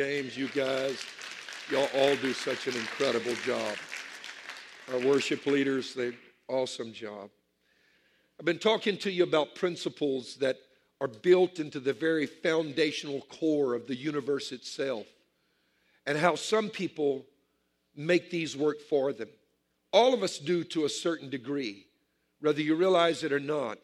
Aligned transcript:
James, 0.00 0.36
you 0.36 0.46
guys, 0.50 1.04
y'all 1.72 1.88
all 1.96 2.14
do 2.18 2.32
such 2.32 2.68
an 2.68 2.76
incredible 2.76 3.34
job. 3.44 3.76
Our 4.92 5.00
worship 5.00 5.44
leaders, 5.44 5.92
they 5.92 6.12
awesome 6.46 6.92
job. 6.92 7.30
I've 8.38 8.46
been 8.46 8.60
talking 8.60 8.96
to 8.98 9.10
you 9.10 9.24
about 9.24 9.56
principles 9.56 10.36
that 10.36 10.56
are 11.00 11.08
built 11.08 11.58
into 11.58 11.80
the 11.80 11.92
very 11.92 12.26
foundational 12.26 13.22
core 13.22 13.74
of 13.74 13.88
the 13.88 13.96
universe 13.96 14.52
itself 14.52 15.04
and 16.06 16.16
how 16.16 16.36
some 16.36 16.68
people 16.70 17.26
make 17.96 18.30
these 18.30 18.56
work 18.56 18.80
for 18.80 19.12
them. 19.12 19.30
All 19.92 20.14
of 20.14 20.22
us 20.22 20.38
do 20.38 20.62
to 20.62 20.84
a 20.84 20.88
certain 20.88 21.28
degree, 21.28 21.86
whether 22.40 22.62
you 22.62 22.76
realize 22.76 23.24
it 23.24 23.32
or 23.32 23.40
not. 23.40 23.78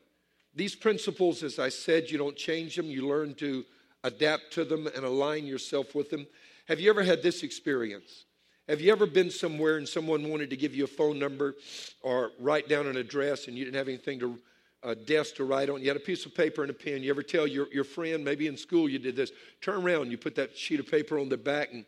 These 0.54 0.76
principles, 0.76 1.42
as 1.42 1.58
I 1.58 1.70
said, 1.70 2.08
you 2.08 2.18
don't 2.18 2.36
change 2.36 2.76
them, 2.76 2.86
you 2.86 3.04
learn 3.08 3.34
to 3.34 3.64
adapt 4.04 4.52
to 4.52 4.64
them 4.64 4.86
and 4.86 5.04
align 5.04 5.46
yourself 5.46 5.94
with 5.94 6.10
them. 6.10 6.26
Have 6.68 6.78
you 6.78 6.90
ever 6.90 7.02
had 7.02 7.22
this 7.22 7.42
experience? 7.42 8.24
Have 8.68 8.80
you 8.80 8.92
ever 8.92 9.06
been 9.06 9.30
somewhere 9.30 9.76
and 9.76 9.88
someone 9.88 10.30
wanted 10.30 10.50
to 10.50 10.56
give 10.56 10.74
you 10.74 10.84
a 10.84 10.86
phone 10.86 11.18
number 11.18 11.56
or 12.02 12.30
write 12.38 12.68
down 12.68 12.86
an 12.86 12.96
address 12.96 13.48
and 13.48 13.58
you 13.58 13.64
didn't 13.64 13.76
have 13.76 13.88
anything 13.88 14.20
to 14.20 14.38
a 14.82 14.94
desk 14.94 15.36
to 15.36 15.44
write 15.44 15.68
on? 15.68 15.80
You 15.82 15.88
had 15.88 15.96
a 15.96 16.00
piece 16.00 16.24
of 16.24 16.34
paper 16.34 16.62
and 16.62 16.70
a 16.70 16.74
pen. 16.74 17.02
You 17.02 17.10
ever 17.10 17.22
tell 17.22 17.46
your, 17.46 17.66
your 17.72 17.84
friend, 17.84 18.24
maybe 18.24 18.46
in 18.46 18.56
school 18.56 18.88
you 18.88 18.98
did 18.98 19.16
this, 19.16 19.32
turn 19.60 19.82
around, 19.82 20.10
you 20.10 20.18
put 20.18 20.36
that 20.36 20.56
sheet 20.56 20.80
of 20.80 20.90
paper 20.90 21.18
on 21.18 21.28
the 21.28 21.36
back 21.36 21.72
and 21.72 21.84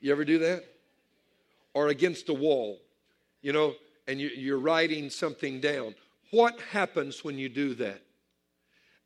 you 0.00 0.12
ever 0.12 0.24
do 0.24 0.38
that? 0.38 0.64
Or 1.74 1.88
against 1.88 2.26
the 2.26 2.34
wall, 2.34 2.80
you 3.42 3.52
know, 3.52 3.74
and 4.06 4.20
you, 4.20 4.28
you're 4.28 4.58
writing 4.58 5.10
something 5.10 5.60
down. 5.60 5.94
What 6.30 6.60
happens 6.72 7.24
when 7.24 7.38
you 7.38 7.48
do 7.48 7.74
that? 7.74 8.00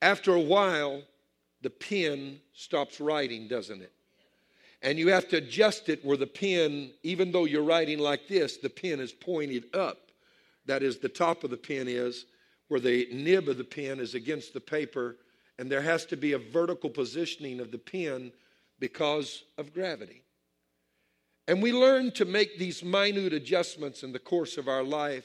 After 0.01 0.33
a 0.33 0.41
while, 0.41 1.03
the 1.63 1.71
pen 1.71 2.41
stops 2.53 3.01
writing, 3.01 3.49
doesn't 3.49 3.83
it? 3.83 3.93
And 4.83 4.99
you 4.99 5.09
have 5.09 5.29
to 5.31 5.39
adjust 5.39 5.89
it 5.89 6.05
where 6.05 6.17
the 6.17 6.27
pen, 6.27 6.93
even 7.03 7.33
though 7.33 7.47
you're 7.47 7.63
writing 7.63 7.99
like 7.99 8.29
this, 8.29 8.59
the 8.59 8.71
pen 8.71 9.01
is 9.01 9.13
pointed 9.13 9.75
up. 9.75 10.11
That 10.67 10.83
is, 10.83 10.99
the 10.99 11.09
top 11.09 11.43
of 11.43 11.51
the 11.51 11.57
pen 11.57 11.89
is 11.89 12.27
where 12.69 12.81
the 12.81 13.09
nib 13.11 13.49
of 13.49 13.59
the 13.59 13.65
pen 13.65 13.99
is 13.99 14.15
against 14.15 14.53
the 14.53 14.61
paper, 14.61 15.17
and 15.59 15.71
there 15.71 15.83
has 15.83 16.07
to 16.07 16.17
be 16.17 16.33
a 16.35 16.39
vertical 16.39 16.91
positioning 16.91 17.59
of 17.59 17.73
the 17.73 17.79
pen 17.79 18.31
because 18.79 19.43
of 19.57 19.75
gravity. 19.75 20.23
And 21.49 21.63
we 21.63 21.73
learn 21.73 22.13
to 22.13 22.27
make 22.27 22.59
these 22.59 22.85
minute 22.85 23.33
adjustments 23.33 24.03
in 24.03 24.13
the 24.13 24.19
course 24.19 24.59
of 24.59 24.69
our 24.69 24.85
life 24.85 25.25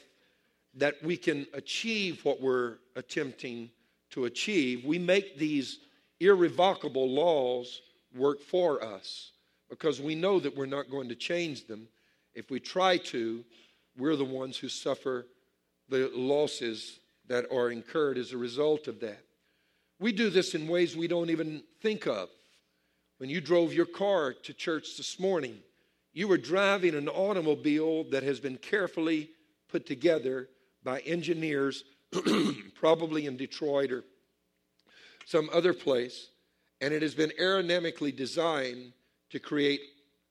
that 0.74 1.00
we 1.04 1.16
can 1.16 1.46
achieve 1.52 2.24
what 2.24 2.40
we're 2.40 2.78
attempting 2.96 3.70
to 4.10 4.24
achieve. 4.24 4.84
We 4.84 4.98
make 4.98 5.38
these 5.38 5.78
irrevocable 6.20 7.08
laws 7.08 7.80
work 8.14 8.40
for 8.40 8.82
us 8.82 9.32
because 9.68 10.00
we 10.00 10.14
know 10.14 10.38
that 10.40 10.56
we're 10.56 10.66
not 10.66 10.90
going 10.90 11.08
to 11.08 11.14
change 11.14 11.66
them. 11.66 11.88
If 12.34 12.50
we 12.50 12.60
try 12.60 12.98
to, 12.98 13.44
we're 13.96 14.16
the 14.16 14.24
ones 14.24 14.56
who 14.56 14.68
suffer 14.68 15.26
the 15.88 16.10
losses 16.14 16.98
that 17.28 17.46
are 17.52 17.70
incurred 17.70 18.18
as 18.18 18.32
a 18.32 18.38
result 18.38 18.88
of 18.88 19.00
that. 19.00 19.20
We 20.00 20.12
do 20.12 20.30
this 20.30 20.54
in 20.54 20.68
ways 20.68 20.96
we 20.96 21.08
don't 21.08 21.30
even 21.30 21.62
think 21.80 22.06
of. 22.06 22.28
When 23.18 23.30
you 23.30 23.40
drove 23.40 23.72
your 23.72 23.86
car 23.86 24.32
to 24.32 24.52
church 24.52 24.96
this 24.96 25.18
morning, 25.20 25.58
you 26.12 26.28
were 26.28 26.38
driving 26.38 26.94
an 26.94 27.08
automobile 27.08 28.04
that 28.10 28.22
has 28.22 28.40
been 28.40 28.58
carefully 28.58 29.30
put 29.68 29.86
together 29.86 30.48
by 30.82 31.00
engineers, 31.00 31.84
probably 32.74 33.26
in 33.26 33.36
Detroit 33.36 33.90
or 33.90 34.04
some 35.24 35.48
other 35.52 35.72
place, 35.72 36.28
and 36.80 36.92
it 36.92 37.02
has 37.02 37.14
been 37.14 37.32
aerodynamically 37.40 38.14
designed 38.14 38.92
to 39.30 39.38
create 39.38 39.80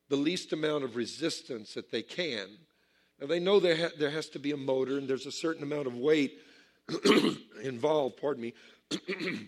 the 0.09 0.16
least 0.16 0.53
amount 0.53 0.83
of 0.83 0.95
resistance 0.95 1.73
that 1.73 1.91
they 1.91 2.02
can. 2.02 2.47
Now, 3.19 3.27
they 3.27 3.39
know 3.39 3.59
there, 3.59 3.75
ha- 3.75 3.95
there 3.97 4.09
has 4.09 4.30
to 4.30 4.39
be 4.39 4.52
a 4.52 4.58
motor 4.58 4.97
and 4.97 5.08
there's 5.08 5.25
a 5.25 5.31
certain 5.31 5.63
amount 5.63 5.88
of 5.88 5.95
weight 5.95 6.39
involved, 7.63 8.17
pardon 8.17 8.44
me, 8.44 8.53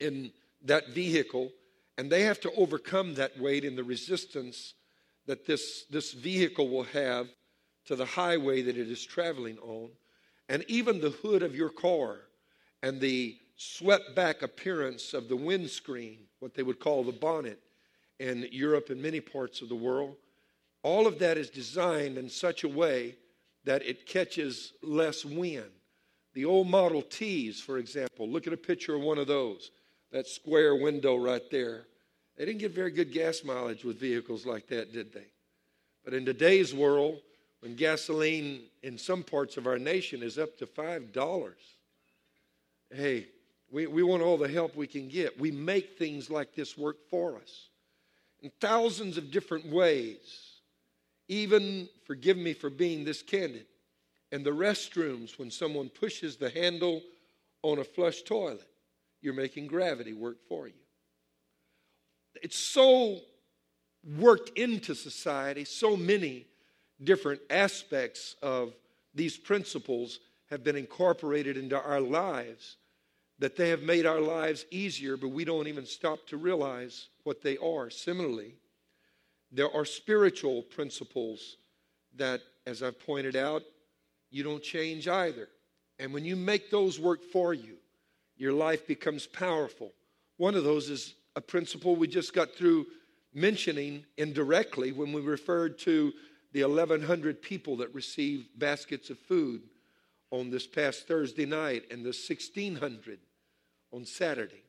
in 0.00 0.32
that 0.64 0.88
vehicle, 0.88 1.50
and 1.98 2.10
they 2.10 2.22
have 2.22 2.40
to 2.40 2.52
overcome 2.56 3.14
that 3.14 3.38
weight 3.38 3.64
and 3.64 3.76
the 3.76 3.84
resistance 3.84 4.74
that 5.26 5.46
this, 5.46 5.84
this 5.90 6.12
vehicle 6.12 6.68
will 6.68 6.84
have 6.84 7.28
to 7.86 7.96
the 7.96 8.04
highway 8.04 8.62
that 8.62 8.76
it 8.76 8.90
is 8.90 9.04
traveling 9.04 9.58
on. 9.58 9.90
And 10.48 10.64
even 10.68 11.00
the 11.00 11.10
hood 11.10 11.42
of 11.42 11.54
your 11.54 11.70
car 11.70 12.18
and 12.82 13.00
the 13.00 13.36
swept 13.56 14.14
back 14.14 14.42
appearance 14.42 15.14
of 15.14 15.28
the 15.28 15.36
windscreen, 15.36 16.18
what 16.40 16.54
they 16.54 16.62
would 16.62 16.78
call 16.78 17.02
the 17.02 17.12
bonnet 17.12 17.58
in 18.18 18.46
Europe 18.52 18.90
and 18.90 19.00
many 19.00 19.20
parts 19.20 19.62
of 19.62 19.68
the 19.68 19.74
world, 19.74 20.16
all 20.82 21.06
of 21.06 21.18
that 21.18 21.36
is 21.36 21.50
designed 21.50 22.18
in 22.18 22.28
such 22.28 22.64
a 22.64 22.68
way 22.68 23.16
that 23.64 23.82
it 23.84 24.06
catches 24.06 24.72
less 24.82 25.24
wind. 25.24 25.70
The 26.34 26.44
old 26.44 26.68
Model 26.68 27.02
Ts, 27.02 27.60
for 27.60 27.78
example, 27.78 28.28
look 28.28 28.46
at 28.46 28.52
a 28.52 28.58
picture 28.58 28.94
of 28.94 29.02
one 29.02 29.18
of 29.18 29.26
those, 29.26 29.70
that 30.12 30.26
square 30.26 30.76
window 30.76 31.16
right 31.16 31.42
there. 31.50 31.86
They 32.36 32.44
didn't 32.44 32.60
get 32.60 32.72
very 32.72 32.90
good 32.90 33.12
gas 33.12 33.42
mileage 33.42 33.84
with 33.84 33.98
vehicles 33.98 34.44
like 34.44 34.68
that, 34.68 34.92
did 34.92 35.12
they? 35.12 35.26
But 36.04 36.14
in 36.14 36.24
today's 36.24 36.74
world, 36.74 37.20
when 37.60 37.74
gasoline 37.74 38.64
in 38.82 38.98
some 38.98 39.22
parts 39.22 39.56
of 39.56 39.66
our 39.66 39.78
nation 39.78 40.22
is 40.22 40.38
up 40.38 40.56
to 40.58 40.66
$5, 40.66 41.54
hey, 42.94 43.26
we, 43.70 43.86
we 43.86 44.02
want 44.02 44.22
all 44.22 44.38
the 44.38 44.48
help 44.48 44.76
we 44.76 44.86
can 44.86 45.08
get. 45.08 45.38
We 45.38 45.50
make 45.50 45.98
things 45.98 46.30
like 46.30 46.54
this 46.54 46.78
work 46.78 46.96
for 47.10 47.36
us 47.36 47.68
in 48.40 48.50
thousands 48.60 49.16
of 49.16 49.30
different 49.30 49.66
ways. 49.66 50.60
Even, 51.28 51.88
forgive 52.04 52.36
me 52.36 52.52
for 52.52 52.70
being 52.70 53.04
this 53.04 53.22
candid, 53.22 53.66
in 54.30 54.42
the 54.42 54.50
restrooms, 54.50 55.38
when 55.38 55.50
someone 55.50 55.88
pushes 55.88 56.36
the 56.36 56.50
handle 56.50 57.02
on 57.62 57.78
a 57.78 57.84
flush 57.84 58.22
toilet, 58.22 58.66
you're 59.20 59.34
making 59.34 59.66
gravity 59.66 60.12
work 60.12 60.36
for 60.48 60.66
you. 60.66 60.74
It's 62.42 62.58
so 62.58 63.18
worked 64.18 64.56
into 64.58 64.94
society, 64.94 65.64
so 65.64 65.96
many 65.96 66.46
different 67.02 67.40
aspects 67.50 68.36
of 68.42 68.74
these 69.14 69.36
principles 69.36 70.20
have 70.50 70.62
been 70.62 70.76
incorporated 70.76 71.56
into 71.56 71.80
our 71.80 72.00
lives 72.00 72.76
that 73.38 73.56
they 73.56 73.68
have 73.68 73.82
made 73.82 74.06
our 74.06 74.20
lives 74.20 74.64
easier, 74.70 75.16
but 75.16 75.28
we 75.28 75.44
don't 75.44 75.66
even 75.66 75.84
stop 75.84 76.26
to 76.26 76.36
realize 76.36 77.08
what 77.24 77.42
they 77.42 77.58
are. 77.58 77.90
Similarly, 77.90 78.54
there 79.52 79.74
are 79.74 79.84
spiritual 79.84 80.62
principles 80.62 81.56
that, 82.16 82.40
as 82.66 82.82
I've 82.82 82.98
pointed 83.04 83.36
out, 83.36 83.62
you 84.30 84.42
don't 84.42 84.62
change 84.62 85.06
either. 85.06 85.48
And 85.98 86.12
when 86.12 86.24
you 86.24 86.36
make 86.36 86.70
those 86.70 86.98
work 86.98 87.22
for 87.22 87.54
you, 87.54 87.76
your 88.36 88.52
life 88.52 88.86
becomes 88.86 89.26
powerful. 89.26 89.92
One 90.36 90.54
of 90.54 90.64
those 90.64 90.90
is 90.90 91.14
a 91.36 91.40
principle 91.40 91.96
we 91.96 92.08
just 92.08 92.34
got 92.34 92.54
through 92.54 92.86
mentioning 93.34 94.04
indirectly 94.16 94.92
when 94.92 95.12
we 95.12 95.20
referred 95.20 95.78
to 95.80 96.12
the 96.52 96.64
1,100 96.64 97.42
people 97.42 97.76
that 97.76 97.94
received 97.94 98.58
baskets 98.58 99.10
of 99.10 99.18
food 99.18 99.62
on 100.30 100.50
this 100.50 100.66
past 100.66 101.06
Thursday 101.06 101.46
night 101.46 101.84
and 101.90 102.00
the 102.00 102.08
1,600 102.08 103.18
on 103.96 104.04
Saturday. 104.04 104.62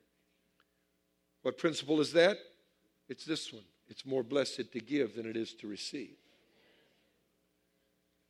What 1.42 1.58
principle 1.58 2.00
is 2.00 2.14
that? 2.14 2.38
It's 3.10 3.26
this 3.26 3.52
one 3.54 3.64
it's 3.90 4.06
more 4.06 4.24
blessed 4.24 4.72
to 4.74 4.80
give 4.80 5.16
than 5.16 5.26
it 5.26 5.38
is 5.38 5.54
to 5.56 5.68
receive. 5.68 6.18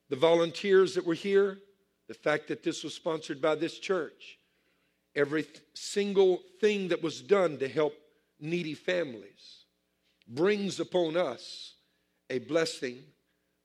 The 0.09 0.15
volunteers 0.15 0.93
that 0.93 1.05
were 1.05 1.15
here, 1.15 1.57
the 2.07 2.13
fact 2.13 2.47
that 2.49 2.61
this 2.61 2.83
was 2.83 2.93
sponsored 2.93 3.41
by 3.41 3.55
this 3.55 3.79
church, 3.79 4.37
every 5.15 5.47
single 5.73 6.41
thing 6.61 6.89
that 6.89 7.01
was 7.01 7.21
done 7.21 7.57
to 7.57 7.67
help 7.67 7.95
needy 8.39 8.75
families 8.75 9.65
brings 10.27 10.79
upon 10.79 11.17
us 11.17 11.73
a 12.29 12.37
blessing 12.39 12.99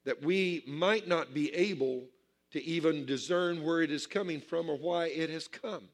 that 0.04 0.22
we 0.22 0.64
might 0.66 1.06
not 1.06 1.34
be 1.34 1.52
able 1.54 2.04
to 2.52 2.64
even 2.64 3.04
discern 3.04 3.62
where 3.62 3.82
it 3.82 3.90
is 3.90 4.06
coming 4.06 4.40
from 4.40 4.70
or 4.70 4.78
why 4.78 5.06
it 5.06 5.28
has 5.28 5.46
come. 5.46 5.88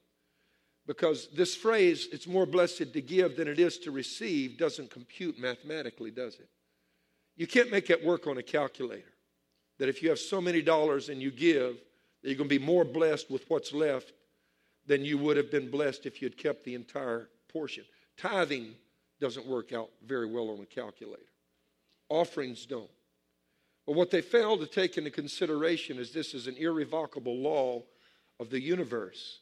Because 0.88 1.28
this 1.34 1.54
phrase, 1.54 2.08
it's 2.12 2.26
more 2.26 2.46
blessed 2.46 2.94
to 2.94 3.02
give 3.02 3.36
than 3.36 3.46
it 3.46 3.58
is 3.58 3.76
to 3.80 3.90
receive, 3.90 4.56
doesn't 4.56 4.90
compute 4.90 5.38
mathematically, 5.38 6.10
does 6.10 6.36
it? 6.36 6.48
You 7.36 7.46
can't 7.46 7.70
make 7.70 7.86
that 7.88 8.02
work 8.02 8.26
on 8.26 8.38
a 8.38 8.42
calculator. 8.42 9.12
That 9.78 9.90
if 9.90 10.02
you 10.02 10.08
have 10.08 10.18
so 10.18 10.40
many 10.40 10.62
dollars 10.62 11.10
and 11.10 11.20
you 11.20 11.30
give, 11.30 11.76
that 12.22 12.30
you're 12.30 12.38
going 12.38 12.48
to 12.48 12.58
be 12.58 12.64
more 12.64 12.86
blessed 12.86 13.30
with 13.30 13.44
what's 13.48 13.74
left 13.74 14.14
than 14.86 15.04
you 15.04 15.18
would 15.18 15.36
have 15.36 15.50
been 15.50 15.70
blessed 15.70 16.06
if 16.06 16.22
you 16.22 16.26
had 16.26 16.38
kept 16.38 16.64
the 16.64 16.74
entire 16.74 17.28
portion. 17.52 17.84
Tithing 18.16 18.74
doesn't 19.20 19.46
work 19.46 19.74
out 19.74 19.90
very 20.06 20.26
well 20.26 20.48
on 20.48 20.60
a 20.60 20.66
calculator, 20.66 21.20
offerings 22.08 22.64
don't. 22.64 22.90
But 23.86 23.94
what 23.94 24.10
they 24.10 24.22
fail 24.22 24.56
to 24.56 24.66
take 24.66 24.96
into 24.96 25.10
consideration 25.10 25.98
is 25.98 26.12
this 26.12 26.32
is 26.32 26.46
an 26.46 26.56
irrevocable 26.56 27.36
law 27.36 27.82
of 28.40 28.48
the 28.48 28.60
universe 28.60 29.40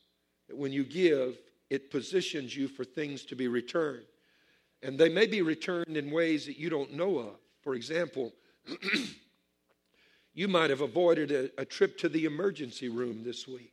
when 0.51 0.73
you 0.73 0.85
give, 0.85 1.39
it 1.71 1.91
positions 1.91 2.57
you 2.57 2.69
for 2.69 2.85
things 2.85 3.25
to 3.25 3.37
be 3.37 3.49
returned. 3.49 4.05
And 4.83 4.99
they 4.99 5.09
may 5.09 5.27
be 5.27 5.43
returned 5.43 5.97
in 5.97 6.11
ways 6.11 6.47
that 6.47 6.59
you 6.59 6.71
don't 6.71 6.93
know 6.95 7.19
of. 7.19 7.37
For 7.63 7.75
example, 7.75 8.33
you 10.35 10.49
might 10.49 10.71
have 10.71 10.83
avoided 10.83 11.33
a, 11.33 11.51
a, 11.61 11.65
trip 11.65 11.99
to 11.99 12.09
the 12.09 12.25
emergency 12.25 12.89
room 12.89 13.23
this 13.25 13.49
week 13.49 13.73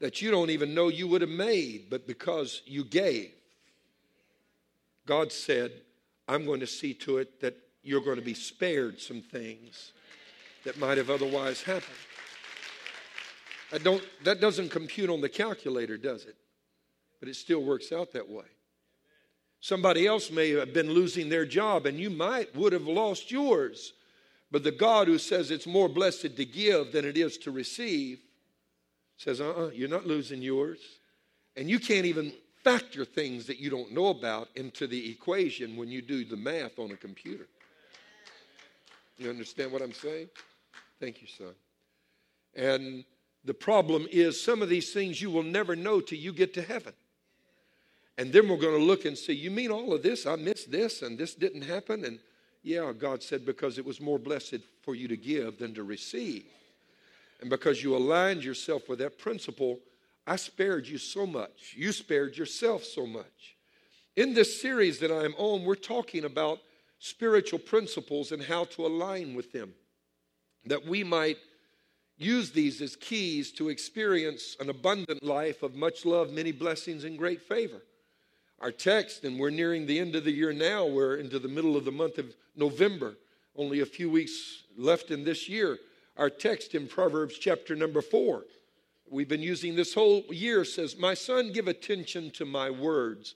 that 0.00 0.22
you 0.22 0.30
don't 0.30 0.50
even 0.50 0.74
know 0.74 0.88
you 0.88 1.06
would 1.06 1.20
have 1.20 1.30
made, 1.30 1.86
but 1.90 2.06
because 2.06 2.62
you 2.64 2.82
gave, 2.82 3.32
God 5.06 5.30
said, 5.30 5.72
I'm 6.26 6.46
going 6.46 6.60
to 6.60 6.66
see 6.66 6.94
to 6.94 7.18
it 7.18 7.40
that 7.40 7.56
you're 7.82 8.00
going 8.00 8.16
to 8.16 8.22
be 8.22 8.34
spared 8.34 9.00
some 9.00 9.20
things 9.20 9.92
that 10.64 10.78
might 10.78 10.98
have 10.98 11.10
otherwise 11.10 11.62
happened. 11.62 11.96
Don't, 13.78 14.02
that 14.24 14.40
doesn't 14.40 14.70
compute 14.70 15.10
on 15.10 15.20
the 15.20 15.28
calculator, 15.28 15.96
does 15.96 16.24
it? 16.24 16.36
But 17.20 17.28
it 17.28 17.36
still 17.36 17.62
works 17.62 17.92
out 17.92 18.12
that 18.12 18.28
way. 18.28 18.44
Somebody 19.60 20.06
else 20.06 20.30
may 20.30 20.50
have 20.50 20.72
been 20.72 20.90
losing 20.90 21.28
their 21.28 21.44
job 21.44 21.86
and 21.86 21.98
you 21.98 22.10
might 22.10 22.54
would 22.56 22.72
have 22.72 22.86
lost 22.86 23.30
yours. 23.30 23.92
But 24.50 24.64
the 24.64 24.72
God 24.72 25.06
who 25.06 25.18
says 25.18 25.50
it's 25.50 25.66
more 25.66 25.88
blessed 25.88 26.36
to 26.36 26.44
give 26.44 26.92
than 26.92 27.04
it 27.04 27.16
is 27.16 27.36
to 27.38 27.50
receive 27.50 28.20
says, 29.16 29.40
uh 29.40 29.50
uh-uh, 29.50 29.66
uh, 29.66 29.70
you 29.70 29.84
are 29.84 29.88
not 29.88 30.06
losing 30.06 30.40
yours. 30.40 30.78
And 31.54 31.68
you 31.68 31.78
can't 31.78 32.06
even 32.06 32.32
factor 32.64 33.04
things 33.04 33.46
that 33.46 33.58
you 33.58 33.68
don't 33.68 33.92
know 33.92 34.06
about 34.06 34.48
into 34.56 34.86
the 34.86 35.10
equation 35.10 35.76
when 35.76 35.88
you 35.88 36.00
do 36.00 36.24
the 36.24 36.36
math 36.36 36.78
on 36.78 36.90
a 36.90 36.96
computer. 36.96 37.46
You 39.18 39.28
understand 39.28 39.72
what 39.72 39.82
I'm 39.82 39.92
saying? 39.92 40.28
Thank 40.98 41.20
you, 41.20 41.28
son. 41.28 41.54
And 42.54 43.04
the 43.44 43.54
problem 43.54 44.06
is 44.10 44.42
some 44.42 44.62
of 44.62 44.68
these 44.68 44.92
things 44.92 45.20
you 45.20 45.30
will 45.30 45.42
never 45.42 45.74
know 45.74 46.00
till 46.00 46.18
you 46.18 46.32
get 46.32 46.54
to 46.54 46.62
heaven. 46.62 46.92
And 48.18 48.32
then 48.32 48.48
we're 48.48 48.58
going 48.58 48.78
to 48.78 48.84
look 48.84 49.06
and 49.06 49.16
see, 49.16 49.32
you 49.32 49.50
mean 49.50 49.70
all 49.70 49.94
of 49.94 50.02
this? 50.02 50.26
I 50.26 50.36
missed 50.36 50.70
this 50.70 51.00
and 51.02 51.16
this 51.16 51.34
didn't 51.34 51.62
happen? 51.62 52.04
And 52.04 52.18
yeah, 52.62 52.92
God 52.92 53.22
said, 53.22 53.46
because 53.46 53.78
it 53.78 53.84
was 53.84 54.00
more 54.00 54.18
blessed 54.18 54.58
for 54.82 54.94
you 54.94 55.08
to 55.08 55.16
give 55.16 55.58
than 55.58 55.72
to 55.74 55.82
receive. 55.84 56.44
And 57.40 57.48
because 57.48 57.82
you 57.82 57.96
aligned 57.96 58.44
yourself 58.44 58.88
with 58.88 58.98
that 58.98 59.18
principle, 59.18 59.78
I 60.26 60.36
spared 60.36 60.86
you 60.86 60.98
so 60.98 61.26
much. 61.26 61.74
You 61.74 61.92
spared 61.92 62.36
yourself 62.36 62.84
so 62.84 63.06
much. 63.06 63.56
In 64.16 64.34
this 64.34 64.60
series 64.60 64.98
that 64.98 65.10
I'm 65.10 65.34
on, 65.38 65.64
we're 65.64 65.74
talking 65.74 66.24
about 66.26 66.58
spiritual 66.98 67.58
principles 67.58 68.32
and 68.32 68.42
how 68.42 68.64
to 68.64 68.84
align 68.84 69.34
with 69.34 69.52
them, 69.52 69.72
that 70.66 70.84
we 70.84 71.02
might 71.02 71.38
use 72.20 72.50
these 72.50 72.82
as 72.82 72.96
keys 72.96 73.50
to 73.52 73.70
experience 73.70 74.56
an 74.60 74.68
abundant 74.68 75.24
life 75.24 75.62
of 75.62 75.74
much 75.74 76.04
love, 76.04 76.30
many 76.30 76.52
blessings, 76.52 77.04
and 77.04 77.18
great 77.18 77.40
favor. 77.40 77.82
Our 78.60 78.70
text, 78.70 79.24
and 79.24 79.40
we're 79.40 79.50
nearing 79.50 79.86
the 79.86 79.98
end 79.98 80.14
of 80.14 80.24
the 80.24 80.30
year 80.30 80.52
now, 80.52 80.84
we're 80.84 81.16
into 81.16 81.38
the 81.38 81.48
middle 81.48 81.78
of 81.78 81.86
the 81.86 81.92
month 81.92 82.18
of 82.18 82.34
November, 82.54 83.14
only 83.56 83.80
a 83.80 83.86
few 83.86 84.10
weeks 84.10 84.64
left 84.76 85.10
in 85.10 85.24
this 85.24 85.48
year. 85.48 85.78
Our 86.18 86.28
text 86.28 86.74
in 86.74 86.86
Proverbs 86.86 87.38
chapter 87.38 87.74
number 87.74 88.02
four, 88.02 88.44
we've 89.10 89.28
been 89.28 89.40
using 89.40 89.74
this 89.74 89.94
whole 89.94 90.22
year, 90.28 90.66
says, 90.66 90.98
My 90.98 91.14
son, 91.14 91.52
give 91.52 91.68
attention 91.68 92.30
to 92.32 92.44
my 92.44 92.68
words. 92.68 93.34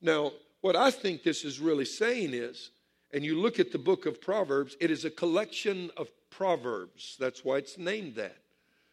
Now, 0.00 0.30
what 0.60 0.76
I 0.76 0.92
think 0.92 1.24
this 1.24 1.44
is 1.44 1.58
really 1.58 1.84
saying 1.84 2.34
is, 2.34 2.70
and 3.12 3.24
you 3.24 3.38
look 3.38 3.60
at 3.60 3.72
the 3.72 3.78
book 3.78 4.06
of 4.06 4.20
Proverbs, 4.20 4.76
it 4.80 4.90
is 4.90 5.04
a 5.04 5.10
collection 5.10 5.90
of 5.96 6.08
proverbs. 6.30 7.16
That's 7.20 7.44
why 7.44 7.58
it's 7.58 7.76
named 7.76 8.14
that. 8.16 8.38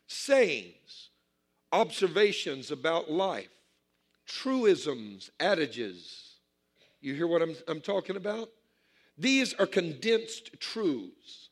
Sayings, 0.08 1.10
observations 1.72 2.72
about 2.72 3.10
life, 3.10 3.50
truisms, 4.26 5.32
adages. 5.40 6.36
You 7.02 7.16
hear 7.16 7.28
what 7.28 7.42
I'm, 7.42 7.56
I'm 7.68 7.82
talking 7.82 8.18
about? 8.18 8.50
These 9.18 9.54
are 9.54 9.66
condensed 9.66 10.60
truths, 10.60 11.50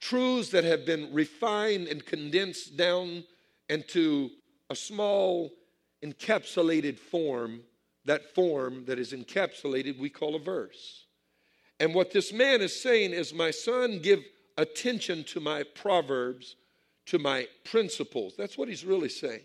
truths 0.00 0.50
that 0.50 0.64
have 0.64 0.86
been 0.86 1.12
refined 1.12 1.88
and 1.88 2.04
condensed 2.04 2.76
down 2.76 3.24
into 3.68 4.30
a 4.70 4.76
small 4.76 5.50
encapsulated 6.02 6.98
form. 6.98 7.60
That 8.04 8.34
form 8.34 8.84
that 8.86 8.98
is 8.98 9.12
encapsulated 9.12 9.98
we 9.98 10.10
call 10.10 10.34
a 10.34 10.40
verse. 10.40 11.06
And 11.82 11.92
what 11.94 12.12
this 12.12 12.32
man 12.32 12.60
is 12.60 12.80
saying 12.80 13.10
is, 13.10 13.34
My 13.34 13.50
son, 13.50 13.98
give 13.98 14.22
attention 14.56 15.24
to 15.24 15.40
my 15.40 15.64
proverbs, 15.64 16.54
to 17.06 17.18
my 17.18 17.48
principles. 17.64 18.34
That's 18.38 18.56
what 18.56 18.68
he's 18.68 18.84
really 18.84 19.08
saying. 19.08 19.42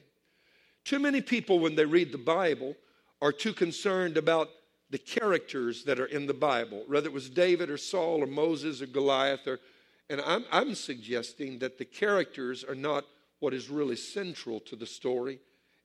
Too 0.85 0.99
many 0.99 1.19
people, 1.19 1.57
when 1.57 1.73
they 1.73 1.85
read 1.85 2.11
the 2.11 2.19
Bible, 2.19 2.75
are 3.23 3.31
too 3.31 3.53
concerned 3.53 4.17
about 4.17 4.49
the 4.91 4.99
characters 4.99 5.83
that 5.85 5.99
are 5.99 6.05
in 6.05 6.27
the 6.27 6.33
Bible, 6.35 6.83
whether 6.85 7.07
it 7.07 7.11
was 7.13 7.27
David 7.27 7.71
or 7.71 7.77
Saul 7.77 8.21
or 8.21 8.27
Moses 8.27 8.83
or 8.83 8.85
Goliath. 8.85 9.47
Or, 9.47 9.59
and 10.07 10.21
I'm, 10.21 10.45
I'm 10.51 10.75
suggesting 10.75 11.57
that 11.57 11.79
the 11.79 11.85
characters 11.85 12.63
are 12.63 12.75
not 12.75 13.03
what 13.39 13.55
is 13.55 13.67
really 13.67 13.95
central 13.95 14.59
to 14.59 14.75
the 14.75 14.85
story. 14.85 15.39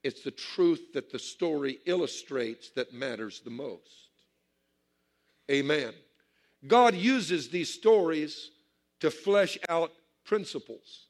It's 0.05 0.23
the 0.23 0.31
truth 0.31 0.93
that 0.93 1.11
the 1.13 1.19
story 1.19 1.79
illustrates 1.87 2.69
that 2.73 2.93
matters 2.93 3.41
the 3.41 3.49
most. 3.49 4.11
Amen. 5.51 5.95
God 6.67 6.95
uses 6.95 7.49
these 7.49 7.73
stories 7.73 8.51
to 9.01 9.11
flesh 9.11 9.59
out 9.69 9.93
principles. 10.25 11.07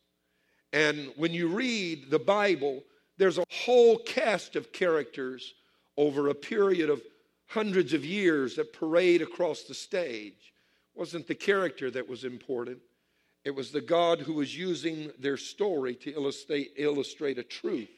And 0.73 1.13
when 1.17 1.33
you 1.33 1.49
read 1.49 2.11
the 2.11 2.19
Bible, 2.19 2.83
there's 3.19 3.39
a 3.39 3.45
whole 3.51 3.99
cast 3.99 4.57
of 4.57 4.73
characters 4.73 5.55
over 5.97 6.29
a 6.29 6.35
period 6.35 6.89
of 6.89 7.03
hundreds 7.47 7.93
of 7.93 8.05
years 8.05 8.57
that 8.57 8.73
parade 8.73 9.21
across 9.21 9.65
the 9.65 9.75
stage. 9.75 10.55
It 10.95 10.99
wasn't 10.99 11.27
the 11.27 11.35
character 11.35 11.91
that 11.91 12.09
was 12.09 12.25
important, 12.25 12.79
it 13.45 13.55
was 13.55 13.73
the 13.73 13.81
God 13.81 14.21
who 14.21 14.35
was 14.35 14.57
using 14.57 15.11
their 15.19 15.37
story 15.37 15.95
to 15.97 16.13
illustrate, 16.13 16.73
illustrate 16.77 17.39
a 17.39 17.43
truth 17.43 17.91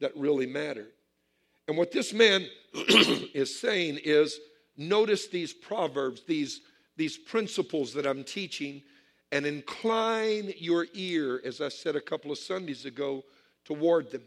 that 0.00 0.16
really 0.16 0.46
mattered. 0.46 0.92
And 1.68 1.76
what 1.76 1.92
this 1.92 2.12
man 2.12 2.46
is 2.74 3.58
saying 3.58 4.00
is 4.04 4.38
notice 4.76 5.28
these 5.28 5.52
proverbs, 5.52 6.22
these, 6.26 6.60
these 6.96 7.16
principles 7.16 7.92
that 7.94 8.06
I'm 8.06 8.24
teaching 8.24 8.82
and 9.32 9.46
incline 9.46 10.52
your 10.58 10.86
ear, 10.94 11.40
as 11.44 11.60
I 11.60 11.68
said 11.68 11.96
a 11.96 12.00
couple 12.00 12.30
of 12.30 12.38
Sundays 12.38 12.84
ago, 12.84 13.24
toward 13.64 14.10
them. 14.10 14.22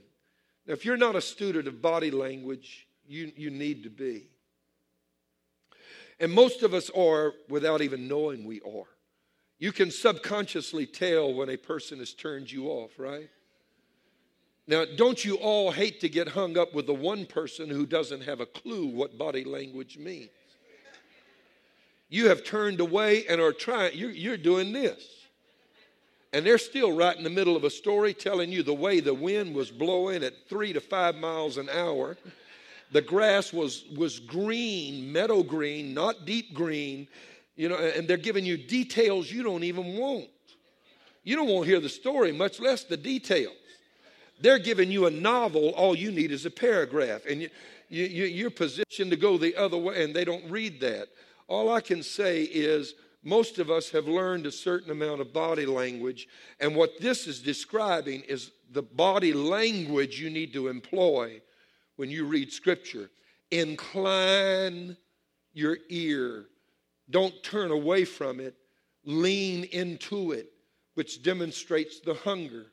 Now, 0.66 0.74
if 0.74 0.84
you're 0.84 0.98
not 0.98 1.16
a 1.16 1.22
student 1.22 1.68
of 1.68 1.81
body 1.81 2.12
language, 2.12 2.88
you, 3.08 3.31
you 3.36 3.50
need 3.50 3.84
to 3.84 3.90
be. 3.90 4.28
And 6.19 6.31
most 6.31 6.64
of 6.64 6.74
us 6.74 6.90
are 6.90 7.34
without 7.48 7.81
even 7.81 8.08
knowing 8.08 8.44
we 8.44 8.60
are. 8.62 8.88
You 9.60 9.72
can 9.72 9.91
subconsciously 9.91 10.86
tell 10.86 11.34
when 11.34 11.50
a 11.50 11.58
person 11.58 12.00
has 12.00 12.13
turned 12.13 12.51
you 12.51 12.68
off, 12.68 12.91
right? 12.98 13.30
Now, 14.68 14.84
don't 14.98 15.24
you 15.24 15.36
all 15.36 15.72
hate 15.72 16.01
to 16.01 16.10
get 16.10 16.27
hung 16.27 16.58
up 16.58 16.74
with 16.74 16.86
the 16.86 16.94
one 16.94 17.25
person 17.25 17.70
who 17.70 17.86
doesn't 17.86 18.22
have 18.22 18.41
a 18.41 18.46
clue 18.46 18.88
what 18.88 19.18
body 19.18 19.46
language 19.46 19.98
means? 19.98 20.30
You 22.10 22.30
have 22.30 22.44
turned 22.44 22.80
away 22.80 23.26
and 23.28 23.42
are 23.42 23.52
trying, 23.52 23.98
you're, 23.98 24.12
you're 24.12 24.38
doing 24.38 24.72
this. 24.72 25.04
And 26.34 26.46
they're 26.46 26.58
still 26.58 26.92
right 26.92 27.16
in 27.16 27.24
the 27.24 27.30
middle 27.30 27.56
of 27.56 27.64
a 27.64 27.70
story 27.70 28.14
telling 28.14 28.52
you 28.52 28.64
the 28.64 28.74
way 28.74 29.00
the 29.00 29.14
wind 29.14 29.56
was 29.56 29.72
blowing 29.72 30.24
at 30.24 30.34
three 30.50 30.74
to 30.74 30.82
five 30.82 31.16
miles 31.16 31.58
an 31.58 31.70
hour. 31.70 32.18
The 32.92 33.02
grass 33.02 33.52
was, 33.52 33.86
was 33.98 34.20
green, 34.20 35.12
meadow 35.12 35.44
green, 35.44 35.94
not 35.94 36.26
deep 36.26 36.54
green, 36.54 37.08
you 37.56 37.70
know, 37.70 37.76
and 37.76 38.08
they're 38.08 38.18
giving 38.18 38.46
you 38.46 38.56
details 38.58 39.32
you 39.32 39.44
don't 39.44 39.64
even 39.64 39.98
want. 39.98 40.28
You 41.24 41.36
don't 41.36 41.50
want 41.50 41.66
to 41.66 41.72
hear 41.72 41.82
the 41.82 41.90
story, 41.90 42.32
much 42.32 42.60
less 42.60 42.84
the 42.84 42.96
details. 42.96 43.56
They're 44.40 44.60
giving 44.60 44.92
you 44.92 45.08
a 45.08 45.12
novel, 45.12 45.70
all 45.70 45.96
you 45.96 46.12
need 46.12 46.32
is 46.32 46.46
a 46.46 46.52
paragraph. 46.52 47.22
And 47.28 47.42
you, 47.42 47.50
you, 47.90 48.26
you're 48.26 48.50
positioned 48.50 49.12
to 49.12 49.18
go 49.18 49.38
the 49.38 49.56
other 49.56 49.78
way, 49.78 50.04
and 50.04 50.16
they 50.16 50.24
don't 50.24 50.50
read 50.50 50.80
that. 50.82 51.08
All 51.48 51.72
I 51.72 51.82
can 51.82 52.04
say 52.04 52.44
is 52.44 52.94
most 53.24 53.58
of 53.60 53.72
us 53.72 53.89
have 53.92 54.08
learned 54.08 54.46
a 54.46 54.51
certain 54.51 54.92
amount 54.92 55.22
of 55.22 55.34
body 55.34 55.66
language, 55.66 56.27
and 56.60 56.75
what 56.75 57.00
this 57.00 57.27
is 57.27 57.42
describing 57.42 58.22
is 58.22 58.51
the 58.72 58.84
body 58.84 59.34
language 59.34 60.20
you 60.20 60.30
need 60.30 60.54
to 60.54 60.68
employ 60.68 61.42
when 61.96 62.10
you 62.10 62.25
read 62.25 62.51
Scripture. 62.51 63.10
Incline 63.50 64.98
your 65.54 65.77
ear, 65.89 66.46
don't 67.10 67.42
turn 67.44 67.72
away 67.72 68.04
from 68.06 68.39
it, 68.39 68.56
lean 69.06 69.63
into 69.66 70.34
it, 70.34 70.51
which 70.96 71.24
demonstrates 71.24 72.01
the 72.01 72.13
hunger. 72.13 72.68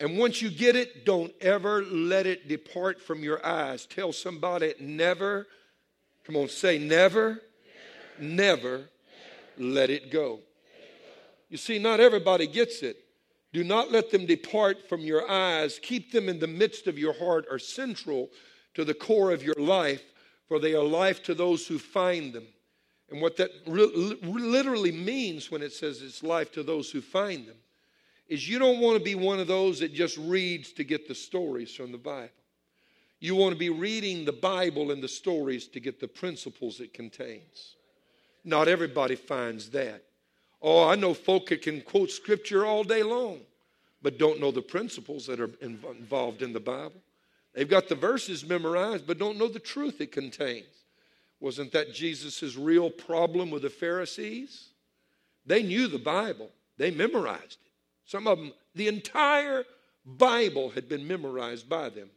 And 0.00 0.18
once 0.18 0.42
you 0.42 0.50
get 0.50 0.74
it, 0.74 1.06
don't 1.06 1.32
ever 1.40 1.84
let 1.84 2.26
it 2.26 2.48
depart 2.48 3.00
from 3.00 3.22
your 3.22 3.44
eyes. 3.46 3.86
Tell 3.86 4.12
somebody, 4.12 4.74
never, 4.80 5.46
come 6.24 6.36
on, 6.36 6.48
say 6.48 6.78
never 6.78 7.40
never 8.18 8.88
let 9.58 9.90
it 9.90 10.10
go. 10.10 10.40
You 11.48 11.58
see, 11.58 11.78
not 11.78 12.00
everybody 12.00 12.46
gets 12.46 12.82
it. 12.82 12.96
Do 13.52 13.62
not 13.62 13.92
let 13.92 14.10
them 14.10 14.24
depart 14.24 14.88
from 14.88 15.02
your 15.02 15.30
eyes. 15.30 15.78
Keep 15.82 16.10
them 16.10 16.28
in 16.28 16.38
the 16.38 16.46
midst 16.46 16.86
of 16.86 16.98
your 16.98 17.12
heart 17.12 17.44
or 17.50 17.58
central 17.58 18.30
to 18.74 18.84
the 18.84 18.94
core 18.94 19.30
of 19.30 19.42
your 19.42 19.56
life. 19.58 20.02
for 20.48 20.58
they 20.58 20.74
are 20.74 20.84
life 20.84 21.22
to 21.22 21.34
those 21.34 21.66
who 21.66 21.78
find 21.78 22.34
them. 22.34 22.46
And 23.10 23.22
what 23.22 23.36
that 23.38 23.50
re- 23.66 24.18
literally 24.22 24.92
means 24.92 25.50
when 25.50 25.62
it 25.62 25.72
says 25.72 26.02
it's 26.02 26.22
life 26.22 26.52
to 26.52 26.62
those 26.62 26.90
who 26.90 27.00
find 27.00 27.46
them 27.46 27.56
is 28.28 28.48
you 28.48 28.58
don't 28.58 28.80
want 28.80 28.98
to 28.98 29.04
be 29.04 29.14
one 29.14 29.38
of 29.38 29.46
those 29.46 29.80
that 29.80 29.94
just 29.94 30.18
reads 30.18 30.72
to 30.72 30.84
get 30.84 31.08
the 31.08 31.14
stories 31.14 31.74
from 31.74 31.92
the 31.92 31.98
Bible. 31.98 32.32
You 33.20 33.34
want 33.34 33.52
to 33.52 33.58
be 33.58 33.70
reading 33.70 34.24
the 34.24 34.32
Bible 34.32 34.90
and 34.90 35.02
the 35.02 35.08
stories 35.08 35.68
to 35.68 35.80
get 35.80 36.00
the 36.00 36.08
principles 36.08 36.80
it 36.80 36.92
contains. 36.92 37.76
Not 38.44 38.68
everybody 38.68 39.14
finds 39.14 39.70
that. 39.70 40.02
Oh, 40.60 40.88
I 40.88 40.94
know 40.94 41.14
folk 41.14 41.48
that 41.48 41.62
can 41.62 41.80
quote 41.80 42.10
scripture 42.10 42.64
all 42.64 42.84
day 42.84 43.02
long, 43.02 43.40
but 44.00 44.18
don't 44.18 44.40
know 44.40 44.50
the 44.50 44.62
principles 44.62 45.26
that 45.26 45.40
are 45.40 45.50
involved 45.60 46.42
in 46.42 46.52
the 46.52 46.60
Bible. 46.60 47.00
They've 47.54 47.68
got 47.68 47.88
the 47.88 47.94
verses 47.94 48.46
memorized, 48.46 49.06
but 49.06 49.18
don't 49.18 49.38
know 49.38 49.48
the 49.48 49.58
truth 49.58 50.00
it 50.00 50.12
contains. 50.12 50.66
Wasn't 51.40 51.72
that 51.72 51.92
Jesus' 51.92 52.56
real 52.56 52.88
problem 52.88 53.50
with 53.50 53.62
the 53.62 53.70
Pharisees? 53.70 54.68
They 55.44 55.62
knew 55.62 55.88
the 55.88 55.98
Bible, 55.98 56.50
they 56.78 56.90
memorized 56.90 57.58
it. 57.64 57.72
Some 58.04 58.26
of 58.26 58.38
them, 58.38 58.52
the 58.74 58.88
entire 58.88 59.64
Bible 60.04 60.70
had 60.70 60.88
been 60.88 61.06
memorized 61.06 61.68
by 61.68 61.88
them. 61.88 62.10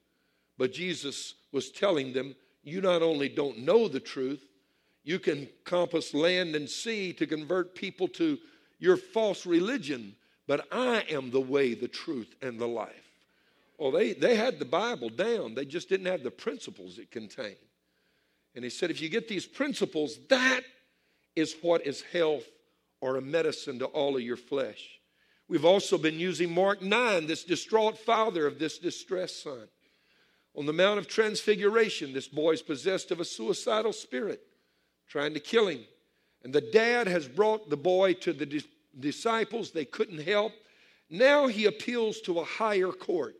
But 0.57 0.73
Jesus 0.73 1.33
was 1.51 1.71
telling 1.71 2.13
them, 2.13 2.35
You 2.63 2.81
not 2.81 3.01
only 3.01 3.29
don't 3.29 3.59
know 3.59 3.87
the 3.87 3.99
truth, 3.99 4.43
you 5.05 5.19
can 5.19 5.47
compass 5.63 6.13
land 6.13 6.55
and 6.55 6.69
sea 6.69 7.13
to 7.13 7.27
convert 7.27 7.75
people 7.75 8.07
to 8.09 8.37
your 8.79 8.97
false 8.97 9.45
religion, 9.45 10.15
but 10.47 10.67
I 10.71 11.05
am 11.09 11.31
the 11.31 11.39
way, 11.39 11.75
the 11.75 11.87
truth, 11.87 12.35
and 12.41 12.59
the 12.59 12.67
life. 12.67 13.11
Oh, 13.79 13.91
they, 13.91 14.13
they 14.13 14.35
had 14.35 14.57
the 14.57 14.65
Bible 14.65 15.09
down. 15.09 15.53
They 15.53 15.65
just 15.65 15.89
didn't 15.89 16.07
have 16.07 16.23
the 16.23 16.31
principles 16.31 16.97
it 16.97 17.11
contained. 17.11 17.55
And 18.55 18.63
he 18.63 18.69
said, 18.69 18.89
if 18.89 19.01
you 19.01 19.09
get 19.09 19.27
these 19.27 19.45
principles, 19.45 20.17
that 20.29 20.61
is 21.35 21.55
what 21.61 21.85
is 21.85 22.01
health 22.01 22.45
or 22.99 23.17
a 23.17 23.21
medicine 23.21 23.79
to 23.79 23.85
all 23.85 24.15
of 24.15 24.21
your 24.21 24.37
flesh. 24.37 24.99
We've 25.47 25.65
also 25.65 25.97
been 25.97 26.19
using 26.19 26.51
Mark 26.51 26.81
9, 26.81 27.27
this 27.27 27.43
distraught 27.43 27.99
father 27.99 28.47
of 28.47 28.57
this 28.57 28.79
distressed 28.79 29.43
son. 29.43 29.67
On 30.55 30.65
the 30.65 30.73
Mount 30.73 30.97
of 30.97 31.07
Transfiguration, 31.07 32.13
this 32.13 32.27
boy 32.27 32.53
is 32.53 32.61
possessed 32.61 33.11
of 33.11 33.19
a 33.19 33.25
suicidal 33.25 33.93
spirit, 33.93 34.41
trying 35.07 35.33
to 35.33 35.39
kill 35.39 35.67
him. 35.67 35.81
And 36.43 36.53
the 36.53 36.61
dad 36.61 37.07
has 37.07 37.27
brought 37.27 37.69
the 37.69 37.77
boy 37.77 38.13
to 38.13 38.33
the 38.33 38.45
di- 38.45 38.63
disciples. 38.99 39.71
They 39.71 39.85
couldn't 39.85 40.21
help. 40.21 40.53
Now 41.09 41.47
he 41.47 41.65
appeals 41.65 42.21
to 42.21 42.39
a 42.39 42.45
higher 42.45 42.91
court 42.91 43.35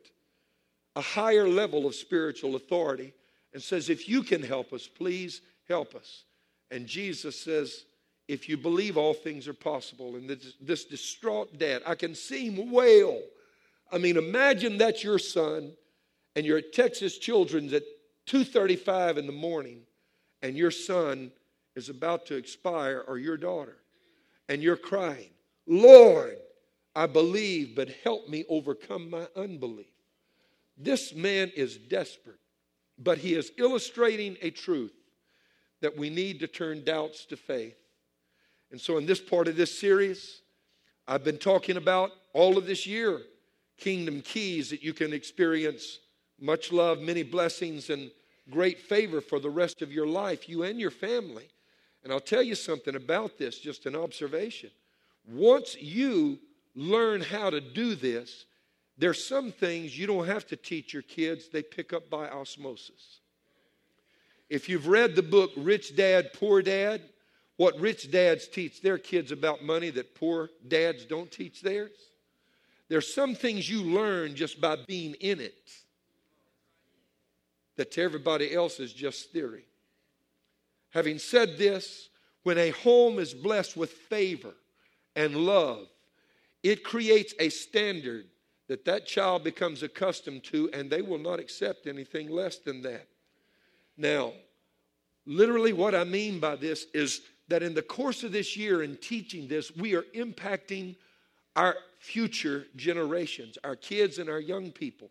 a 0.96 1.02
higher 1.02 1.48
level 1.48 1.86
of 1.86 1.96
spiritual 1.96 2.56
authority 2.56 3.14
and 3.54 3.62
says, 3.62 3.90
If 3.90 4.08
you 4.08 4.24
can 4.24 4.42
help 4.42 4.74
us, 4.74 4.88
please 4.88 5.42
help 5.68 5.96
us. 5.96 6.24
And 6.72 6.88
Jesus 6.88 7.40
says, 7.40 7.86
If 8.28 8.48
you 8.48 8.58
believe, 8.58 8.98
all 8.98 9.14
things 9.14 9.48
are 9.48 9.54
possible. 9.54 10.16
And 10.16 10.30
this, 10.30 10.54
this 10.62 10.86
distraught 10.86 11.58
dad, 11.58 11.82
I 11.86 11.96
can 11.96 12.16
see 12.16 12.50
him 12.50 12.72
wail. 12.72 13.22
I 13.92 13.98
mean, 13.98 14.18
imagine 14.18 14.78
that's 14.78 15.04
your 15.04 15.20
son, 15.20 15.74
and 16.36 16.46
you're 16.46 16.58
at 16.58 16.74
Texas 16.74 17.18
Children's 17.18 17.74
at 17.74 17.84
2:35 18.28 19.18
in 19.18 19.28
the 19.28 19.32
morning, 19.32 19.82
and 20.42 20.58
your 20.58 20.72
son 20.72 21.32
is 21.76 21.90
about 21.90 22.26
to 22.28 22.36
expire, 22.36 23.04
or 23.08 23.18
your 23.18 23.38
daughter, 23.38 23.78
and 24.48 24.62
you're 24.62 24.78
crying, 24.78 25.30
Lord, 25.68 26.38
I 26.96 27.08
believe, 27.08 27.76
but 27.76 27.90
help 28.04 28.30
me 28.30 28.46
overcome 28.48 29.10
my 29.10 29.28
unbelief. 29.36 29.92
This 30.78 31.14
man 31.14 31.52
is 31.56 31.78
desperate, 31.78 32.40
but 32.98 33.18
he 33.18 33.34
is 33.34 33.52
illustrating 33.58 34.38
a 34.42 34.52
truth 34.52 34.94
that 35.82 35.98
we 35.98 36.10
need 36.10 36.40
to 36.40 36.48
turn 36.48 36.84
doubts 36.84 37.26
to 37.26 37.38
faith. 37.38 37.78
And 38.72 38.80
so, 38.80 38.98
in 38.98 39.06
this 39.06 39.22
part 39.22 39.48
of 39.48 39.56
this 39.56 39.78
series, 39.78 40.42
I've 41.08 41.24
been 41.24 41.38
talking 41.38 41.78
about 41.78 42.12
all 42.34 42.58
of 42.58 42.66
this 42.66 42.88
year 42.88 43.22
kingdom 43.78 44.22
keys 44.22 44.70
that 44.70 44.84
you 44.84 44.94
can 44.94 45.14
experience 45.14 46.00
much 46.40 46.72
love, 46.72 47.00
many 47.00 47.24
blessings, 47.24 47.90
and 47.90 48.10
great 48.50 48.80
favor 48.80 49.22
for 49.22 49.40
the 49.40 49.50
rest 49.50 49.82
of 49.82 49.92
your 49.92 50.08
life, 50.08 50.48
you 50.48 50.64
and 50.64 50.80
your 50.80 50.92
family. 50.92 51.48
And 52.06 52.14
I'll 52.14 52.20
tell 52.20 52.44
you 52.44 52.54
something 52.54 52.96
about 52.96 53.40
this, 53.40 53.58
just 53.58 53.88
an 53.88 53.96
observation. 53.96 54.70
Once 55.28 55.76
you 55.76 56.38
learn 56.76 57.20
how 57.20 57.50
to 57.50 57.60
do 57.60 57.96
this, 57.96 58.46
there's 58.96 59.26
some 59.26 59.52
things 59.52 59.98
you 59.98 60.06
don't 60.06 60.28
have 60.28 60.46
to 60.48 60.56
teach 60.56 60.94
your 60.94 61.02
kids, 61.02 61.50
they 61.50 61.64
pick 61.64 61.94
up 61.94 62.08
by 62.08 62.30
osmosis. 62.30 63.22
If 64.52 64.70
you've 64.70 64.88
read 64.88 65.16
the 65.16 65.24
book 65.24 65.50
Rich 65.58 65.96
Dad, 65.96 66.32
Poor 66.34 66.62
Dad, 66.62 67.02
what 67.58 67.80
rich 67.80 68.12
dads 68.12 68.48
teach 68.48 68.82
their 68.82 69.00
kids 69.00 69.32
about 69.32 69.64
money 69.64 69.90
that 69.90 70.14
poor 70.14 70.52
dads 70.68 71.06
don't 71.06 71.32
teach 71.32 71.62
theirs. 71.62 71.98
There's 72.88 73.12
some 73.12 73.34
things 73.34 73.68
you 73.68 73.82
learn 73.82 74.36
just 74.36 74.62
by 74.62 74.76
being 74.86 75.16
in 75.16 75.40
it 75.40 75.72
that 77.78 77.92
to 77.94 78.02
everybody 78.02 78.54
else 78.54 78.80
is 78.80 78.94
just 78.94 79.32
theory. 79.32 79.66
Having 80.96 81.20
said 81.20 81.58
this, 81.58 82.08
when 82.44 82.58
a 82.58 82.70
home 82.70 83.20
is 83.20 83.34
blessed 83.34 83.76
with 83.76 83.92
favor 83.92 84.54
and 85.14 85.36
love, 85.36 85.88
it 86.64 86.86
creates 86.86 87.34
a 87.38 87.50
standard 87.50 88.28
that 88.70 88.86
that 88.86 89.06
child 89.06 89.44
becomes 89.44 89.84
accustomed 89.84 90.46
to, 90.46 90.70
and 90.72 90.90
they 90.90 91.02
will 91.02 91.20
not 91.20 91.40
accept 91.40 91.86
anything 91.86 92.30
less 92.30 92.60
than 92.60 92.82
that. 92.84 93.08
Now, 93.98 94.32
literally, 95.26 95.74
what 95.74 95.94
I 95.94 96.06
mean 96.06 96.40
by 96.40 96.56
this 96.56 96.86
is 96.94 97.22
that 97.50 97.62
in 97.62 97.74
the 97.74 97.82
course 97.82 98.24
of 98.24 98.32
this 98.32 98.56
year 98.56 98.82
in 98.82 98.96
teaching 98.96 99.50
this, 99.50 99.76
we 99.76 99.96
are 99.96 100.06
impacting 100.16 100.96
our 101.58 101.76
future 102.00 102.68
generations, 102.78 103.58
our 103.66 103.76
kids 103.76 104.18
and 104.18 104.30
our 104.30 104.40
young 104.40 104.72
people. 104.72 105.10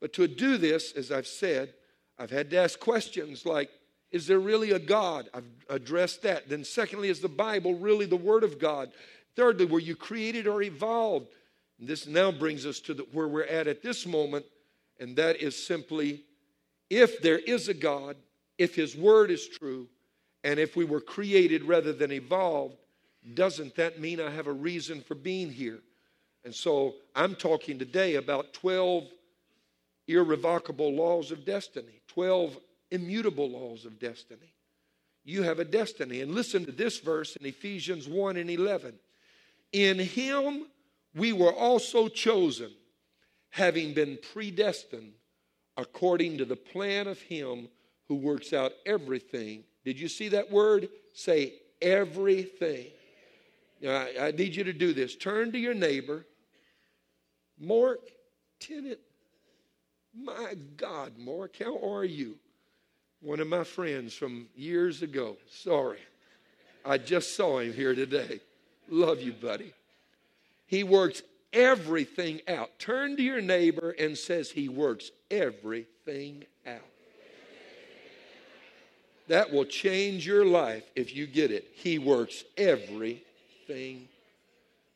But 0.00 0.12
to 0.12 0.28
do 0.28 0.56
this, 0.58 0.92
as 0.92 1.10
I've 1.10 1.26
said, 1.26 1.74
I've 2.18 2.30
had 2.30 2.50
to 2.50 2.58
ask 2.58 2.78
questions 2.78 3.44
like, 3.44 3.68
is 4.10 4.26
there 4.26 4.38
really 4.38 4.70
a 4.70 4.78
God? 4.78 5.28
I've 5.34 5.44
addressed 5.68 6.22
that. 6.22 6.48
Then, 6.48 6.64
secondly, 6.64 7.08
is 7.08 7.20
the 7.20 7.28
Bible 7.28 7.74
really 7.74 8.06
the 8.06 8.16
Word 8.16 8.44
of 8.44 8.58
God? 8.58 8.90
Thirdly, 9.34 9.66
were 9.66 9.80
you 9.80 9.96
created 9.96 10.46
or 10.46 10.62
evolved? 10.62 11.28
And 11.78 11.88
this 11.88 12.06
now 12.06 12.32
brings 12.32 12.64
us 12.64 12.80
to 12.80 12.94
the, 12.94 13.06
where 13.12 13.28
we're 13.28 13.44
at 13.44 13.66
at 13.66 13.82
this 13.82 14.06
moment, 14.06 14.46
and 14.98 15.16
that 15.16 15.42
is 15.42 15.66
simply 15.66 16.22
if 16.88 17.20
there 17.20 17.38
is 17.38 17.68
a 17.68 17.74
God, 17.74 18.16
if 18.58 18.74
His 18.74 18.96
Word 18.96 19.30
is 19.30 19.48
true, 19.48 19.88
and 20.44 20.60
if 20.60 20.76
we 20.76 20.84
were 20.84 21.00
created 21.00 21.64
rather 21.64 21.92
than 21.92 22.12
evolved, 22.12 22.76
doesn't 23.34 23.74
that 23.76 24.00
mean 24.00 24.20
I 24.20 24.30
have 24.30 24.46
a 24.46 24.52
reason 24.52 25.00
for 25.00 25.16
being 25.16 25.50
here? 25.50 25.80
And 26.44 26.54
so 26.54 26.94
I'm 27.14 27.34
talking 27.34 27.78
today 27.78 28.14
about 28.14 28.52
12 28.54 29.08
irrevocable 30.06 30.94
laws 30.94 31.32
of 31.32 31.44
destiny, 31.44 32.00
12 32.06 32.56
immutable 32.90 33.50
laws 33.50 33.84
of 33.84 33.98
destiny. 33.98 34.52
You 35.24 35.42
have 35.42 35.58
a 35.58 35.64
destiny. 35.64 36.20
And 36.20 36.34
listen 36.34 36.64
to 36.66 36.72
this 36.72 36.98
verse 36.98 37.36
in 37.36 37.46
Ephesians 37.46 38.08
1 38.08 38.36
and 38.36 38.50
11. 38.50 38.94
In 39.72 39.98
Him 39.98 40.66
we 41.14 41.32
were 41.32 41.52
also 41.52 42.08
chosen, 42.08 42.70
having 43.50 43.94
been 43.94 44.18
predestined 44.32 45.12
according 45.76 46.38
to 46.38 46.44
the 46.44 46.56
plan 46.56 47.06
of 47.06 47.20
Him 47.20 47.68
who 48.08 48.16
works 48.16 48.52
out 48.52 48.72
everything. 48.84 49.64
Did 49.84 49.98
you 49.98 50.08
see 50.08 50.28
that 50.28 50.50
word? 50.50 50.88
Say 51.14 51.54
everything. 51.80 52.86
Now, 53.80 53.92
I, 53.92 54.26
I 54.26 54.30
need 54.30 54.54
you 54.54 54.64
to 54.64 54.72
do 54.72 54.92
this. 54.92 55.16
Turn 55.16 55.52
to 55.52 55.58
your 55.58 55.74
neighbor. 55.74 56.26
Mark 57.58 58.00
Tennant. 58.60 59.00
My 60.14 60.54
God, 60.76 61.18
Mark, 61.18 61.56
how 61.62 61.78
are 61.78 62.04
you? 62.04 62.36
One 63.20 63.40
of 63.40 63.48
my 63.48 63.64
friends 63.64 64.14
from 64.14 64.48
years 64.56 65.02
ago. 65.02 65.36
Sorry. 65.50 65.98
I 66.84 66.98
just 66.98 67.34
saw 67.34 67.58
him 67.58 67.72
here 67.72 67.94
today. 67.94 68.40
Love 68.88 69.20
you, 69.20 69.32
buddy. 69.32 69.72
He 70.66 70.84
works 70.84 71.22
everything 71.52 72.40
out. 72.46 72.78
Turn 72.78 73.16
to 73.16 73.22
your 73.22 73.40
neighbor 73.40 73.90
and 73.90 74.16
says 74.16 74.50
he 74.50 74.68
works 74.68 75.10
everything 75.30 76.44
out. 76.66 76.80
That 79.28 79.52
will 79.52 79.64
change 79.64 80.26
your 80.26 80.44
life 80.44 80.84
if 80.94 81.16
you 81.16 81.26
get 81.26 81.50
it. 81.50 81.66
He 81.74 81.98
works 81.98 82.44
everything. 82.56 84.08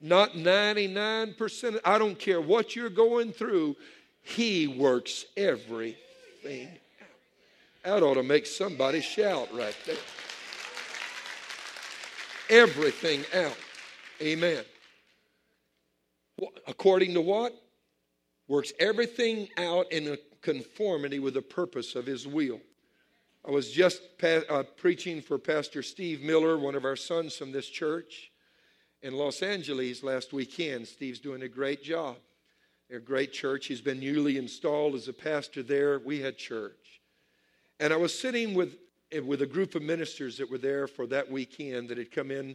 Not 0.01 0.33
99%. 0.33 1.81
I 1.85 1.99
don't 1.99 2.19
care 2.19 2.41
what 2.41 2.77
you're 2.77 2.91
going 2.91 3.33
through. 3.33 3.77
He 4.23 4.69
works 4.69 5.25
everything. 5.37 6.69
That 7.85 8.03
ought 8.03 8.15
to 8.15 8.23
make 8.23 8.47
somebody 8.47 9.01
shout 9.01 9.49
right 9.55 9.77
there. 9.87 9.97
Everything 12.51 13.25
out. 13.35 13.57
Amen. 14.21 14.65
According 16.67 17.15
to 17.15 17.21
what? 17.21 17.55
Works 18.49 18.73
everything 18.79 19.49
out 19.57 19.91
in 19.93 20.19
conformity 20.43 21.21
with 21.21 21.35
the 21.35 21.43
purpose 21.43 21.95
of 21.95 22.07
his 22.07 22.27
will. 22.27 22.61
I 23.47 23.51
was 23.51 23.71
just 23.71 24.03
pa- 24.19 24.43
uh, 24.49 24.65
preaching 24.77 25.23
for 25.23 25.39
Pastor 25.39 25.83
Steve 25.83 26.21
Miller, 26.21 26.59
one 26.59 26.75
of 26.75 26.85
our 26.85 26.97
sons 26.97 27.37
from 27.37 27.53
this 27.53 27.69
church, 27.69 28.31
in 29.03 29.15
Los 29.15 29.41
Angeles 29.43 30.03
last 30.03 30.33
weekend. 30.33 30.87
Steve's 30.87 31.21
doing 31.21 31.43
a 31.43 31.49
great 31.49 31.83
job. 31.83 32.17
They're 32.89 32.99
a 32.99 33.03
great 33.03 33.33
church. 33.33 33.67
He's 33.67 33.81
been 33.81 34.01
newly 34.01 34.37
installed 34.37 34.95
as 34.95 35.09
a 35.09 35.13
pastor 35.13 35.63
there. 35.63 35.99
We 36.01 36.21
had 36.21 36.37
church. 36.37 36.80
And 37.81 37.95
I 37.95 37.97
was 37.97 38.17
sitting 38.17 38.53
with, 38.53 38.77
with 39.25 39.41
a 39.41 39.47
group 39.47 39.75
of 39.75 39.81
ministers 39.81 40.37
that 40.37 40.51
were 40.51 40.59
there 40.59 40.87
for 40.87 41.07
that 41.07 41.31
weekend 41.31 41.89
that 41.89 41.97
had 41.97 42.13
come 42.13 42.31
in 42.31 42.55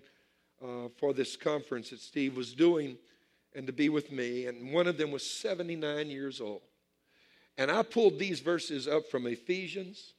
uh, 0.63 0.89
for 0.97 1.13
this 1.13 1.35
conference 1.35 1.89
that 1.89 1.99
Steve 1.99 2.37
was 2.37 2.53
doing 2.53 2.95
and 3.55 3.65
to 3.65 3.73
be 3.73 3.89
with 3.89 4.11
me. 4.11 4.45
And 4.45 4.71
one 4.71 4.85
of 4.85 4.99
them 4.99 5.09
was 5.09 5.27
79 5.27 6.11
years 6.11 6.39
old. 6.39 6.61
And 7.57 7.71
I 7.71 7.81
pulled 7.81 8.19
these 8.19 8.39
verses 8.39 8.87
up 8.87 9.09
from 9.09 9.25
Ephesians, 9.25 10.13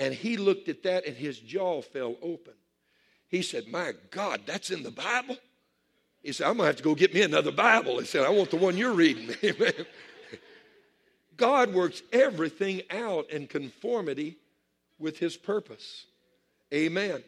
and 0.00 0.12
he 0.12 0.36
looked 0.36 0.68
at 0.68 0.82
that 0.82 1.06
and 1.06 1.16
his 1.16 1.38
jaw 1.38 1.80
fell 1.80 2.16
open. 2.20 2.54
He 3.28 3.42
said, 3.42 3.68
My 3.68 3.92
God, 4.10 4.42
that's 4.46 4.70
in 4.70 4.82
the 4.82 4.90
Bible? 4.90 5.36
He 6.22 6.32
said, 6.32 6.48
I'm 6.48 6.56
going 6.56 6.64
to 6.64 6.66
have 6.66 6.76
to 6.76 6.82
go 6.82 6.96
get 6.96 7.14
me 7.14 7.22
another 7.22 7.52
Bible. 7.52 8.00
He 8.00 8.06
said, 8.06 8.24
I 8.24 8.30
want 8.30 8.50
the 8.50 8.56
one 8.56 8.76
you're 8.76 8.94
reading. 8.94 9.28
God 11.38 11.72
works 11.72 12.02
everything 12.12 12.82
out 12.90 13.30
in 13.30 13.46
conformity 13.46 14.36
with 14.98 15.18
his 15.18 15.36
purpose. 15.36 16.04
Amen. 16.74 17.22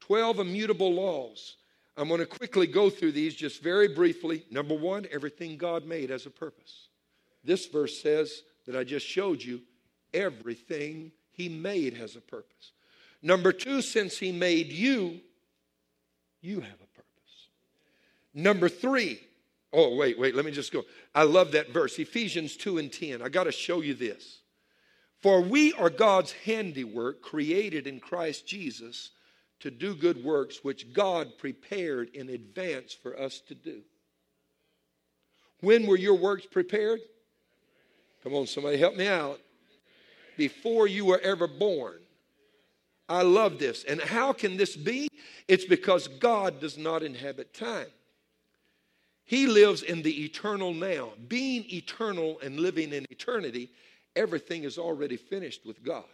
12 0.00 0.38
immutable 0.38 0.92
laws. 0.92 1.56
I'm 1.96 2.08
going 2.08 2.20
to 2.20 2.26
quickly 2.26 2.66
go 2.66 2.90
through 2.90 3.12
these 3.12 3.34
just 3.34 3.62
very 3.62 3.88
briefly. 3.88 4.44
Number 4.50 4.74
one, 4.74 5.06
everything 5.10 5.56
God 5.56 5.86
made 5.86 6.10
has 6.10 6.26
a 6.26 6.30
purpose. 6.30 6.88
This 7.42 7.66
verse 7.66 8.00
says 8.00 8.42
that 8.66 8.76
I 8.76 8.84
just 8.84 9.06
showed 9.06 9.42
you 9.42 9.62
everything 10.12 11.10
He 11.32 11.48
made 11.48 11.94
has 11.94 12.14
a 12.14 12.20
purpose. 12.20 12.72
Number 13.22 13.52
two, 13.52 13.80
since 13.80 14.18
He 14.18 14.30
made 14.30 14.70
you, 14.70 15.20
you 16.42 16.60
have 16.60 16.74
a 16.74 16.94
purpose. 16.94 17.48
Number 18.34 18.68
three, 18.68 19.20
oh, 19.76 19.94
wait, 19.94 20.18
wait, 20.18 20.34
let 20.34 20.44
me 20.44 20.50
just 20.50 20.72
go. 20.72 20.82
I 21.14 21.24
love 21.24 21.52
that 21.52 21.70
verse, 21.70 21.98
Ephesians 21.98 22.56
2 22.56 22.78
and 22.78 22.92
10. 22.92 23.20
I 23.20 23.28
got 23.28 23.44
to 23.44 23.52
show 23.52 23.82
you 23.82 23.94
this. 23.94 24.40
For 25.20 25.40
we 25.40 25.72
are 25.74 25.90
God's 25.90 26.32
handiwork, 26.32 27.22
created 27.22 27.86
in 27.86 28.00
Christ 28.00 28.46
Jesus 28.46 29.10
to 29.60 29.70
do 29.70 29.94
good 29.94 30.24
works 30.24 30.60
which 30.62 30.92
God 30.92 31.38
prepared 31.38 32.08
in 32.14 32.30
advance 32.30 32.94
for 32.94 33.18
us 33.18 33.40
to 33.48 33.54
do. 33.54 33.82
When 35.60 35.86
were 35.86 35.96
your 35.96 36.16
works 36.16 36.46
prepared? 36.46 37.00
Come 38.22 38.34
on, 38.34 38.46
somebody 38.46 38.78
help 38.78 38.96
me 38.96 39.06
out. 39.06 39.40
Before 40.36 40.86
you 40.86 41.04
were 41.04 41.20
ever 41.20 41.46
born. 41.46 42.00
I 43.08 43.22
love 43.22 43.58
this. 43.58 43.84
And 43.84 44.00
how 44.00 44.32
can 44.32 44.56
this 44.56 44.76
be? 44.76 45.08
It's 45.48 45.64
because 45.64 46.08
God 46.08 46.60
does 46.60 46.76
not 46.76 47.02
inhabit 47.02 47.54
time. 47.54 47.86
He 49.26 49.48
lives 49.48 49.82
in 49.82 50.02
the 50.02 50.24
eternal 50.24 50.72
now. 50.72 51.10
Being 51.26 51.64
eternal 51.68 52.38
and 52.40 52.60
living 52.60 52.92
in 52.92 53.04
eternity, 53.10 53.70
everything 54.14 54.62
is 54.62 54.78
already 54.78 55.16
finished 55.16 55.66
with 55.66 55.82
God. 55.82 56.04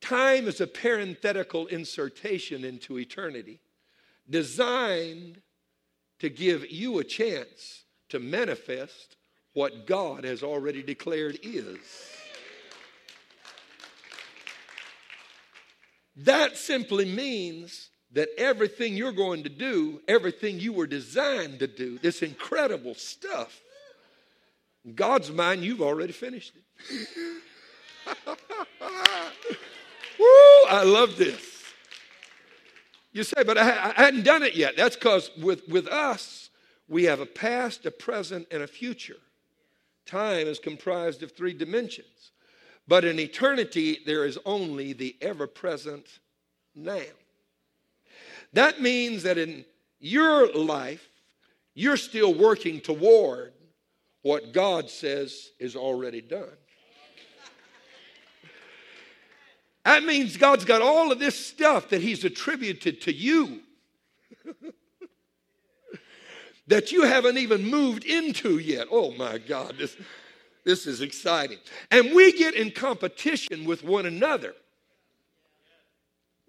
Time 0.00 0.48
is 0.48 0.60
a 0.60 0.66
parenthetical 0.66 1.68
insertion 1.68 2.64
into 2.64 2.98
eternity 2.98 3.60
designed 4.28 5.40
to 6.18 6.28
give 6.28 6.68
you 6.70 6.98
a 6.98 7.04
chance 7.04 7.84
to 8.08 8.18
manifest 8.18 9.16
what 9.52 9.86
God 9.86 10.24
has 10.24 10.42
already 10.42 10.82
declared 10.82 11.38
is. 11.44 11.78
That 16.16 16.56
simply 16.56 17.04
means 17.04 17.89
that 18.12 18.28
everything 18.36 18.94
you're 18.94 19.12
going 19.12 19.42
to 19.44 19.48
do, 19.48 20.00
everything 20.08 20.58
you 20.58 20.72
were 20.72 20.86
designed 20.86 21.60
to 21.60 21.66
do, 21.66 21.98
this 21.98 22.22
incredible 22.22 22.94
stuff, 22.94 23.60
God's 24.94 25.30
mind, 25.30 25.62
you've 25.62 25.82
already 25.82 26.12
finished 26.12 26.54
it. 26.56 27.08
Woo, 30.18 30.26
I 30.68 30.82
love 30.84 31.16
this. 31.16 31.46
You 33.12 33.24
say, 33.24 33.42
but 33.44 33.58
I, 33.58 33.92
I 33.96 34.04
hadn't 34.04 34.24
done 34.24 34.42
it 34.42 34.54
yet. 34.54 34.76
That's 34.76 34.96
because 34.96 35.30
with, 35.36 35.68
with 35.68 35.86
us, 35.88 36.50
we 36.88 37.04
have 37.04 37.20
a 37.20 37.26
past, 37.26 37.86
a 37.86 37.90
present, 37.90 38.46
and 38.50 38.62
a 38.62 38.66
future. 38.66 39.18
Time 40.06 40.46
is 40.46 40.58
comprised 40.58 41.22
of 41.22 41.32
three 41.32 41.52
dimensions. 41.52 42.32
But 42.88 43.04
in 43.04 43.20
eternity, 43.20 43.98
there 44.06 44.24
is 44.24 44.38
only 44.44 44.92
the 44.92 45.16
ever 45.20 45.46
present 45.46 46.18
now. 46.74 47.02
That 48.52 48.80
means 48.80 49.22
that 49.22 49.38
in 49.38 49.64
your 49.98 50.52
life, 50.52 51.06
you're 51.74 51.96
still 51.96 52.34
working 52.34 52.80
toward 52.80 53.52
what 54.22 54.52
God 54.52 54.90
says 54.90 55.50
is 55.58 55.76
already 55.76 56.20
done. 56.20 56.56
That 59.84 60.04
means 60.04 60.36
God's 60.36 60.64
got 60.64 60.82
all 60.82 61.10
of 61.10 61.18
this 61.18 61.34
stuff 61.34 61.88
that 61.88 62.02
He's 62.02 62.24
attributed 62.24 63.00
to 63.02 63.12
you 63.14 63.60
that 66.66 66.92
you 66.92 67.02
haven't 67.02 67.38
even 67.38 67.64
moved 67.64 68.04
into 68.04 68.58
yet. 68.58 68.88
Oh 68.90 69.12
my 69.12 69.38
God, 69.38 69.76
this, 69.78 69.96
this 70.64 70.86
is 70.86 71.00
exciting. 71.00 71.58
And 71.90 72.14
we 72.14 72.32
get 72.32 72.54
in 72.54 72.70
competition 72.70 73.64
with 73.64 73.82
one 73.82 74.06
another. 74.06 74.54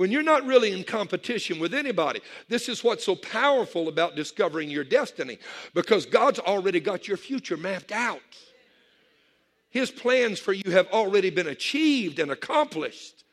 When 0.01 0.11
you're 0.11 0.23
not 0.23 0.47
really 0.47 0.71
in 0.71 0.83
competition 0.83 1.59
with 1.59 1.75
anybody, 1.75 2.21
this 2.49 2.67
is 2.67 2.83
what's 2.83 3.05
so 3.05 3.15
powerful 3.15 3.87
about 3.87 4.15
discovering 4.15 4.67
your 4.67 4.83
destiny 4.83 5.37
because 5.75 6.07
God's 6.07 6.39
already 6.39 6.79
got 6.79 7.07
your 7.07 7.17
future 7.17 7.55
mapped 7.55 7.91
out. 7.91 8.19
His 9.69 9.91
plans 9.91 10.39
for 10.39 10.53
you 10.53 10.71
have 10.71 10.87
already 10.87 11.29
been 11.29 11.45
achieved 11.45 12.17
and 12.17 12.31
accomplished. 12.31 13.25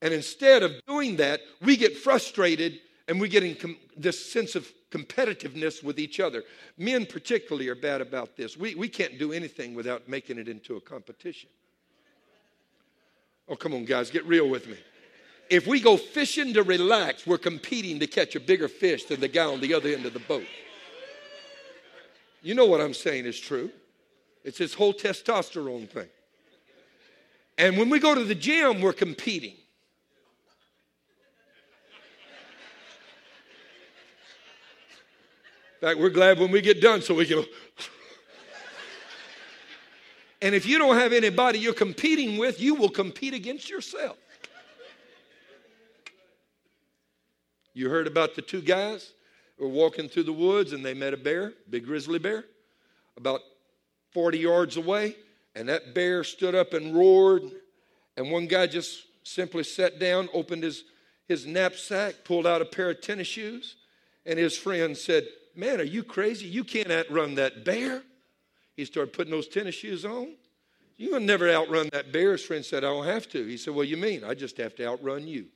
And 0.00 0.14
instead 0.14 0.62
of 0.62 0.74
doing 0.86 1.16
that, 1.16 1.40
we 1.60 1.76
get 1.76 1.96
frustrated 1.96 2.78
and 3.08 3.20
we 3.20 3.28
get 3.28 3.42
in 3.42 3.56
com- 3.56 3.76
this 3.96 4.32
sense 4.32 4.54
of 4.54 4.72
competitiveness 4.92 5.82
with 5.82 5.98
each 5.98 6.20
other. 6.20 6.44
Men, 6.78 7.06
particularly, 7.06 7.66
are 7.66 7.74
bad 7.74 8.00
about 8.00 8.36
this. 8.36 8.56
We, 8.56 8.76
we 8.76 8.88
can't 8.88 9.18
do 9.18 9.32
anything 9.32 9.74
without 9.74 10.08
making 10.08 10.38
it 10.38 10.46
into 10.46 10.76
a 10.76 10.80
competition. 10.80 11.50
Oh, 13.48 13.56
come 13.56 13.74
on, 13.74 13.84
guys, 13.84 14.08
get 14.08 14.24
real 14.24 14.48
with 14.48 14.68
me. 14.68 14.76
If 15.48 15.66
we 15.66 15.80
go 15.80 15.96
fishing 15.96 16.54
to 16.54 16.62
relax, 16.62 17.26
we're 17.26 17.38
competing 17.38 18.00
to 18.00 18.06
catch 18.06 18.34
a 18.34 18.40
bigger 18.40 18.68
fish 18.68 19.04
than 19.04 19.20
the 19.20 19.28
guy 19.28 19.44
on 19.44 19.60
the 19.60 19.74
other 19.74 19.90
end 19.90 20.04
of 20.04 20.12
the 20.12 20.18
boat. 20.20 20.46
You 22.42 22.54
know 22.54 22.66
what 22.66 22.80
I'm 22.80 22.94
saying 22.94 23.26
is 23.26 23.38
true. 23.38 23.70
It's 24.44 24.58
this 24.58 24.74
whole 24.74 24.92
testosterone 24.94 25.88
thing. 25.88 26.08
And 27.58 27.78
when 27.78 27.88
we 27.90 27.98
go 27.98 28.14
to 28.14 28.24
the 28.24 28.34
gym, 28.34 28.80
we're 28.80 28.92
competing. 28.92 29.56
In 35.80 35.88
fact, 35.88 35.98
we're 35.98 36.10
glad 36.10 36.38
when 36.38 36.50
we 36.50 36.60
get 36.60 36.80
done 36.80 37.02
so 37.02 37.14
we 37.14 37.26
can. 37.26 37.38
and 40.42 40.54
if 40.54 40.66
you 40.66 40.78
don't 40.78 40.96
have 40.96 41.12
anybody 41.12 41.58
you're 41.58 41.74
competing 41.74 42.38
with, 42.38 42.60
you 42.60 42.74
will 42.74 42.88
compete 42.88 43.34
against 43.34 43.68
yourself. 43.68 44.16
You 47.76 47.90
heard 47.90 48.06
about 48.06 48.34
the 48.34 48.40
two 48.40 48.62
guys 48.62 49.12
who 49.58 49.64
were 49.64 49.70
walking 49.70 50.08
through 50.08 50.22
the 50.22 50.32
woods 50.32 50.72
and 50.72 50.82
they 50.82 50.94
met 50.94 51.12
a 51.12 51.18
bear, 51.18 51.52
big 51.68 51.84
grizzly 51.84 52.18
bear, 52.18 52.46
about 53.18 53.42
40 54.12 54.38
yards 54.38 54.78
away, 54.78 55.14
and 55.54 55.68
that 55.68 55.94
bear 55.94 56.24
stood 56.24 56.54
up 56.54 56.72
and 56.72 56.96
roared. 56.96 57.42
And 58.16 58.30
one 58.30 58.46
guy 58.46 58.66
just 58.66 59.02
simply 59.24 59.62
sat 59.62 59.98
down, 59.98 60.30
opened 60.32 60.62
his, 60.62 60.84
his 61.28 61.44
knapsack, 61.44 62.24
pulled 62.24 62.46
out 62.46 62.62
a 62.62 62.64
pair 62.64 62.88
of 62.88 63.02
tennis 63.02 63.26
shoes, 63.26 63.76
and 64.24 64.38
his 64.38 64.56
friend 64.56 64.96
said, 64.96 65.26
Man, 65.54 65.78
are 65.78 65.84
you 65.84 66.02
crazy? 66.02 66.46
You 66.46 66.64
can't 66.64 66.90
outrun 66.90 67.34
that 67.34 67.66
bear. 67.66 68.02
He 68.74 68.86
started 68.86 69.12
putting 69.12 69.32
those 69.32 69.48
tennis 69.48 69.74
shoes 69.74 70.06
on. 70.06 70.34
You 70.96 71.10
will 71.10 71.20
never 71.20 71.50
outrun 71.50 71.90
that 71.92 72.10
bear. 72.10 72.32
His 72.32 72.42
friend 72.42 72.64
said, 72.64 72.84
I 72.84 72.88
don't 72.88 73.04
have 73.04 73.28
to. 73.32 73.44
He 73.44 73.58
said, 73.58 73.74
Well, 73.74 73.84
you 73.84 73.98
mean? 73.98 74.24
I 74.24 74.32
just 74.32 74.56
have 74.56 74.74
to 74.76 74.86
outrun 74.86 75.28
you. 75.28 75.48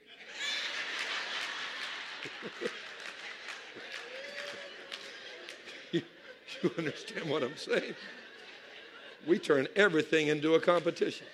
You, 5.93 6.03
you 6.63 6.71
understand 6.79 7.29
what 7.29 7.43
I'm 7.43 7.57
saying? 7.57 7.95
We 9.27 9.39
turn 9.39 9.69
everything 9.77 10.29
into 10.29 10.55
a 10.55 10.61
competition. 10.61 11.27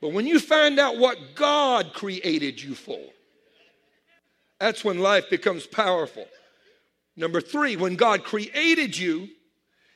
But 0.00 0.12
when 0.12 0.26
you 0.26 0.38
find 0.38 0.78
out 0.78 0.98
what 0.98 1.18
God 1.34 1.92
created 1.92 2.62
you 2.62 2.74
for, 2.74 3.00
that's 4.58 4.84
when 4.84 4.98
life 4.98 5.28
becomes 5.30 5.66
powerful. 5.66 6.26
Number 7.16 7.40
three, 7.40 7.76
when 7.76 7.96
God 7.96 8.24
created 8.24 8.96
you, 8.96 9.28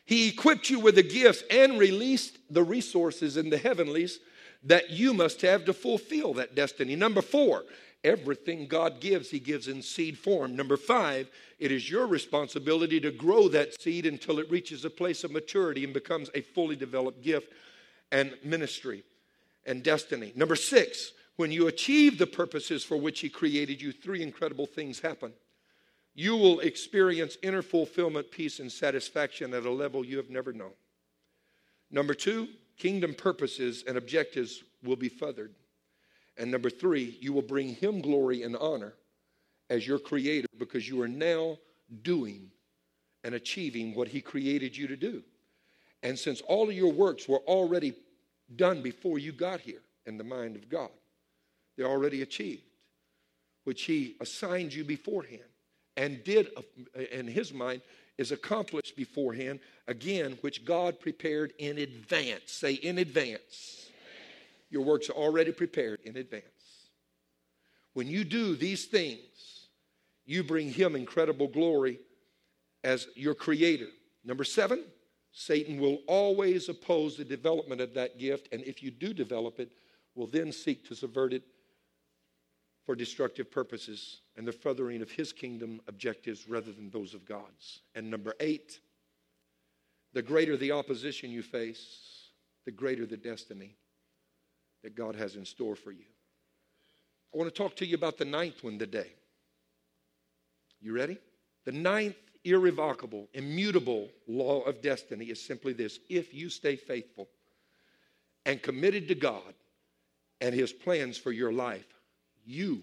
He 0.05 0.29
equipped 0.29 0.71
you 0.71 0.81
with 0.81 0.95
the 0.95 1.03
gifts 1.03 1.43
and 1.51 1.79
released 1.79 2.39
the 2.51 2.63
resources 2.63 3.37
in 3.37 3.51
the 3.51 3.59
heavenlies 3.59 4.19
that 4.65 4.91
you 4.91 5.15
must 5.15 5.41
have 5.43 5.65
to 5.67 5.73
fulfill 5.73 6.35
that 6.35 6.55
destiny. 6.55 6.97
Number 6.97 7.23
four, 7.23 7.65
everything 8.05 8.67
God 8.67 9.01
gives, 9.01 9.31
He 9.31 9.39
gives 9.39 9.69
in 9.69 9.83
seed 9.83 10.19
form. 10.19 10.57
Number 10.57 10.77
five, 10.77 11.31
it 11.59 11.73
is 11.73 11.91
your 11.91 12.07
responsibility 12.07 13.01
to 13.01 13.11
grow 13.11 13.49
that 13.49 13.81
seed 13.81 14.07
until 14.07 14.39
it 14.39 14.51
reaches 14.51 14.85
a 14.85 14.91
place 14.91 15.25
of 15.25 15.31
maturity 15.31 15.85
and 15.85 15.93
becomes 15.93 16.31
a 16.35 16.41
fully 16.41 16.77
developed 16.77 17.23
gift 17.23 17.53
and 18.13 18.35
ministry 18.45 19.05
and 19.67 19.83
destiny. 19.83 20.33
Number 20.35 20.57
six, 20.57 21.13
when 21.37 21.53
you 21.53 21.69
achieve 21.69 22.19
the 22.19 22.27
purposes 22.27 22.85
for 22.85 22.97
which 22.97 23.21
He 23.21 23.29
created 23.29 23.81
you, 23.81 23.93
three 23.93 24.23
incredible 24.23 24.67
things 24.67 25.01
happen 25.01 25.33
you 26.15 26.37
will 26.37 26.61
experience 26.61 27.37
inner 27.43 27.63
fulfillment, 27.63 28.31
peace, 28.31 28.59
and 28.59 28.71
satisfaction 28.71 29.55
at 29.55 29.65
a 29.65 29.71
level 29.71 30.05
you 30.05 30.17
have 30.17 30.31
never 30.31 30.53
known. 30.53 30.73
Number 31.91 32.15
two, 32.15 32.49
kingdom 32.77 33.15
purposes 33.15 33.85
and 33.87 33.97
objectives 33.97 34.63
will 34.83 34.97
be 34.97 35.09
furthered. 35.09 35.55
And 36.41 36.51
number 36.51 36.71
three, 36.71 37.19
you 37.21 37.35
will 37.35 37.43
bring 37.43 37.75
him 37.75 38.01
glory 38.01 38.43
and 38.45 38.57
honor 38.57 38.95
as 39.69 39.87
your 39.87 39.99
creator 39.99 40.49
because 40.59 40.89
you 40.89 41.01
are 41.03 41.09
now 41.09 41.59
doing 42.01 42.51
and 43.23 43.35
achieving 43.35 43.95
what 43.95 44.09
he 44.09 44.23
created 44.23 44.75
you 44.75 44.87
to 44.87 44.97
do. 44.97 45.23
And 46.03 46.19
since 46.19 46.41
all 46.41 46.71
of 46.71 46.75
your 46.75 46.91
works 46.91 47.29
were 47.29 47.43
already 47.47 47.93
done 48.57 48.81
before 48.81 49.19
you 49.19 49.33
got 49.33 49.61
here 49.61 49.83
in 50.07 50.17
the 50.17 50.25
mind 50.25 50.57
of 50.57 50.71
God, 50.71 50.89
they're 51.77 51.87
already 51.87 52.23
achieved, 52.23 52.63
which 53.65 53.83
he 53.83 54.17
assigned 54.21 54.73
you 54.73 54.83
beforehand 54.83 55.43
and 55.99 56.25
did 56.25 56.49
in 57.13 57.27
his 57.27 57.53
mind 57.53 57.83
is 58.17 58.33
accomplished 58.33 58.97
beforehand, 58.97 59.61
again, 59.89 60.39
which 60.41 60.65
God 60.65 61.01
prepared 61.01 61.53
in 61.59 61.77
advance. 61.77 62.53
Say, 62.53 62.75
in 62.75 62.97
advance. 62.97 63.90
Your 64.71 64.83
works 64.83 65.11
already 65.11 65.53
prepared 65.53 66.01
in 66.05 66.17
advance. 66.17 66.45
When 67.93 68.07
you 68.07 68.25
do 68.25 68.55
these 68.55 68.87
things, 68.87 69.69
you 70.25 70.45
bring 70.45 70.73
him 70.73 70.95
incredible 70.95 71.49
glory 71.49 71.99
as 72.85 73.09
your 73.17 73.35
creator. 73.35 73.89
Number 74.25 74.45
seven, 74.45 74.85
Satan 75.33 75.81
will 75.81 75.99
always 76.07 76.69
oppose 76.69 77.17
the 77.17 77.25
development 77.25 77.81
of 77.81 77.95
that 77.95 78.19
gift, 78.19 78.49
and 78.53 78.63
if 78.63 78.83
you 78.83 78.91
do 78.91 79.13
develop 79.13 79.59
it, 79.59 79.73
will 80.15 80.27
then 80.27 80.53
seek 80.53 80.87
to 80.89 80.95
subvert 80.95 81.33
it 81.33 81.43
for 82.85 82.95
destructive 82.95 83.51
purposes 83.51 84.23
and 84.37 84.47
the 84.47 84.53
furthering 84.53 85.03
of 85.03 85.11
his 85.11 85.33
kingdom 85.33 85.81
objectives 85.89 86.49
rather 86.49 86.73
than 86.73 86.91
those 86.91 87.15
of 87.15 87.25
God's. 87.25 87.81
And 87.95 88.11
number 88.11 88.35
eight, 88.41 88.81
the 90.13 90.23
greater 90.23 90.57
the 90.57 90.73
opposition 90.73 91.31
you 91.31 91.43
face, 91.43 92.31
the 92.65 92.73
greater 92.73 93.07
the 93.07 93.17
destiny 93.17 93.77
that 94.83 94.95
God 94.95 95.15
has 95.17 95.37
in 95.37 95.45
store 95.45 95.77
for 95.77 95.93
you. 95.93 96.05
I 97.35 97.39
want 97.39 97.53
to 97.53 97.63
talk 97.63 97.77
to 97.77 97.87
you 97.87 97.95
about 97.95 98.19
the 98.19 98.25
ninth 98.25 98.65
one 98.65 98.79
today. 98.79 99.13
You 100.81 100.95
ready? 100.95 101.19
The 101.65 101.73
ninth 101.73 102.17
irrevocable, 102.45 103.29
immutable 103.35 104.09
law 104.27 104.63
of 104.63 104.81
destiny 104.81 105.27
is 105.27 105.43
simply 105.43 105.73
this 105.73 106.01
if 106.09 106.33
you 106.33 106.49
stay 106.49 106.77
faithful 106.77 107.29
and 108.47 108.63
committed 108.63 109.09
to 109.09 109.15
God 109.15 109.55
and 110.41 110.55
His 110.55 110.73
plans 110.73 111.19
for 111.19 111.33
your 111.33 111.53
life, 111.53 111.87
you 112.47 112.83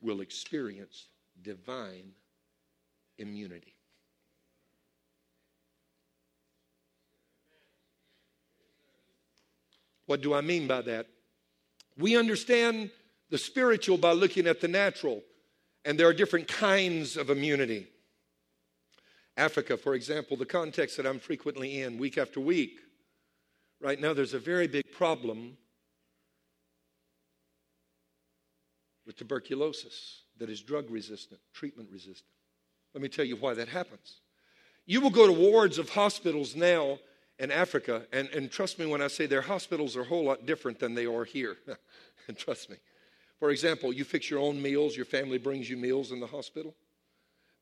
will 0.00 0.20
experience 0.20 1.06
divine 1.42 2.12
immunity. 3.18 3.74
What 10.06 10.20
do 10.20 10.34
I 10.34 10.42
mean 10.42 10.66
by 10.66 10.82
that? 10.82 11.06
We 11.98 12.16
understand 12.16 12.90
the 13.30 13.38
spiritual 13.38 13.98
by 13.98 14.12
looking 14.12 14.46
at 14.46 14.60
the 14.60 14.68
natural, 14.68 15.22
and 15.84 15.98
there 15.98 16.08
are 16.08 16.12
different 16.12 16.48
kinds 16.48 17.16
of 17.16 17.30
immunity. 17.30 17.88
Africa, 19.36 19.76
for 19.76 19.94
example, 19.94 20.36
the 20.36 20.44
context 20.44 20.96
that 20.96 21.06
I'm 21.06 21.18
frequently 21.18 21.80
in 21.80 21.98
week 21.98 22.18
after 22.18 22.40
week, 22.40 22.80
right 23.80 24.00
now 24.00 24.12
there's 24.12 24.34
a 24.34 24.38
very 24.38 24.66
big 24.66 24.92
problem 24.92 25.56
with 29.06 29.16
tuberculosis 29.16 30.22
that 30.38 30.50
is 30.50 30.60
drug 30.60 30.90
resistant, 30.90 31.40
treatment 31.52 31.88
resistant. 31.90 32.28
Let 32.94 33.02
me 33.02 33.08
tell 33.08 33.24
you 33.24 33.36
why 33.36 33.54
that 33.54 33.68
happens. 33.68 34.20
You 34.86 35.00
will 35.00 35.10
go 35.10 35.26
to 35.26 35.32
wards 35.32 35.78
of 35.78 35.90
hospitals 35.90 36.54
now 36.54 36.98
in 37.42 37.50
Africa, 37.50 38.06
and, 38.12 38.28
and 38.28 38.48
trust 38.48 38.78
me 38.78 38.86
when 38.86 39.02
I 39.02 39.08
say 39.08 39.26
their 39.26 39.42
hospitals 39.42 39.96
are 39.96 40.02
a 40.02 40.04
whole 40.04 40.24
lot 40.24 40.46
different 40.46 40.78
than 40.78 40.94
they 40.94 41.06
are 41.06 41.24
here. 41.24 41.56
and 42.28 42.38
trust 42.38 42.70
me. 42.70 42.76
For 43.40 43.50
example, 43.50 43.92
you 43.92 44.04
fix 44.04 44.30
your 44.30 44.38
own 44.38 44.62
meals, 44.62 44.96
your 44.96 45.04
family 45.04 45.38
brings 45.38 45.68
you 45.68 45.76
meals 45.76 46.12
in 46.12 46.20
the 46.20 46.26
hospital. 46.28 46.76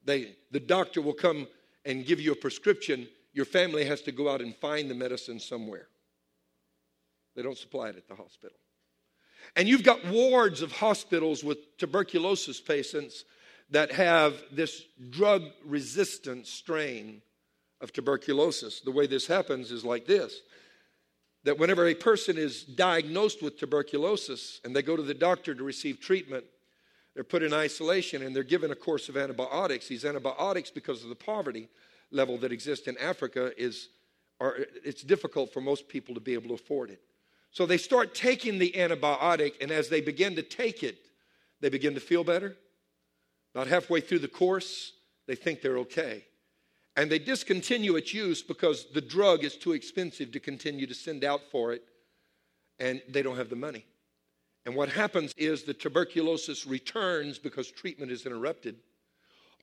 They, 0.04 0.36
the 0.50 0.60
doctor 0.60 1.00
will 1.00 1.14
come 1.14 1.48
and 1.86 2.04
give 2.04 2.20
you 2.20 2.32
a 2.32 2.36
prescription. 2.36 3.08
Your 3.32 3.46
family 3.46 3.86
has 3.86 4.02
to 4.02 4.12
go 4.12 4.28
out 4.28 4.42
and 4.42 4.54
find 4.54 4.90
the 4.90 4.94
medicine 4.94 5.40
somewhere. 5.40 5.88
They 7.34 7.42
don't 7.42 7.56
supply 7.56 7.88
it 7.88 7.96
at 7.96 8.06
the 8.06 8.16
hospital. 8.16 8.58
And 9.56 9.66
you've 9.66 9.82
got 9.82 10.04
wards 10.06 10.60
of 10.60 10.72
hospitals 10.72 11.42
with 11.42 11.78
tuberculosis 11.78 12.60
patients 12.60 13.24
that 13.70 13.92
have 13.92 14.42
this 14.52 14.82
drug 15.08 15.44
resistant 15.64 16.46
strain 16.46 17.22
of 17.80 17.92
tuberculosis. 17.92 18.80
The 18.80 18.90
way 18.90 19.06
this 19.06 19.26
happens 19.26 19.70
is 19.70 19.84
like 19.84 20.06
this 20.06 20.42
that 21.42 21.58
whenever 21.58 21.86
a 21.86 21.94
person 21.94 22.36
is 22.36 22.64
diagnosed 22.64 23.42
with 23.42 23.58
tuberculosis 23.58 24.60
and 24.62 24.76
they 24.76 24.82
go 24.82 24.94
to 24.94 25.02
the 25.02 25.14
doctor 25.14 25.54
to 25.54 25.64
receive 25.64 25.98
treatment, 25.98 26.44
they're 27.14 27.24
put 27.24 27.42
in 27.42 27.54
isolation 27.54 28.22
and 28.22 28.36
they're 28.36 28.42
given 28.42 28.70
a 28.70 28.76
course 28.76 29.08
of 29.08 29.16
antibiotics. 29.16 29.88
These 29.88 30.04
antibiotics, 30.04 30.70
because 30.70 31.02
of 31.02 31.08
the 31.08 31.14
poverty 31.14 31.68
level 32.10 32.36
that 32.38 32.52
exists 32.52 32.88
in 32.88 32.98
Africa, 32.98 33.52
is 33.56 33.88
are, 34.40 34.56
it's 34.84 35.02
difficult 35.02 35.52
for 35.52 35.60
most 35.60 35.88
people 35.88 36.14
to 36.14 36.20
be 36.20 36.34
able 36.34 36.48
to 36.48 36.54
afford 36.54 36.90
it. 36.90 37.00
So 37.50 37.66
they 37.66 37.78
start 37.78 38.14
taking 38.14 38.58
the 38.58 38.72
antibiotic, 38.72 39.54
and 39.60 39.70
as 39.70 39.88
they 39.88 40.00
begin 40.00 40.36
to 40.36 40.42
take 40.42 40.82
it, 40.82 40.96
they 41.60 41.68
begin 41.68 41.94
to 41.94 42.00
feel 42.00 42.24
better. 42.24 42.56
About 43.54 43.66
halfway 43.66 44.00
through 44.00 44.20
the 44.20 44.28
course, 44.28 44.92
they 45.26 45.34
think 45.34 45.60
they're 45.60 45.78
okay. 45.78 46.24
And 46.96 47.10
they 47.10 47.18
discontinue 47.18 47.96
its 47.96 48.12
use 48.12 48.42
because 48.42 48.86
the 48.92 49.00
drug 49.00 49.44
is 49.44 49.56
too 49.56 49.72
expensive 49.72 50.32
to 50.32 50.40
continue 50.40 50.86
to 50.86 50.94
send 50.94 51.24
out 51.24 51.40
for 51.50 51.72
it, 51.72 51.82
and 52.78 53.00
they 53.08 53.22
don't 53.22 53.36
have 53.36 53.50
the 53.50 53.56
money. 53.56 53.86
And 54.66 54.74
what 54.74 54.90
happens 54.90 55.32
is 55.36 55.62
the 55.62 55.74
tuberculosis 55.74 56.66
returns 56.66 57.38
because 57.38 57.70
treatment 57.70 58.12
is 58.12 58.26
interrupted. 58.26 58.76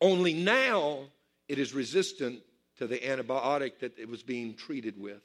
Only 0.02 0.34
now 0.34 1.00
it 1.48 1.60
is 1.60 1.74
resistant 1.74 2.40
to 2.78 2.88
the 2.88 2.98
antibiotic 3.00 3.80
that 3.80 3.98
it 4.00 4.10
was 4.10 4.24
being 4.24 4.56
treated 4.56 5.00
with 5.00 5.22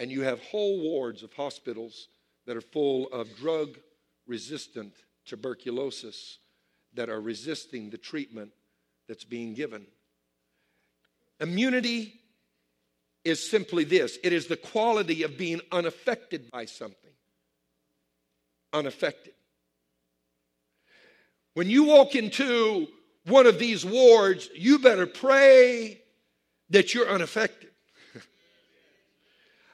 and 0.00 0.10
you 0.10 0.22
have 0.22 0.40
whole 0.40 0.80
wards 0.80 1.22
of 1.22 1.30
hospitals 1.34 2.08
that 2.46 2.56
are 2.56 2.62
full 2.62 3.06
of 3.08 3.36
drug 3.36 3.76
resistant 4.26 4.94
tuberculosis 5.26 6.38
that 6.94 7.10
are 7.10 7.20
resisting 7.20 7.90
the 7.90 7.98
treatment 7.98 8.50
that's 9.06 9.24
being 9.24 9.52
given. 9.52 9.86
Immunity 11.40 12.20
is 13.24 13.48
simply 13.48 13.84
this 13.84 14.18
it 14.22 14.32
is 14.32 14.46
the 14.46 14.56
quality 14.56 15.22
of 15.22 15.36
being 15.36 15.60
unaffected 15.72 16.50
by 16.50 16.66
something. 16.66 16.96
Unaffected. 18.72 19.34
When 21.54 21.68
you 21.68 21.84
walk 21.84 22.14
into 22.14 22.86
one 23.26 23.46
of 23.46 23.58
these 23.58 23.84
wards, 23.84 24.48
you 24.54 24.78
better 24.78 25.06
pray 25.06 26.00
that 26.70 26.94
you're 26.94 27.08
unaffected. 27.08 27.70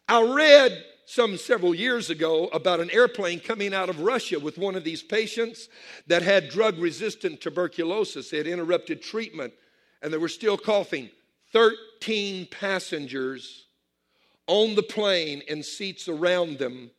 I 0.08 0.22
read 0.22 0.84
some 1.04 1.36
several 1.36 1.74
years 1.74 2.10
ago 2.10 2.48
about 2.48 2.80
an 2.80 2.90
airplane 2.90 3.38
coming 3.38 3.72
out 3.72 3.88
of 3.88 4.00
Russia 4.00 4.40
with 4.40 4.58
one 4.58 4.74
of 4.74 4.82
these 4.82 5.02
patients 5.02 5.68
that 6.06 6.22
had 6.22 6.48
drug 6.48 6.78
resistant 6.78 7.40
tuberculosis. 7.40 8.30
They 8.30 8.38
had 8.38 8.46
interrupted 8.46 9.02
treatment 9.02 9.52
and 10.02 10.12
they 10.12 10.18
were 10.18 10.28
still 10.28 10.58
coughing. 10.58 11.10
13 11.52 12.48
passengers 12.50 13.66
on 14.46 14.74
the 14.74 14.82
plane 14.82 15.42
and 15.48 15.64
seats 15.64 16.08
around 16.08 16.58
them 16.58 16.90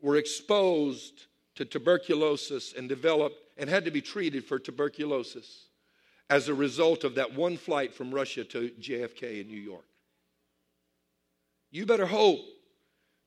were 0.00 0.16
exposed 0.16 1.26
to 1.54 1.64
tuberculosis 1.64 2.72
and 2.76 2.88
developed 2.88 3.36
and 3.58 3.68
had 3.68 3.84
to 3.84 3.90
be 3.90 4.00
treated 4.00 4.44
for 4.44 4.58
tuberculosis 4.58 5.66
as 6.30 6.48
a 6.48 6.54
result 6.54 7.04
of 7.04 7.16
that 7.16 7.34
one 7.34 7.56
flight 7.56 7.92
from 7.92 8.14
Russia 8.14 8.44
to 8.44 8.70
JFK 8.80 9.42
in 9.42 9.48
New 9.48 9.60
York. 9.60 9.84
You 11.70 11.86
better 11.86 12.06
hope 12.06 12.40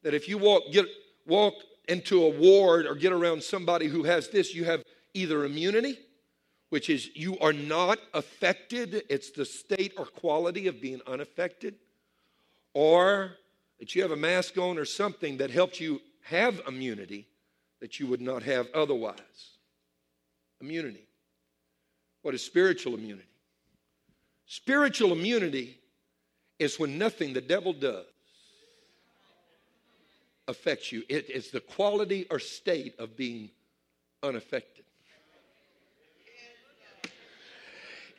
that 0.04 0.14
if 0.14 0.28
you 0.28 0.38
walk, 0.38 0.64
get, 0.72 0.86
walk 1.28 1.54
into 1.88 2.24
a 2.24 2.30
ward 2.30 2.86
or 2.86 2.96
get 2.96 3.12
around 3.12 3.44
somebody 3.44 3.88
who 3.88 4.04
has 4.04 4.30
this, 4.30 4.54
you 4.54 4.66
have 4.66 4.84
either 5.14 5.46
immunity, 5.46 6.00
which 6.74 6.90
is 6.90 7.12
you 7.14 7.38
are 7.38 7.54
not 7.54 8.00
affected, 8.16 9.04
it's 9.08 9.30
the 9.30 9.46
state 9.46 9.94
or 9.96 10.08
quality 10.08 10.66
of 10.66 10.82
being 10.82 11.00
unaffected, 11.06 11.76
or 12.74 13.34
that 13.80 13.94
you 13.94 14.02
have 14.02 14.10
a 14.10 14.16
mask 14.16 14.58
on 14.58 14.80
or 14.80 14.84
something 14.84 15.38
that 15.38 15.52
helps 15.52 15.80
you 15.80 16.02
have 16.24 16.60
immunity 16.68 17.28
that 17.80 18.00
you 18.00 18.08
would 18.08 18.22
not 18.22 18.42
have 18.42 18.66
otherwise. 18.74 19.52
Immunity. 20.62 21.06
What 22.24 22.34
is 22.34 22.42
spiritual 22.42 22.96
immunity? 22.96 23.30
Spiritual 24.48 25.12
immunity 25.12 25.78
is 26.58 26.80
when 26.80 26.98
nothing 26.98 27.34
the 27.34 27.42
devil 27.42 27.74
does 27.74 28.08
affects 30.48 30.92
you. 30.92 31.04
It 31.08 31.30
is 31.30 31.52
the 31.52 31.60
quality 31.60 32.26
or 32.32 32.40
state 32.40 32.96
of 32.98 33.16
being 33.16 33.52
unaffected. 34.24 34.83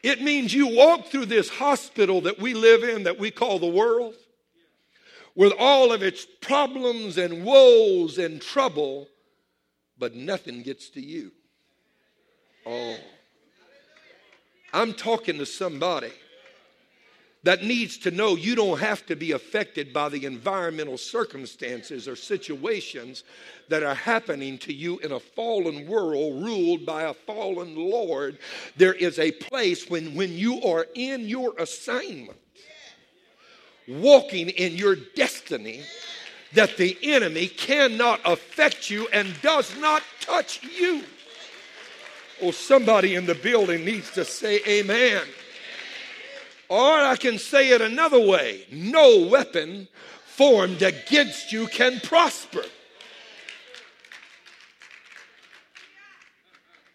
It 0.05 0.21
means 0.21 0.53
you 0.53 0.67
walk 0.67 1.07
through 1.07 1.25
this 1.27 1.49
hospital 1.49 2.21
that 2.21 2.39
we 2.39 2.53
live 2.53 2.85
in, 2.85 3.05
that 3.05 3.19
we 3.19 3.31
call 3.31 3.59
the 3.59 3.67
world, 3.67 4.13
with 5.35 5.55
all 5.59 5.93
of 5.93 6.03
its 6.03 6.27
problems 6.43 7.17
and 7.17 7.43
woes 7.43 8.19
and 8.19 8.39
trouble, 8.39 9.09
but 9.99 10.15
nothing 10.15 10.63
gets 10.63 10.91
to 10.91 11.01
you. 11.01 11.33
Oh. 12.67 12.99
I'm 14.75 14.93
talking 14.93 15.39
to 15.39 15.47
somebody 15.47 16.13
that 17.45 17.63
needs 17.63 17.99
to 17.99 18.11
know 18.11 18.37
you 18.37 18.55
don't 18.55 18.81
have 18.81 19.05
to 19.07 19.15
be 19.15 19.33
affected 19.33 19.93
by 19.93 20.09
the 20.09 20.25
environmental 20.25 20.97
circumstances 20.97 22.09
or 22.09 22.17
situations 22.17 23.23
that 23.69 23.83
are 23.83 23.95
happening 23.95 24.57
to 24.59 24.73
you 24.73 24.99
in 25.01 25.13
a 25.13 25.21
fallen 25.21 25.87
world 25.87 26.43
ruled 26.43 26.87
by 26.87 27.03
a 27.03 27.15
fallen 27.15 27.77
Lord. 27.77 28.39
There 28.77 28.95
is 28.95 29.19
a 29.19 29.31
place 29.31 29.89
when, 29.89 30.15
when 30.15 30.33
you 30.33 30.63
are 30.63 30.87
in 30.95 31.29
your 31.29 31.55
assignment, 31.59 32.39
walking 33.87 34.49
in 34.49 34.75
your 34.75 34.97
destiny, 34.97 35.83
that 36.55 36.79
the 36.79 36.97
enemy 37.03 37.49
cannot 37.49 38.21
affect 38.25 38.89
you 38.89 39.07
and 39.13 39.35
does 39.43 39.77
not 39.79 40.03
touch 40.21 40.63
you. 40.63 41.03
Oh, 42.41 42.53
somebody 42.53 43.17
in 43.17 43.27
the 43.27 43.35
building 43.35 43.85
needs 43.85 44.11
to 44.13 44.25
say 44.25 44.61
amen. 44.67 45.23
Or 46.69 46.93
I 46.93 47.17
can 47.17 47.39
say 47.39 47.71
it 47.71 47.81
another 47.81 48.21
way 48.21 48.67
no 48.71 49.27
weapon 49.27 49.89
formed 50.27 50.83
against 50.83 51.53
you 51.53 51.67
can 51.67 52.01
prosper. 52.01 52.65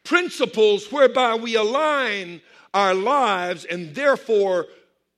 Principles 0.03 0.91
whereby 0.91 1.35
we 1.35 1.55
align 1.55 2.41
our 2.73 2.93
lives 2.93 3.65
and 3.65 3.93
therefore 3.95 4.67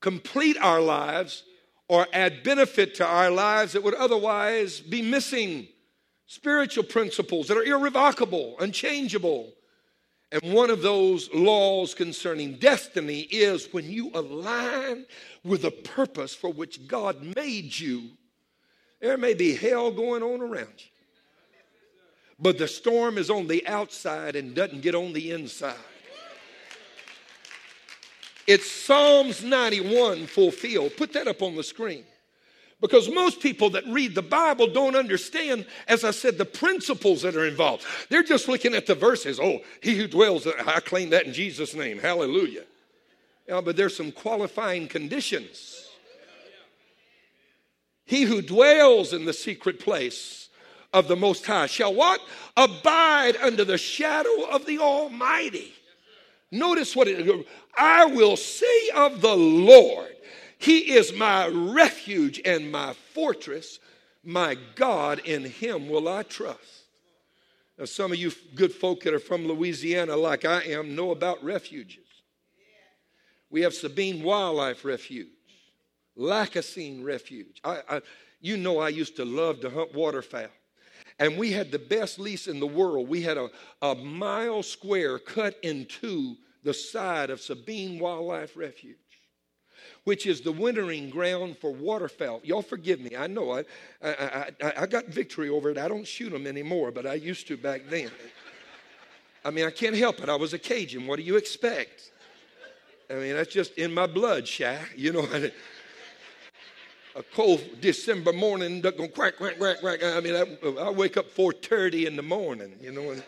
complete 0.01 0.57
our 0.57 0.81
lives 0.81 1.43
or 1.87 2.07
add 2.13 2.43
benefit 2.43 2.95
to 2.95 3.05
our 3.05 3.29
lives 3.29 3.73
that 3.73 3.83
would 3.83 3.93
otherwise 3.95 4.79
be 4.79 5.01
missing. 5.01 5.67
Spiritual 6.27 6.83
principles 6.83 7.47
that 7.47 7.57
are 7.57 7.63
irrevocable, 7.63 8.55
unchangeable, 8.59 9.51
and 10.31 10.53
one 10.53 10.69
of 10.69 10.81
those 10.81 11.29
laws 11.33 11.93
concerning 11.93 12.53
destiny 12.53 13.21
is 13.21 13.67
when 13.73 13.89
you 13.89 14.11
align 14.13 15.05
with 15.43 15.63
the 15.63 15.71
purpose 15.71 16.33
for 16.33 16.51
which 16.51 16.87
God 16.87 17.35
made 17.35 17.77
you, 17.77 18.11
there 19.01 19.17
may 19.17 19.33
be 19.33 19.55
hell 19.55 19.91
going 19.91 20.23
on 20.23 20.41
around 20.41 20.73
you. 20.77 20.85
But 22.39 22.57
the 22.57 22.67
storm 22.67 23.17
is 23.17 23.29
on 23.29 23.47
the 23.47 23.67
outside 23.67 24.35
and 24.35 24.55
doesn't 24.55 24.81
get 24.81 24.95
on 24.95 25.13
the 25.13 25.31
inside. 25.31 25.75
It's 28.47 28.71
Psalms 28.71 29.43
91 29.43 30.27
fulfilled. 30.27 30.93
Put 30.97 31.13
that 31.13 31.27
up 31.27 31.41
on 31.41 31.55
the 31.55 31.63
screen. 31.63 32.05
Because 32.81 33.09
most 33.09 33.39
people 33.39 33.69
that 33.71 33.85
read 33.87 34.15
the 34.15 34.23
Bible 34.23 34.65
don't 34.65 34.95
understand, 34.95 35.67
as 35.87 36.03
I 36.03 36.09
said, 36.09 36.39
the 36.39 36.45
principles 36.45 37.21
that 37.21 37.35
are 37.35 37.45
involved. 37.45 37.85
They're 38.09 38.23
just 38.23 38.47
looking 38.47 38.73
at 38.73 38.87
the 38.87 38.95
verses. 38.95 39.39
Oh, 39.39 39.59
he 39.81 39.95
who 39.95 40.07
dwells, 40.07 40.47
I 40.47 40.79
claim 40.79 41.11
that 41.11 41.27
in 41.27 41.33
Jesus' 41.33 41.75
name. 41.75 41.99
Hallelujah. 41.99 42.63
Yeah, 43.47 43.61
but 43.61 43.77
there's 43.77 43.95
some 43.95 44.11
qualifying 44.11 44.87
conditions. 44.87 45.87
He 48.05 48.23
who 48.23 48.41
dwells 48.41 49.13
in 49.13 49.25
the 49.25 49.33
secret 49.33 49.79
place 49.79 50.49
of 50.91 51.07
the 51.07 51.15
Most 51.15 51.45
High 51.45 51.67
shall 51.67 51.93
what? 51.93 52.19
Abide 52.57 53.37
under 53.37 53.63
the 53.63 53.77
shadow 53.77 54.47
of 54.49 54.65
the 54.65 54.79
Almighty. 54.79 55.73
Notice 56.51 56.95
what 56.95 57.07
it 57.07 57.45
I 57.77 58.05
will 58.05 58.35
say 58.35 58.89
of 58.95 59.21
the 59.21 59.35
Lord. 59.35 60.15
He 60.61 60.93
is 60.93 61.11
my 61.11 61.47
refuge 61.47 62.39
and 62.45 62.71
my 62.71 62.93
fortress. 62.93 63.79
My 64.23 64.55
God, 64.75 65.17
in 65.25 65.43
him 65.43 65.89
will 65.89 66.07
I 66.07 66.21
trust. 66.21 66.83
Now, 67.79 67.85
some 67.85 68.11
of 68.11 68.19
you 68.19 68.31
good 68.53 68.71
folk 68.71 69.01
that 69.01 69.13
are 69.15 69.19
from 69.19 69.47
Louisiana, 69.47 70.15
like 70.15 70.45
I 70.45 70.61
am, 70.65 70.95
know 70.95 71.09
about 71.09 71.43
refuges. 71.43 72.05
We 73.49 73.61
have 73.61 73.73
Sabine 73.73 74.21
Wildlife 74.21 74.85
Refuge, 74.85 75.29
Lacassine 76.15 77.03
Refuge. 77.03 77.59
I, 77.63 77.79
I, 77.89 78.01
you 78.39 78.55
know, 78.55 78.77
I 78.77 78.89
used 78.89 79.15
to 79.15 79.25
love 79.25 79.61
to 79.61 79.69
hunt 79.71 79.95
waterfowl. 79.95 80.45
And 81.17 81.39
we 81.39 81.51
had 81.51 81.71
the 81.71 81.79
best 81.79 82.19
lease 82.19 82.45
in 82.45 82.59
the 82.59 82.67
world. 82.67 83.09
We 83.09 83.23
had 83.23 83.37
a, 83.37 83.49
a 83.81 83.95
mile 83.95 84.61
square 84.61 85.17
cut 85.17 85.57
into 85.63 86.35
the 86.63 86.73
side 86.73 87.31
of 87.31 87.41
Sabine 87.41 87.97
Wildlife 87.97 88.55
Refuge 88.55 88.97
which 90.03 90.25
is 90.25 90.41
the 90.41 90.51
wintering 90.51 91.09
ground 91.09 91.57
for 91.57 91.71
waterfowl. 91.71 92.41
Y'all 92.43 92.61
forgive 92.61 92.99
me. 92.99 93.15
I 93.15 93.27
know 93.27 93.51
I, 93.51 93.63
I, 94.01 94.51
I, 94.63 94.73
I 94.79 94.85
got 94.87 95.05
victory 95.07 95.49
over 95.49 95.69
it. 95.69 95.77
I 95.77 95.87
don't 95.87 96.07
shoot 96.07 96.31
them 96.31 96.47
anymore, 96.47 96.91
but 96.91 97.05
I 97.05 97.13
used 97.13 97.47
to 97.47 97.57
back 97.57 97.83
then. 97.89 98.09
I 99.43 99.51
mean, 99.51 99.65
I 99.65 99.71
can't 99.71 99.95
help 99.95 100.21
it. 100.21 100.29
I 100.29 100.35
was 100.35 100.53
a 100.53 100.59
Cajun. 100.59 101.07
What 101.07 101.17
do 101.17 101.23
you 101.23 101.35
expect? 101.35 102.11
I 103.09 103.15
mean, 103.15 103.33
that's 103.33 103.51
just 103.51 103.73
in 103.73 103.93
my 103.93 104.07
blood, 104.07 104.47
Shy. 104.47 104.79
You 104.95 105.13
know, 105.13 105.27
a 107.15 107.23
cold 107.35 107.61
December 107.81 108.33
morning, 108.33 108.81
duck 108.81 108.97
going 108.97 109.11
quack, 109.11 109.37
quack, 109.37 109.57
quack, 109.57 109.79
quack. 109.81 110.03
I 110.03 110.19
mean, 110.21 110.35
I, 110.35 110.67
I 110.81 110.89
wake 110.89 111.17
up 111.17 111.29
4.30 111.35 112.07
in 112.07 112.15
the 112.15 112.21
morning, 112.21 112.73
you 112.81 112.91
know, 112.91 113.11
and 113.11 113.23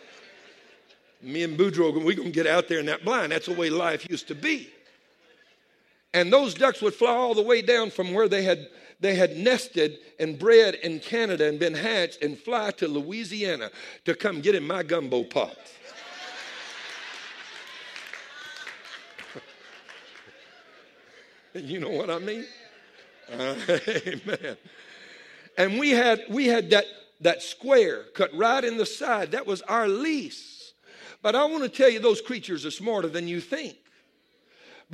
me 1.20 1.42
and 1.42 1.58
Boudreaux, 1.58 1.92
we're 1.92 2.14
going 2.14 2.28
to 2.28 2.30
get 2.30 2.46
out 2.46 2.68
there 2.68 2.78
in 2.78 2.86
that 2.86 3.04
blind. 3.04 3.32
That's 3.32 3.46
the 3.46 3.54
way 3.54 3.70
life 3.70 4.08
used 4.08 4.28
to 4.28 4.34
be. 4.34 4.70
And 6.14 6.32
those 6.32 6.54
ducks 6.54 6.80
would 6.80 6.94
fly 6.94 7.10
all 7.10 7.34
the 7.34 7.42
way 7.42 7.60
down 7.60 7.90
from 7.90 8.14
where 8.14 8.28
they 8.28 8.44
had, 8.44 8.68
they 9.00 9.16
had 9.16 9.36
nested 9.36 9.98
and 10.20 10.38
bred 10.38 10.76
in 10.76 11.00
Canada 11.00 11.48
and 11.48 11.58
been 11.58 11.74
hatched 11.74 12.22
and 12.22 12.38
fly 12.38 12.70
to 12.72 12.86
Louisiana 12.86 13.72
to 14.04 14.14
come 14.14 14.40
get 14.40 14.54
in 14.54 14.64
my 14.64 14.84
gumbo 14.84 15.24
pot. 15.24 15.58
you 21.54 21.80
know 21.80 21.90
what 21.90 22.08
I 22.10 22.20
mean? 22.20 22.46
Uh, 23.32 23.56
amen. 23.88 24.56
And 25.58 25.80
we 25.80 25.90
had 25.90 26.20
we 26.28 26.46
had 26.46 26.70
that 26.70 26.84
that 27.22 27.42
square 27.42 28.04
cut 28.14 28.32
right 28.34 28.62
in 28.64 28.76
the 28.76 28.86
side. 28.86 29.32
That 29.32 29.48
was 29.48 29.62
our 29.62 29.88
lease. 29.88 30.74
But 31.22 31.34
I 31.34 31.44
want 31.46 31.64
to 31.64 31.68
tell 31.68 31.88
you, 31.88 31.98
those 31.98 32.20
creatures 32.20 32.64
are 32.66 32.70
smarter 32.70 33.08
than 33.08 33.26
you 33.26 33.40
think 33.40 33.78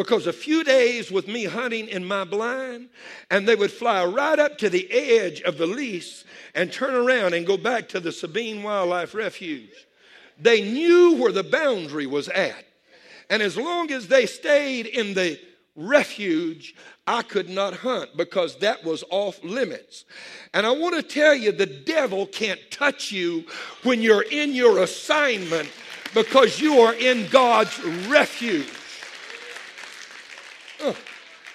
because 0.00 0.26
a 0.26 0.32
few 0.32 0.64
days 0.64 1.10
with 1.10 1.28
me 1.28 1.44
hunting 1.44 1.86
in 1.86 2.02
my 2.02 2.24
blind, 2.24 2.88
and 3.30 3.46
they 3.46 3.54
would 3.54 3.70
fly 3.70 4.02
right 4.02 4.38
up 4.38 4.56
to 4.56 4.70
the 4.70 4.90
edge 4.90 5.42
of 5.42 5.58
the 5.58 5.66
lease 5.66 6.24
and 6.54 6.72
turn 6.72 6.94
around 6.94 7.34
and 7.34 7.46
go 7.46 7.58
back 7.58 7.86
to 7.86 8.00
the 8.00 8.10
Sabine 8.10 8.62
Wildlife 8.62 9.14
Refuge. 9.14 9.86
They 10.40 10.62
knew 10.62 11.16
where 11.16 11.32
the 11.32 11.44
boundary 11.44 12.06
was 12.06 12.30
at. 12.30 12.64
And 13.28 13.42
as 13.42 13.58
long 13.58 13.90
as 13.90 14.08
they 14.08 14.24
stayed 14.24 14.86
in 14.86 15.12
the 15.12 15.38
refuge, 15.76 16.74
I 17.06 17.20
could 17.20 17.50
not 17.50 17.74
hunt 17.74 18.16
because 18.16 18.56
that 18.60 18.82
was 18.82 19.04
off 19.10 19.44
limits. 19.44 20.06
And 20.54 20.66
I 20.66 20.70
want 20.70 20.96
to 20.96 21.02
tell 21.02 21.34
you 21.34 21.52
the 21.52 21.66
devil 21.66 22.24
can't 22.24 22.70
touch 22.70 23.12
you 23.12 23.44
when 23.82 24.00
you're 24.00 24.24
in 24.30 24.54
your 24.54 24.78
assignment 24.78 25.68
because 26.14 26.58
you 26.58 26.80
are 26.80 26.94
in 26.94 27.28
God's 27.28 27.78
refuge. 28.08 28.66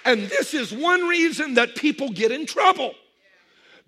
And 0.04 0.22
this 0.22 0.54
is 0.54 0.72
one 0.72 1.08
reason 1.08 1.54
that 1.54 1.74
people 1.74 2.10
get 2.10 2.30
in 2.30 2.46
trouble. 2.46 2.94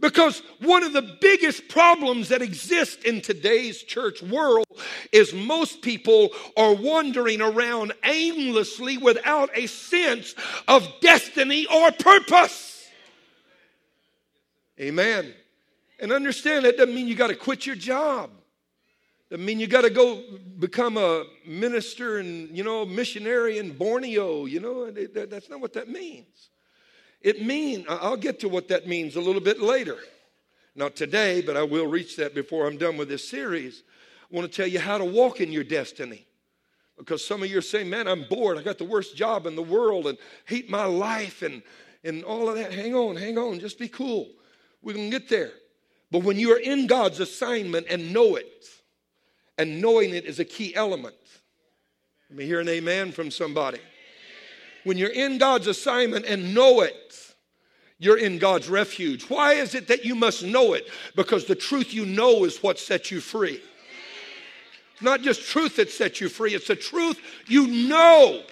Because 0.01 0.43
one 0.61 0.85
of 0.85 0.93
the 0.93 1.03
biggest 1.21 1.69
problems 1.69 2.29
that 2.29 2.41
exist 2.41 3.03
in 3.05 3.21
today's 3.21 3.83
church 3.83 4.23
world 4.23 4.67
is 5.11 5.33
most 5.35 5.83
people 5.83 6.31
are 6.57 6.73
wandering 6.73 7.41
around 7.41 7.93
aimlessly 8.05 8.97
without 8.97 9.51
a 9.55 9.67
sense 9.67 10.37
of 10.69 10.89
destiny 11.01 11.67
or 11.67 11.91
purpose. 11.91 12.87
Amen. 14.81 15.35
And 15.99 16.13
understand 16.13 16.65
that 16.65 16.77
doesn't 16.77 16.95
mean 16.95 17.09
you 17.09 17.17
got 17.17 17.29
to 17.29 17.35
quit 17.35 17.67
your 17.67 17.75
job. 17.75 18.31
I 19.31 19.37
mean, 19.37 19.61
you 19.61 19.67
got 19.67 19.83
to 19.83 19.91
go 19.91 20.23
become 20.59 20.97
a 20.97 21.25
minister 21.47 22.19
and, 22.19 22.57
you 22.57 22.65
know, 22.65 22.87
missionary 22.87 23.59
in 23.59 23.77
Borneo. 23.77 24.47
You 24.47 24.61
know, 24.61 24.91
that's 24.91 25.51
not 25.51 25.61
what 25.61 25.75
that 25.75 25.89
means. 25.89 26.49
It 27.21 27.45
means, 27.45 27.85
I'll 27.89 28.17
get 28.17 28.41
to 28.41 28.49
what 28.49 28.69
that 28.69 28.87
means 28.87 29.17
a 29.17 29.21
little 29.21 29.41
bit 29.41 29.61
later. 29.61 29.99
Not 30.75 30.97
today, 30.97 31.43
but 31.43 31.57
I 31.57 31.63
will 31.63 31.87
reach 31.87 32.17
that 32.17 32.35
before 32.35 32.67
I'm 32.67 32.79
done 32.79 32.97
with 32.97 33.09
this 33.09 33.29
series. 33.29 33.83
I 34.31 34.37
want 34.37 34.51
to 34.51 34.57
tell 34.57 34.67
you 34.67 34.79
how 34.79 34.97
to 34.97 35.05
walk 35.05 35.41
in 35.41 35.53
your 35.53 35.65
destiny. 35.65 36.25
Because 36.97 37.25
some 37.25 37.43
of 37.43 37.51
you 37.51 37.59
are 37.59 37.63
saying, 37.63 37.91
man, 37.91 38.09
I'm 38.09 38.25
bored. 38.31 38.57
I 38.57 38.63
got 38.63 38.79
the 38.79 38.85
worst 38.85 39.15
job 39.15 39.47
in 39.47 39.57
the 39.57 39.63
world 39.63 40.07
and 40.07 40.17
hate 40.47 40.71
my 40.71 40.85
life 40.85 41.43
and, 41.43 41.63
and 42.03 42.25
all 42.25 42.49
of 42.49 42.57
that. 42.57 42.73
Hang 42.73 42.95
on, 42.95 43.17
hang 43.17 43.37
on. 43.37 43.61
Just 43.61 43.79
be 43.79 43.89
cool. 43.89 44.29
We 44.81 44.95
can 44.95 45.11
get 45.11 45.29
there. 45.29 45.53
But 46.11 46.23
when 46.23 46.39
you 46.39 46.55
are 46.55 46.59
in 46.59 46.87
God's 46.87 47.21
assignment 47.21 47.87
and 47.91 48.13
know 48.13 48.37
it, 48.37 48.69
and 49.59 49.83
knowing 49.83 50.15
it 50.15 50.25
is 50.25 50.39
a 50.39 50.45
key 50.45 50.75
element. 50.75 51.17
Let 52.31 52.39
me 52.39 52.47
hear 52.47 52.61
an 52.61 52.69
amen 52.69 53.13
from 53.13 53.31
somebody. 53.31 53.81
When 54.85 54.97
you're 54.97 55.11
in 55.11 55.39
God's 55.39 55.67
assignment 55.67 56.25
and 56.25 56.55
know 56.55 56.81
it, 56.83 57.35
you're 57.99 58.19
in 58.19 58.39
God's 58.39 58.69
refuge. 58.69 59.25
Why 59.25 59.55
is 59.55 59.75
it 59.75 59.89
that 59.89 60.05
you 60.05 60.15
must 60.15 60.45
know 60.45 60.75
it? 60.75 60.89
Because 61.17 61.45
the 61.45 61.57
truth 61.57 61.93
you 61.93 62.07
know 62.07 62.45
is 62.45 62.63
what 62.63 62.79
sets 62.79 63.11
you 63.11 63.21
free. 63.21 63.61
It's 64.93 65.03
not 65.03 65.21
just 65.23 65.43
truth 65.43 65.77
that 65.77 65.91
sets 65.91 66.21
you 66.21 66.29
free, 66.29 66.55
it's 66.55 66.69
the 66.69 66.77
truth 66.77 67.21
you 67.47 67.67
know. 67.67 68.43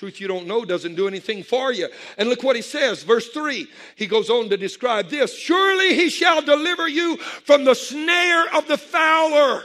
Truth 0.00 0.18
you 0.18 0.28
don't 0.28 0.46
know 0.46 0.64
doesn't 0.64 0.94
do 0.94 1.06
anything 1.06 1.42
for 1.42 1.74
you. 1.74 1.86
And 2.16 2.30
look 2.30 2.42
what 2.42 2.56
he 2.56 2.62
says, 2.62 3.02
verse 3.02 3.28
3. 3.28 3.68
He 3.96 4.06
goes 4.06 4.30
on 4.30 4.48
to 4.48 4.56
describe 4.56 5.10
this 5.10 5.36
Surely 5.36 5.94
he 5.94 6.08
shall 6.08 6.40
deliver 6.40 6.88
you 6.88 7.18
from 7.18 7.64
the 7.64 7.74
snare 7.74 8.46
of 8.56 8.66
the 8.66 8.78
fowler. 8.78 9.62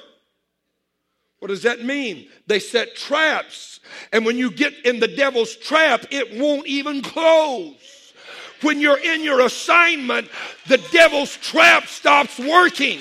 What 1.39 1.47
does 1.47 1.63
that 1.63 1.85
mean? 1.85 2.27
They 2.47 2.59
set 2.59 2.97
traps. 2.97 3.79
And 4.11 4.25
when 4.25 4.37
you 4.37 4.51
get 4.51 4.73
in 4.83 4.99
the 4.99 5.07
devil's 5.07 5.55
trap, 5.55 6.03
it 6.11 6.37
won't 6.37 6.67
even 6.67 7.01
close. 7.01 8.13
When 8.61 8.81
you're 8.81 8.99
in 8.99 9.23
your 9.23 9.39
assignment, 9.39 10.27
the 10.67 10.79
devil's 10.91 11.37
trap 11.37 11.87
stops 11.87 12.37
working. 12.37 12.99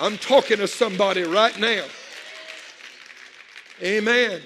I'm 0.00 0.16
talking 0.16 0.56
to 0.56 0.66
somebody 0.66 1.24
right 1.24 1.60
now. 1.60 1.84
Amen. 3.82 4.40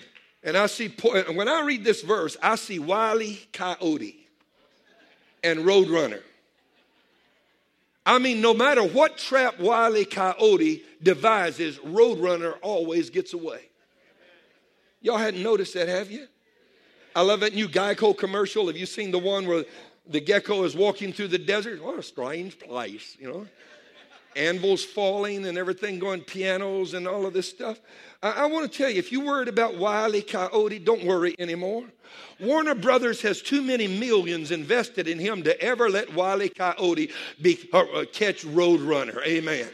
And 0.48 0.56
I 0.56 0.64
see, 0.64 0.88
when 0.88 1.46
I 1.46 1.61
read 1.61 1.84
this 1.84 2.00
verse, 2.00 2.34
I 2.42 2.56
see 2.56 2.78
Wiley 2.78 3.38
Coyote 3.52 4.26
and 5.44 5.58
Roadrunner. 5.61 6.22
I 8.06 8.18
mean, 8.18 8.40
no 8.40 8.54
matter 8.54 8.82
what 8.82 9.18
trap 9.18 9.61
Wiley 9.61 10.06
Coyote 10.06 10.82
devises, 11.02 11.76
Roadrunner 11.80 12.54
always 12.62 13.11
gets 13.11 13.34
away. 13.34 13.61
Y'all 15.02 15.18
hadn't 15.18 15.42
noticed 15.42 15.74
that, 15.74 15.87
have 15.87 16.11
you? 16.11 16.26
I 17.14 17.20
love 17.20 17.40
that 17.40 17.54
new 17.54 17.68
Geico 17.68 18.16
commercial. 18.16 18.68
Have 18.68 18.76
you 18.78 18.87
seen 18.87 19.11
the 19.11 19.18
one 19.18 19.46
where 19.46 19.66
the 20.06 20.20
gecko 20.20 20.64
is 20.64 20.74
walking 20.74 21.12
through 21.12 21.28
the 21.28 21.37
desert? 21.37 21.84
What 21.84 21.98
a 21.98 22.02
strange 22.02 22.58
place, 22.58 23.18
you 23.20 23.28
know? 23.28 23.46
Anvils 24.38 24.85
falling 24.85 25.46
and 25.46 25.59
everything 25.59 25.98
going, 25.98 26.22
pianos 26.22 26.94
and 26.94 27.09
all 27.09 27.27
of 27.27 27.35
this 27.35 27.48
stuff. 27.48 27.81
I, 28.22 28.31
I 28.31 28.46
want 28.46 28.70
to 28.70 28.79
tell 28.79 28.88
you, 28.88 28.98
if 28.98 29.11
you're 29.11 29.24
worried 29.24 29.48
about 29.48 29.77
Wiley 29.77 30.22
Coyote, 30.22 30.79
don't 30.79 31.05
worry 31.05 31.35
anymore. 31.38 31.85
Warner 32.40 32.74
Brothers 32.74 33.20
has 33.22 33.42
too 33.42 33.62
many 33.62 33.88
millions 33.88 34.53
invested 34.53 35.09
in 35.09 35.18
him 35.18 35.42
to 35.42 35.61
ever 35.61 35.90
let 35.90 36.14
Wiley 36.14 36.48
Coyote 36.48 37.11
be, 37.42 37.68
uh, 37.72 37.81
uh, 37.81 38.05
catch 38.12 38.44
Roadrunner. 38.44 39.24
Amen. 39.27 39.68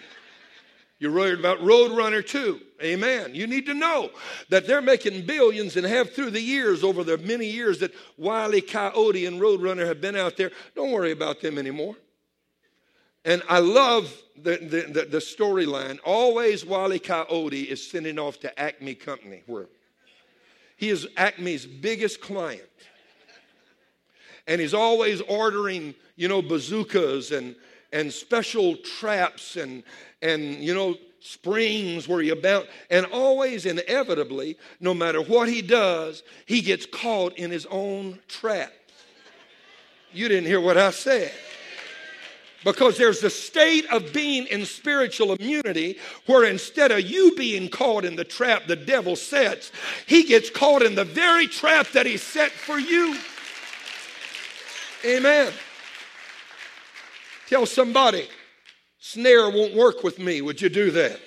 You're 0.98 1.12
worried 1.12 1.38
about 1.38 1.58
Roadrunner 1.58 2.26
too. 2.26 2.60
Amen. 2.82 3.34
You 3.34 3.46
need 3.46 3.66
to 3.66 3.74
know 3.74 4.10
that 4.48 4.66
they're 4.66 4.82
making 4.82 5.26
billions 5.26 5.76
and 5.76 5.86
have 5.86 6.12
through 6.12 6.30
the 6.30 6.40
years, 6.40 6.82
over 6.82 7.04
the 7.04 7.18
many 7.18 7.46
years 7.46 7.78
that 7.80 7.92
Wiley 8.16 8.62
Coyote 8.62 9.26
and 9.26 9.40
Roadrunner 9.40 9.86
have 9.86 10.00
been 10.00 10.16
out 10.16 10.36
there. 10.36 10.50
Don't 10.74 10.90
worry 10.90 11.12
about 11.12 11.40
them 11.40 11.58
anymore. 11.58 11.96
And 13.24 13.42
I 13.48 13.58
love 13.60 14.12
the, 14.36 14.58
the, 14.58 14.92
the, 14.92 15.06
the 15.06 15.18
storyline. 15.18 15.98
Always 16.04 16.64
Wally 16.64 16.98
Coyote 16.98 17.62
is 17.62 17.90
sending 17.90 18.18
off 18.18 18.38
to 18.40 18.60
Acme 18.60 18.94
Company, 18.94 19.42
where 19.46 19.66
he 20.76 20.90
is 20.90 21.06
Acme's 21.16 21.66
biggest 21.66 22.20
client. 22.20 22.62
And 24.46 24.60
he's 24.60 24.74
always 24.74 25.22
ordering, 25.22 25.94
you 26.16 26.28
know, 26.28 26.42
bazookas 26.42 27.30
and, 27.30 27.56
and 27.92 28.12
special 28.12 28.76
traps 28.76 29.56
and, 29.56 29.82
and, 30.20 30.56
you 30.56 30.74
know, 30.74 30.96
springs 31.20 32.06
where 32.06 32.20
you 32.20 32.36
bounce. 32.36 32.66
And 32.90 33.06
always, 33.06 33.64
inevitably, 33.64 34.58
no 34.80 34.92
matter 34.92 35.22
what 35.22 35.48
he 35.48 35.62
does, 35.62 36.22
he 36.44 36.60
gets 36.60 36.84
caught 36.84 37.38
in 37.38 37.50
his 37.50 37.64
own 37.66 38.18
trap. 38.28 38.72
You 40.12 40.28
didn't 40.28 40.44
hear 40.44 40.60
what 40.60 40.76
I 40.76 40.90
said. 40.90 41.32
Because 42.64 42.96
there's 42.96 43.22
a 43.22 43.30
state 43.30 43.84
of 43.92 44.12
being 44.12 44.46
in 44.46 44.64
spiritual 44.64 45.34
immunity 45.34 45.98
where 46.26 46.44
instead 46.44 46.90
of 46.90 47.02
you 47.02 47.34
being 47.36 47.68
caught 47.68 48.04
in 48.04 48.16
the 48.16 48.24
trap 48.24 48.66
the 48.66 48.76
devil 48.76 49.16
sets, 49.16 49.70
he 50.06 50.24
gets 50.24 50.48
caught 50.48 50.82
in 50.82 50.94
the 50.94 51.04
very 51.04 51.46
trap 51.46 51.88
that 51.88 52.06
he 52.06 52.16
set 52.16 52.50
for 52.50 52.78
you. 52.78 53.18
Amen. 55.04 55.52
Tell 57.48 57.66
somebody, 57.66 58.26
snare 58.98 59.50
won't 59.50 59.74
work 59.74 60.02
with 60.02 60.18
me. 60.18 60.40
Would 60.40 60.62
you 60.62 60.70
do 60.70 60.90
that? 60.92 61.20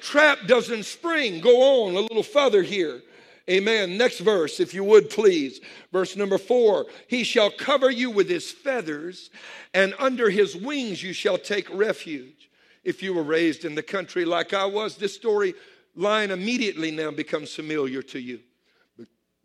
Trap 0.00 0.46
doesn't 0.46 0.84
spring. 0.84 1.40
Go 1.40 1.84
on 1.84 1.94
a 1.94 2.00
little 2.00 2.22
further 2.22 2.62
here. 2.62 3.02
Amen. 3.48 3.96
Next 3.96 4.18
verse, 4.18 4.58
if 4.58 4.74
you 4.74 4.82
would 4.82 5.08
please. 5.08 5.60
Verse 5.92 6.16
number 6.16 6.38
four 6.38 6.86
He 7.06 7.22
shall 7.22 7.50
cover 7.50 7.90
you 7.90 8.10
with 8.10 8.28
his 8.28 8.50
feathers, 8.50 9.30
and 9.72 9.94
under 9.98 10.30
his 10.30 10.56
wings 10.56 11.02
you 11.02 11.12
shall 11.12 11.38
take 11.38 11.72
refuge. 11.72 12.50
If 12.82 13.02
you 13.02 13.14
were 13.14 13.22
raised 13.22 13.64
in 13.64 13.74
the 13.74 13.82
country 13.82 14.24
like 14.24 14.52
I 14.52 14.64
was, 14.64 14.96
this 14.96 15.14
story 15.14 15.54
line 15.94 16.30
immediately 16.30 16.90
now 16.90 17.10
becomes 17.10 17.54
familiar 17.54 18.02
to 18.02 18.18
you. 18.18 18.40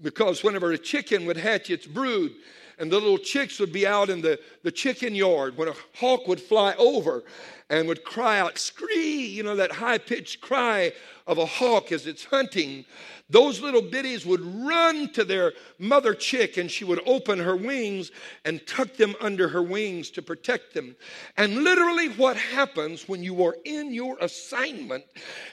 Because 0.02 0.44
whenever 0.44 0.72
a 0.72 0.78
chicken 0.78 1.26
would 1.26 1.38
hatch 1.38 1.70
its 1.70 1.86
brood, 1.86 2.34
and 2.80 2.92
the 2.92 3.00
little 3.00 3.20
chicks 3.20 3.60
would 3.60 3.72
be 3.72 3.86
out 3.86 4.10
in 4.10 4.22
the, 4.22 4.40
the 4.64 4.72
chicken 4.72 5.14
yard 5.14 5.56
when 5.56 5.68
a 5.68 5.76
hawk 5.96 6.28
would 6.28 6.42
fly 6.42 6.74
over 6.80 7.24
and 7.72 7.88
would 7.88 8.04
cry 8.04 8.40
out, 8.40 8.60
scree, 8.60 9.26
you 9.26 9.42
know, 9.42 9.56
that 9.56 9.72
high 9.72 9.98
pitched 9.98 10.42
cry 10.42 10.94
of 11.26 11.40
a 11.40 11.46
hawk 11.48 11.92
as 11.92 12.06
it's 12.06 12.26
hunting 12.26 12.86
those 13.32 13.62
little 13.62 13.82
biddies 13.82 14.26
would 14.26 14.42
run 14.42 15.08
to 15.14 15.24
their 15.24 15.54
mother 15.80 16.14
chick 16.14 16.58
and 16.58 16.70
she 16.70 16.84
would 16.84 17.00
open 17.06 17.40
her 17.40 17.56
wings 17.56 18.12
and 18.44 18.66
tuck 18.68 18.96
them 18.98 19.16
under 19.22 19.48
her 19.48 19.64
wings 19.64 20.12
to 20.12 20.22
protect 20.22 20.74
them. 20.74 20.98
And 21.38 21.64
literally, 21.64 22.10
what 22.10 22.36
happens 22.36 23.08
when 23.08 23.24
you 23.24 23.44
are 23.46 23.56
in 23.64 23.94
your 23.94 24.18
assignment, 24.20 25.06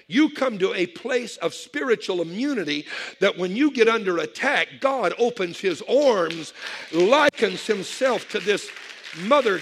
you 0.08 0.30
come 0.30 0.58
to 0.58 0.74
a 0.74 0.86
place 0.86 1.36
of 1.36 1.54
spiritual 1.54 2.20
immunity 2.20 2.84
that 3.20 3.38
when 3.38 3.54
you 3.54 3.70
get 3.70 3.86
under 3.86 4.18
attack, 4.18 4.68
God 4.80 5.14
opens 5.16 5.60
his 5.60 5.80
arms, 5.82 6.54
likens 6.92 7.64
himself 7.64 8.28
to 8.30 8.40
this 8.40 8.68
mother 9.22 9.60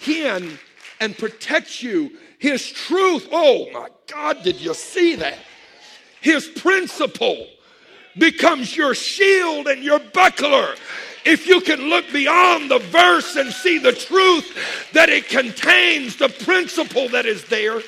hen, 0.00 0.58
and 1.00 1.16
protects 1.16 1.82
you. 1.82 2.12
His 2.38 2.70
truth, 2.70 3.28
oh 3.32 3.70
my 3.72 3.88
God, 4.06 4.42
did 4.42 4.60
you 4.60 4.74
see 4.74 5.16
that? 5.16 5.38
his 6.24 6.48
principle 6.48 7.46
becomes 8.16 8.74
your 8.74 8.94
shield 8.94 9.66
and 9.66 9.84
your 9.84 9.98
buckler. 9.98 10.74
If 11.26 11.46
you 11.46 11.60
can 11.60 11.90
look 11.90 12.10
beyond 12.10 12.70
the 12.70 12.78
verse 12.78 13.36
and 13.36 13.52
see 13.52 13.76
the 13.76 13.92
truth 13.92 14.90
that 14.94 15.10
it 15.10 15.28
contains, 15.28 16.16
the 16.16 16.30
principle 16.30 17.10
that 17.10 17.26
is 17.26 17.44
there, 17.44 17.82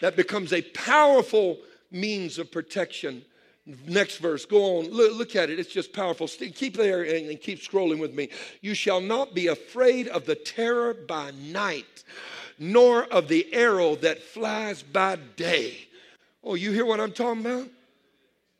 that 0.00 0.16
becomes 0.16 0.52
a 0.52 0.62
powerful 0.62 1.58
means 1.92 2.40
of 2.40 2.50
protection. 2.50 3.24
Next 3.66 4.18
verse, 4.18 4.44
go 4.44 4.78
on, 4.78 4.90
look, 4.90 5.16
look 5.16 5.36
at 5.36 5.48
it. 5.48 5.58
It's 5.58 5.72
just 5.72 5.92
powerful. 5.92 6.28
Keep 6.28 6.76
there 6.76 7.02
and 7.02 7.40
keep 7.40 7.60
scrolling 7.60 7.98
with 7.98 8.14
me. 8.14 8.28
You 8.60 8.74
shall 8.74 9.00
not 9.00 9.34
be 9.34 9.46
afraid 9.46 10.08
of 10.08 10.26
the 10.26 10.34
terror 10.34 10.92
by 10.92 11.30
night, 11.30 12.04
nor 12.58 13.04
of 13.04 13.28
the 13.28 13.52
arrow 13.54 13.96
that 13.96 14.22
flies 14.22 14.82
by 14.82 15.16
day 15.36 15.88
Oh, 16.44 16.54
you 16.54 16.72
hear 16.72 16.84
what 16.84 17.00
I'm 17.00 17.12
talking 17.12 17.40
about? 17.40 17.68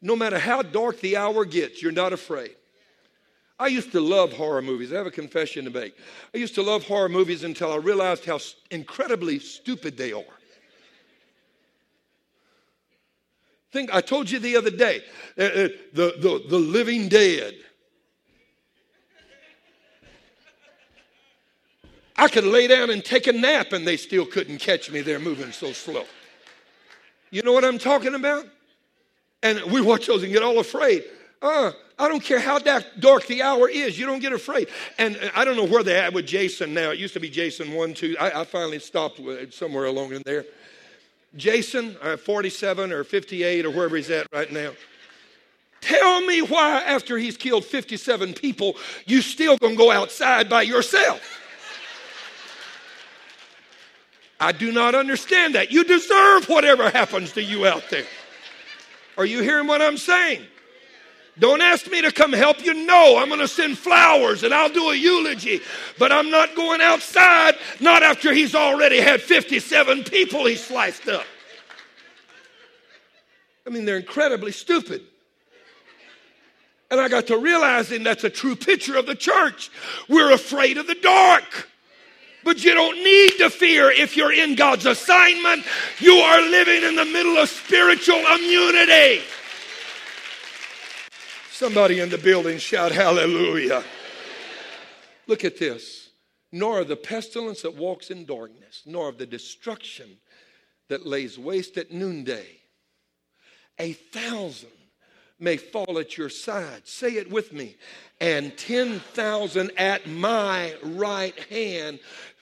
No 0.00 0.16
matter 0.16 0.38
how 0.38 0.62
dark 0.62 1.00
the 1.00 1.16
hour 1.16 1.44
gets, 1.44 1.82
you're 1.82 1.92
not 1.92 2.12
afraid. 2.12 2.56
I 3.58 3.68
used 3.68 3.92
to 3.92 4.00
love 4.00 4.32
horror 4.32 4.62
movies. 4.62 4.92
I 4.92 4.96
have 4.96 5.06
a 5.06 5.10
confession 5.10 5.64
to 5.66 5.70
make. 5.70 5.94
I 6.34 6.38
used 6.38 6.54
to 6.56 6.62
love 6.62 6.84
horror 6.84 7.08
movies 7.08 7.44
until 7.44 7.72
I 7.72 7.76
realized 7.76 8.24
how 8.24 8.40
incredibly 8.70 9.38
stupid 9.38 9.96
they 9.96 10.12
are. 10.12 10.22
Think, 13.74 13.92
I 13.92 14.02
told 14.02 14.30
you 14.30 14.38
the 14.38 14.56
other 14.56 14.70
day, 14.70 15.02
uh, 15.36 15.42
uh, 15.42 15.68
the, 15.92 16.14
the, 16.20 16.44
the 16.48 16.58
living 16.58 17.08
dead. 17.08 17.54
I 22.16 22.28
could 22.28 22.44
lay 22.44 22.68
down 22.68 22.90
and 22.90 23.04
take 23.04 23.26
a 23.26 23.32
nap 23.32 23.72
and 23.72 23.84
they 23.84 23.96
still 23.96 24.26
couldn't 24.26 24.58
catch 24.58 24.92
me. 24.92 25.00
They're 25.00 25.18
moving 25.18 25.50
so 25.50 25.72
slow. 25.72 26.04
You 27.32 27.42
know 27.42 27.50
what 27.50 27.64
I'm 27.64 27.78
talking 27.78 28.14
about? 28.14 28.46
And 29.42 29.60
we 29.64 29.80
watch 29.80 30.06
those 30.06 30.22
and 30.22 30.32
get 30.32 30.44
all 30.44 30.60
afraid. 30.60 31.02
Uh, 31.42 31.72
I 31.98 32.06
don't 32.06 32.22
care 32.22 32.38
how 32.38 32.60
dark 32.60 33.26
the 33.26 33.42
hour 33.42 33.68
is. 33.68 33.98
You 33.98 34.06
don't 34.06 34.20
get 34.20 34.32
afraid. 34.32 34.68
And 34.98 35.18
I 35.34 35.44
don't 35.44 35.56
know 35.56 35.66
where 35.66 35.82
they're 35.82 36.00
at 36.00 36.12
with 36.12 36.26
Jason 36.26 36.74
now. 36.74 36.92
It 36.92 37.00
used 37.00 37.14
to 37.14 37.20
be 37.20 37.28
Jason 37.28 37.72
1, 37.72 37.94
2. 37.94 38.18
I, 38.20 38.42
I 38.42 38.44
finally 38.44 38.78
stopped 38.78 39.20
somewhere 39.50 39.86
along 39.86 40.12
in 40.12 40.22
there. 40.24 40.44
Jason, 41.36 41.96
uh, 42.02 42.16
47 42.16 42.92
or 42.92 43.04
58 43.04 43.66
or 43.66 43.70
wherever 43.70 43.96
he's 43.96 44.10
at 44.10 44.26
right 44.32 44.52
now. 44.52 44.70
Tell 45.80 46.24
me 46.24 46.40
why, 46.40 46.82
after 46.86 47.18
he's 47.18 47.36
killed 47.36 47.64
57 47.64 48.32
people, 48.34 48.76
you 49.04 49.20
still 49.20 49.58
gonna 49.58 49.76
go 49.76 49.90
outside 49.90 50.48
by 50.48 50.62
yourself. 50.62 51.40
I 54.40 54.52
do 54.52 54.72
not 54.72 54.94
understand 54.94 55.54
that. 55.54 55.70
You 55.70 55.84
deserve 55.84 56.48
whatever 56.48 56.90
happens 56.90 57.32
to 57.32 57.42
you 57.42 57.66
out 57.66 57.88
there. 57.90 58.06
Are 59.16 59.24
you 59.24 59.42
hearing 59.42 59.66
what 59.66 59.80
I'm 59.80 59.96
saying? 59.96 60.44
Don't 61.38 61.60
ask 61.60 61.90
me 61.90 62.00
to 62.02 62.12
come 62.12 62.32
help 62.32 62.64
you. 62.64 62.74
No, 62.74 63.18
I'm 63.18 63.28
going 63.28 63.40
to 63.40 63.48
send 63.48 63.76
flowers 63.76 64.44
and 64.44 64.54
I'll 64.54 64.68
do 64.68 64.90
a 64.90 64.94
eulogy. 64.94 65.60
But 65.98 66.12
I'm 66.12 66.30
not 66.30 66.54
going 66.54 66.80
outside, 66.80 67.56
not 67.80 68.02
after 68.02 68.32
he's 68.32 68.54
already 68.54 69.00
had 69.00 69.20
57 69.20 70.04
people 70.04 70.46
he 70.46 70.54
sliced 70.54 71.08
up. 71.08 71.26
I 73.66 73.70
mean, 73.70 73.84
they're 73.84 73.96
incredibly 73.96 74.52
stupid. 74.52 75.02
And 76.90 77.00
I 77.00 77.08
got 77.08 77.26
to 77.28 77.38
realizing 77.38 78.04
that's 78.04 78.24
a 78.24 78.30
true 78.30 78.54
picture 78.54 78.96
of 78.96 79.06
the 79.06 79.16
church. 79.16 79.70
We're 80.08 80.32
afraid 80.32 80.78
of 80.78 80.86
the 80.86 80.94
dark. 80.94 81.68
But 82.44 82.62
you 82.62 82.74
don't 82.74 83.02
need 83.02 83.38
to 83.38 83.48
fear 83.48 83.90
if 83.90 84.16
you're 84.16 84.32
in 84.32 84.54
God's 84.54 84.86
assignment. 84.86 85.64
You 85.98 86.16
are 86.16 86.42
living 86.42 86.82
in 86.84 86.94
the 86.94 87.06
middle 87.06 87.38
of 87.38 87.48
spiritual 87.48 88.18
immunity. 88.18 89.22
Somebody 91.54 92.00
in 92.00 92.08
the 92.08 92.18
building 92.18 92.58
shout 92.58 92.90
hallelujah. 92.90 93.84
Look 95.28 95.44
at 95.44 95.56
this. 95.56 96.08
Nor 96.50 96.80
of 96.80 96.88
the 96.88 96.96
pestilence 96.96 97.62
that 97.62 97.76
walks 97.76 98.10
in 98.10 98.24
darkness, 98.24 98.82
nor 98.84 99.08
of 99.08 99.18
the 99.18 99.26
destruction 99.26 100.18
that 100.88 101.06
lays 101.06 101.38
waste 101.38 101.78
at 101.78 101.92
noonday. 101.92 102.44
A 103.78 103.92
thousand 103.92 104.72
may 105.38 105.56
fall 105.56 106.00
at 106.00 106.18
your 106.18 106.28
side. 106.28 106.88
Say 106.88 107.10
it 107.18 107.30
with 107.30 107.52
me. 107.52 107.76
And 108.20 108.58
10,000 108.58 109.70
at 109.78 110.08
my 110.08 110.74
right 110.82 111.38
hand. 111.44 112.00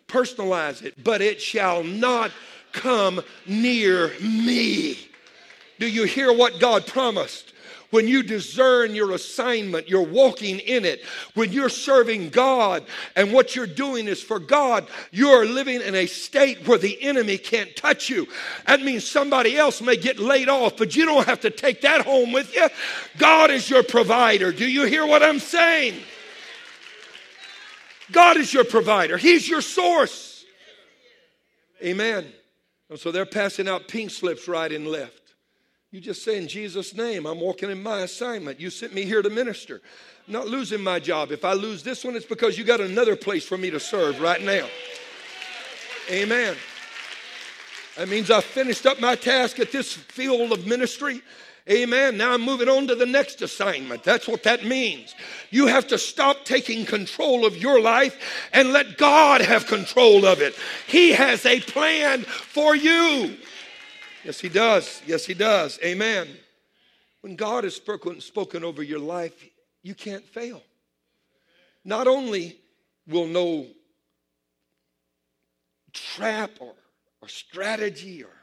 Personalize 0.08 0.82
it. 0.82 1.04
But 1.04 1.20
it 1.20 1.38
shall 1.38 1.84
not 1.84 2.30
come 2.72 3.20
near 3.44 4.14
me. 4.22 5.06
Do 5.78 5.86
you 5.86 6.04
hear 6.04 6.32
what 6.32 6.60
God 6.60 6.86
promised? 6.86 7.51
When 7.92 8.08
you 8.08 8.22
discern 8.22 8.94
your 8.94 9.12
assignment, 9.12 9.86
you're 9.86 10.00
walking 10.00 10.58
in 10.60 10.86
it. 10.86 11.04
When 11.34 11.52
you're 11.52 11.68
serving 11.68 12.30
God 12.30 12.84
and 13.14 13.34
what 13.34 13.54
you're 13.54 13.66
doing 13.66 14.08
is 14.08 14.22
for 14.22 14.38
God, 14.38 14.88
you're 15.10 15.44
living 15.44 15.82
in 15.82 15.94
a 15.94 16.06
state 16.06 16.66
where 16.66 16.78
the 16.78 17.00
enemy 17.02 17.36
can't 17.36 17.76
touch 17.76 18.08
you. 18.08 18.26
That 18.66 18.80
means 18.80 19.06
somebody 19.06 19.58
else 19.58 19.82
may 19.82 19.96
get 19.96 20.18
laid 20.18 20.48
off, 20.48 20.78
but 20.78 20.96
you 20.96 21.04
don't 21.04 21.26
have 21.26 21.40
to 21.40 21.50
take 21.50 21.82
that 21.82 22.00
home 22.00 22.32
with 22.32 22.54
you. 22.54 22.66
God 23.18 23.50
is 23.50 23.68
your 23.68 23.82
provider. 23.82 24.52
Do 24.52 24.66
you 24.66 24.86
hear 24.86 25.06
what 25.06 25.22
I'm 25.22 25.38
saying? 25.38 26.00
God 28.10 28.38
is 28.38 28.54
your 28.54 28.64
provider, 28.64 29.18
He's 29.18 29.46
your 29.46 29.60
source. 29.60 30.46
Amen. 31.84 32.26
And 32.88 32.98
so 32.98 33.10
they're 33.12 33.26
passing 33.26 33.68
out 33.68 33.86
pink 33.86 34.10
slips 34.10 34.48
right 34.48 34.72
and 34.72 34.86
left. 34.86 35.21
You 35.92 36.00
just 36.00 36.24
say, 36.24 36.38
in 36.38 36.48
Jesus' 36.48 36.94
name, 36.94 37.26
I'm 37.26 37.38
walking 37.38 37.70
in 37.70 37.82
my 37.82 38.00
assignment. 38.00 38.58
You 38.58 38.70
sent 38.70 38.94
me 38.94 39.04
here 39.04 39.20
to 39.20 39.28
minister. 39.28 39.82
I'm 40.26 40.32
not 40.32 40.48
losing 40.48 40.82
my 40.82 40.98
job. 40.98 41.30
If 41.30 41.44
I 41.44 41.52
lose 41.52 41.82
this 41.82 42.02
one, 42.02 42.16
it's 42.16 42.24
because 42.24 42.56
you 42.56 42.64
got 42.64 42.80
another 42.80 43.14
place 43.14 43.44
for 43.44 43.58
me 43.58 43.68
to 43.68 43.78
serve 43.78 44.18
right 44.18 44.40
now. 44.40 44.66
Amen. 46.10 46.56
That 47.98 48.08
means 48.08 48.30
I 48.30 48.40
finished 48.40 48.86
up 48.86 49.00
my 49.00 49.14
task 49.16 49.60
at 49.60 49.70
this 49.70 49.92
field 49.92 50.52
of 50.52 50.66
ministry. 50.66 51.20
Amen. 51.70 52.16
Now 52.16 52.32
I'm 52.32 52.40
moving 52.40 52.70
on 52.70 52.86
to 52.86 52.94
the 52.94 53.04
next 53.04 53.42
assignment. 53.42 54.02
That's 54.02 54.26
what 54.26 54.44
that 54.44 54.64
means. 54.64 55.14
You 55.50 55.66
have 55.66 55.86
to 55.88 55.98
stop 55.98 56.46
taking 56.46 56.86
control 56.86 57.44
of 57.44 57.58
your 57.58 57.82
life 57.82 58.48
and 58.54 58.72
let 58.72 58.96
God 58.96 59.42
have 59.42 59.66
control 59.66 60.24
of 60.24 60.40
it. 60.40 60.54
He 60.86 61.10
has 61.10 61.44
a 61.44 61.60
plan 61.60 62.22
for 62.22 62.74
you. 62.74 63.36
Yes, 64.24 64.40
He 64.40 64.48
does. 64.48 65.02
Yes, 65.06 65.26
He 65.26 65.34
does. 65.34 65.78
Amen. 65.84 66.28
When 67.22 67.36
God 67.36 67.64
has 67.64 67.76
spoken, 67.76 68.64
over 68.64 68.82
your 68.82 68.98
life, 68.98 69.44
you 69.82 69.94
can't 69.94 70.24
fail. 70.24 70.62
Not 71.84 72.06
only 72.06 72.58
will 73.06 73.26
no 73.26 73.66
trap 75.92 76.50
or, 76.60 76.74
or 77.20 77.28
strategy 77.28 78.22
or 78.22 78.34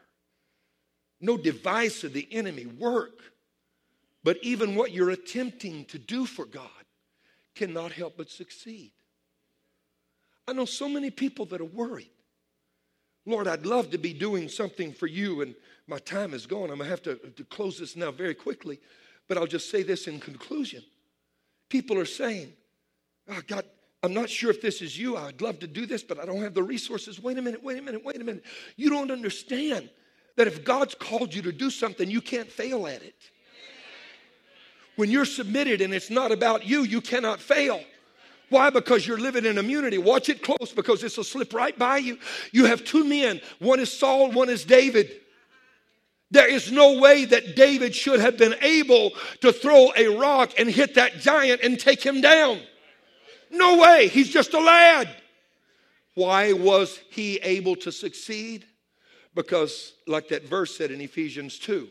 no 1.21 1.37
device 1.37 2.03
of 2.03 2.13
the 2.13 2.27
enemy 2.31 2.65
work, 2.65 3.21
but 4.23 4.37
even 4.41 4.75
what 4.75 4.91
you're 4.91 5.09
attempting 5.09 5.85
to 5.85 5.97
do 5.97 6.25
for 6.25 6.45
God 6.45 6.69
cannot 7.55 7.91
help 7.91 8.17
but 8.17 8.29
succeed. 8.29 8.91
I 10.47 10.53
know 10.53 10.65
so 10.65 10.89
many 10.89 11.09
people 11.09 11.45
that 11.47 11.61
are 11.61 11.65
worried. 11.65 12.11
Lord, 13.25 13.47
I'd 13.47 13.65
love 13.65 13.91
to 13.91 13.97
be 13.97 14.13
doing 14.13 14.49
something 14.49 14.93
for 14.93 15.07
you, 15.07 15.41
and 15.41 15.55
my 15.87 15.99
time 15.99 16.33
is 16.33 16.45
gone. 16.45 16.69
I'm 16.71 16.77
going 16.77 16.79
to 16.79 16.85
have 16.89 17.03
to, 17.03 17.43
close 17.45 17.79
this 17.79 17.95
now 17.95 18.11
very 18.11 18.35
quickly, 18.35 18.79
but 19.27 19.37
I'll 19.37 19.47
just 19.47 19.69
say 19.69 19.83
this 19.83 20.07
in 20.07 20.19
conclusion. 20.19 20.83
People 21.69 21.97
are 21.97 22.05
saying, 22.05 22.53
oh, 23.29 23.41
God, 23.47 23.65
I'm 24.01 24.13
not 24.13 24.29
sure 24.29 24.49
if 24.49 24.61
this 24.61 24.81
is 24.81 24.97
you. 24.97 25.17
I'd 25.17 25.41
love 25.41 25.59
to 25.59 25.67
do 25.67 25.85
this, 25.85 26.03
but 26.03 26.19
I 26.19 26.25
don't 26.25 26.41
have 26.41 26.53
the 26.53 26.63
resources. 26.63 27.21
Wait 27.21 27.37
a 27.37 27.41
minute, 27.41 27.63
wait 27.63 27.77
a 27.77 27.81
minute, 27.81 28.03
wait 28.03 28.21
a 28.21 28.23
minute. 28.23 28.43
You 28.77 28.89
don't 28.89 29.11
understand 29.11 29.89
that 30.37 30.47
if 30.47 30.63
God's 30.63 30.95
called 30.95 31.33
you 31.33 31.41
to 31.41 31.51
do 31.51 31.69
something, 31.69 32.09
you 32.09 32.21
can't 32.21 32.49
fail 32.49 32.87
at 32.87 33.03
it. 33.03 33.15
When 34.95 35.11
you're 35.11 35.25
submitted 35.25 35.81
and 35.81 35.93
it's 35.93 36.09
not 36.09 36.31
about 36.31 36.65
you, 36.65 36.83
you 36.83 37.01
cannot 37.01 37.39
fail. 37.39 37.81
Why? 38.49 38.69
Because 38.69 39.05
you're 39.05 39.19
living 39.19 39.45
in 39.45 39.57
immunity. 39.57 39.97
Watch 39.97 40.29
it 40.29 40.41
close 40.41 40.71
because 40.73 41.01
this 41.01 41.17
will 41.17 41.23
slip 41.23 41.53
right 41.53 41.77
by 41.77 41.97
you. 41.97 42.17
You 42.51 42.65
have 42.65 42.83
two 42.83 43.03
men. 43.03 43.41
One 43.59 43.79
is 43.79 43.91
Saul, 43.91 44.31
one 44.31 44.49
is 44.49 44.65
David. 44.65 45.11
There 46.31 46.47
is 46.47 46.71
no 46.71 46.99
way 46.99 47.25
that 47.25 47.55
David 47.55 47.95
should 47.95 48.19
have 48.19 48.37
been 48.37 48.55
able 48.61 49.11
to 49.41 49.51
throw 49.51 49.91
a 49.95 50.07
rock 50.17 50.51
and 50.57 50.69
hit 50.69 50.95
that 50.95 51.19
giant 51.19 51.61
and 51.61 51.79
take 51.79 52.03
him 52.03 52.21
down. 52.21 52.61
No 53.51 53.79
way. 53.79 54.07
He's 54.07 54.29
just 54.29 54.53
a 54.53 54.59
lad. 54.59 55.09
Why 56.13 56.53
was 56.53 56.99
he 57.09 57.37
able 57.37 57.75
to 57.77 57.91
succeed? 57.91 58.65
Because, 59.33 59.93
like 60.05 60.27
that 60.29 60.47
verse 60.47 60.77
said 60.77 60.91
in 60.91 61.01
Ephesians 61.01 61.57
2, 61.59 61.87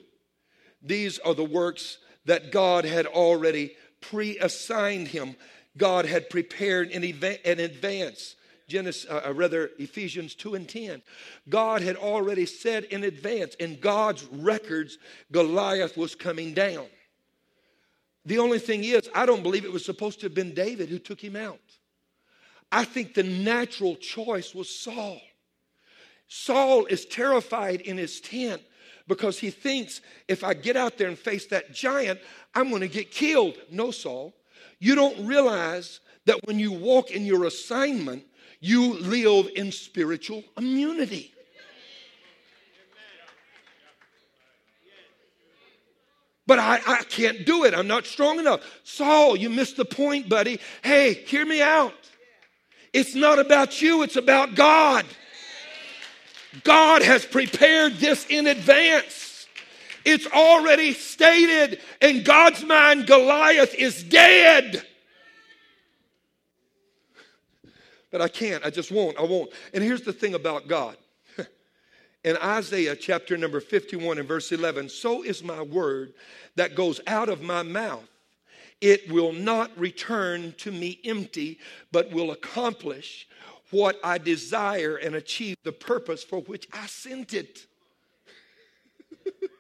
these 0.83 1.19
are 1.21 1.35
the 1.35 1.45
works 1.45 1.99
that 2.27 2.53
God 2.53 2.85
had 2.85 3.07
already 3.07 3.75
pre 4.01 4.39
assigned 4.39 5.09
him 5.09 5.35
God 5.79 6.05
had 6.05 6.29
prepared 6.29 6.91
in, 6.91 7.05
advance. 7.05 8.37
Genesis, 8.69 9.11
uh, 9.11 9.23
uh, 9.27 9.33
rather 9.33 9.71
Ephesians 9.79 10.35
2 10.35 10.55
and 10.55 10.69
10. 10.69 11.03
God 11.49 11.81
had 11.81 11.97
already 11.97 12.45
said 12.45 12.85
in 12.85 13.05
advance, 13.05 13.55
in 13.55 13.81
God's 13.81 14.25
records, 14.27 14.99
Goliath 15.33 15.97
was 15.97 16.15
coming 16.15 16.53
down. 16.53 16.87
The 18.27 18.39
only 18.39 18.59
thing 18.59 18.85
is, 18.85 19.09
I 19.15 19.25
don't 19.25 19.43
believe 19.43 19.65
it 19.65 19.73
was 19.73 19.87
supposed 19.87 20.21
to 20.21 20.27
have 20.27 20.35
been 20.35 20.53
David 20.53 20.91
who 20.91 20.99
took 20.99 21.19
him 21.19 21.35
out. 21.35 21.61
I 22.71 22.85
think 22.85 23.15
the 23.15 23.23
natural 23.23 23.97
choice 23.97 24.55
was 24.55 24.69
Saul. 24.69 25.19
Saul 26.29 26.85
is 26.85 27.07
terrified 27.07 27.81
in 27.81 27.97
his 27.97 28.21
tent 28.21 28.61
because 29.07 29.39
he 29.39 29.51
thinks 29.51 30.03
if 30.29 30.45
I 30.45 30.53
get 30.53 30.77
out 30.77 30.99
there 30.99 31.09
and 31.09 31.19
face 31.19 31.47
that 31.47 31.73
giant, 31.73 32.21
I'm 32.55 32.69
going 32.69 32.83
to 32.83 32.89
get 32.89 33.11
killed. 33.11 33.57
No, 33.71 33.91
Saul. 33.91 34.35
You 34.79 34.95
don't 34.95 35.27
realize 35.27 36.01
that 36.27 36.39
when 36.47 36.59
you 36.59 36.73
walk 36.73 37.11
in 37.11 37.25
your 37.25 37.45
assignment, 37.45 38.25
you 38.61 38.95
live 38.95 39.51
in 39.57 39.73
spiritual 39.73 40.45
immunity. 40.57 41.33
But 46.47 46.59
I, 46.59 46.81
I 46.87 47.03
can't 47.05 47.45
do 47.45 47.65
it. 47.65 47.75
I'm 47.75 47.87
not 47.87 48.07
strong 48.07 48.39
enough. 48.39 48.63
Saul, 48.83 49.37
you 49.37 49.51
missed 49.51 49.77
the 49.77 49.85
point, 49.85 50.31
buddy. 50.31 50.61
Hey, 50.83 51.13
hear 51.13 51.45
me 51.45 51.61
out. 51.61 51.93
It's 52.95 53.15
not 53.15 53.39
about 53.39 53.83
you, 53.83 54.03
it's 54.03 54.17
about 54.17 54.55
God. 54.55 55.05
God 56.65 57.03
has 57.03 57.27
prepared 57.27 57.97
this 57.97 58.25
in 58.31 58.47
advance. 58.47 59.28
It's 60.11 60.27
already 60.27 60.95
stated 60.95 61.81
in 62.01 62.23
God's 62.23 62.65
mind 62.65 63.07
Goliath 63.07 63.75
is 63.75 64.03
dead. 64.03 64.83
But 68.11 68.23
I 68.23 68.29
can't. 68.29 68.65
I 68.65 68.71
just 68.71 68.91
won't. 68.91 69.19
I 69.19 69.23
won't. 69.25 69.51
And 69.75 69.85
here's 69.85 70.01
the 70.01 70.15
thing 70.15 70.33
about 70.33 70.67
God. 70.67 70.97
In 72.25 72.39
Isaiah 72.39 72.97
chapter 72.97 73.37
number 73.37 73.61
51 73.61 74.17
and 74.17 74.27
verse 74.27 74.51
11, 74.51 74.89
so 74.89 75.23
is 75.23 75.45
my 75.45 75.61
word 75.61 76.15
that 76.57 76.75
goes 76.75 77.03
out 77.07 77.29
of 77.29 77.43
my 77.43 77.63
mouth. 77.63 78.09
it 78.81 79.13
will 79.13 79.35
not 79.35 79.77
return 79.79 80.55
to 80.57 80.73
me 80.73 81.01
empty, 81.05 81.59
but 81.93 82.13
will 82.13 82.31
accomplish 82.31 83.29
what 83.71 84.01
I 84.03 84.17
desire 84.17 84.97
and 84.97 85.15
achieve 85.17 85.57
the 85.65 85.73
purpose 85.73 86.25
for 86.25 86.41
which 86.41 86.67
I 86.73 86.87
sent 86.87 87.35
it. 87.35 87.67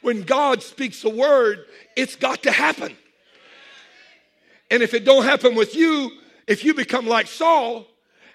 when 0.00 0.22
God 0.22 0.62
speaks 0.62 1.04
a 1.04 1.08
word, 1.08 1.64
it's 1.96 2.16
got 2.16 2.42
to 2.44 2.50
happen. 2.50 2.96
And 4.70 4.82
if 4.82 4.94
it 4.94 5.04
don't 5.04 5.24
happen 5.24 5.54
with 5.54 5.74
you, 5.74 6.10
if 6.46 6.64
you 6.64 6.74
become 6.74 7.06
like 7.06 7.26
Saul 7.26 7.86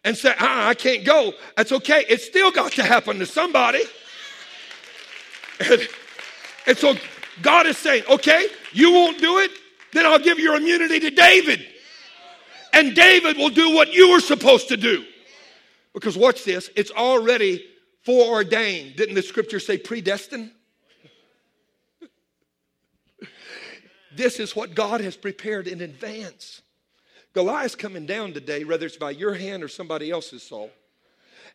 and 0.03 0.17
say, 0.17 0.33
ah, 0.39 0.69
I 0.69 0.73
can't 0.73 1.05
go, 1.05 1.33
that's 1.57 1.71
okay. 1.71 2.05
It's 2.09 2.25
still 2.25 2.51
got 2.51 2.71
to 2.73 2.83
happen 2.83 3.19
to 3.19 3.25
somebody. 3.25 3.81
And, 5.59 5.87
and 6.67 6.77
so 6.77 6.95
God 7.41 7.67
is 7.67 7.77
saying, 7.77 8.03
okay, 8.09 8.47
you 8.71 8.91
won't 8.93 9.19
do 9.19 9.39
it, 9.39 9.51
then 9.91 10.05
I'll 10.05 10.19
give 10.19 10.39
your 10.39 10.55
immunity 10.55 10.99
to 11.01 11.09
David. 11.09 11.65
And 12.73 12.95
David 12.95 13.37
will 13.37 13.49
do 13.49 13.73
what 13.73 13.93
you 13.93 14.11
were 14.11 14.19
supposed 14.19 14.69
to 14.69 14.77
do. 14.77 15.03
Because 15.93 16.17
watch 16.17 16.43
this, 16.43 16.69
it's 16.75 16.91
already 16.91 17.65
foreordained. 18.03 18.95
Didn't 18.95 19.15
the 19.15 19.21
scripture 19.21 19.59
say 19.59 19.77
predestined? 19.77 20.51
This 24.15 24.39
is 24.39 24.55
what 24.55 24.75
God 24.75 25.01
has 25.01 25.15
prepared 25.15 25.67
in 25.67 25.81
advance. 25.81 26.61
Goliath's 27.33 27.75
coming 27.75 28.05
down 28.05 28.33
today, 28.33 28.63
whether 28.63 28.85
it's 28.85 28.97
by 28.97 29.11
your 29.11 29.33
hand 29.33 29.63
or 29.63 29.67
somebody 29.67 30.09
else's 30.09 30.43
soul. 30.43 30.71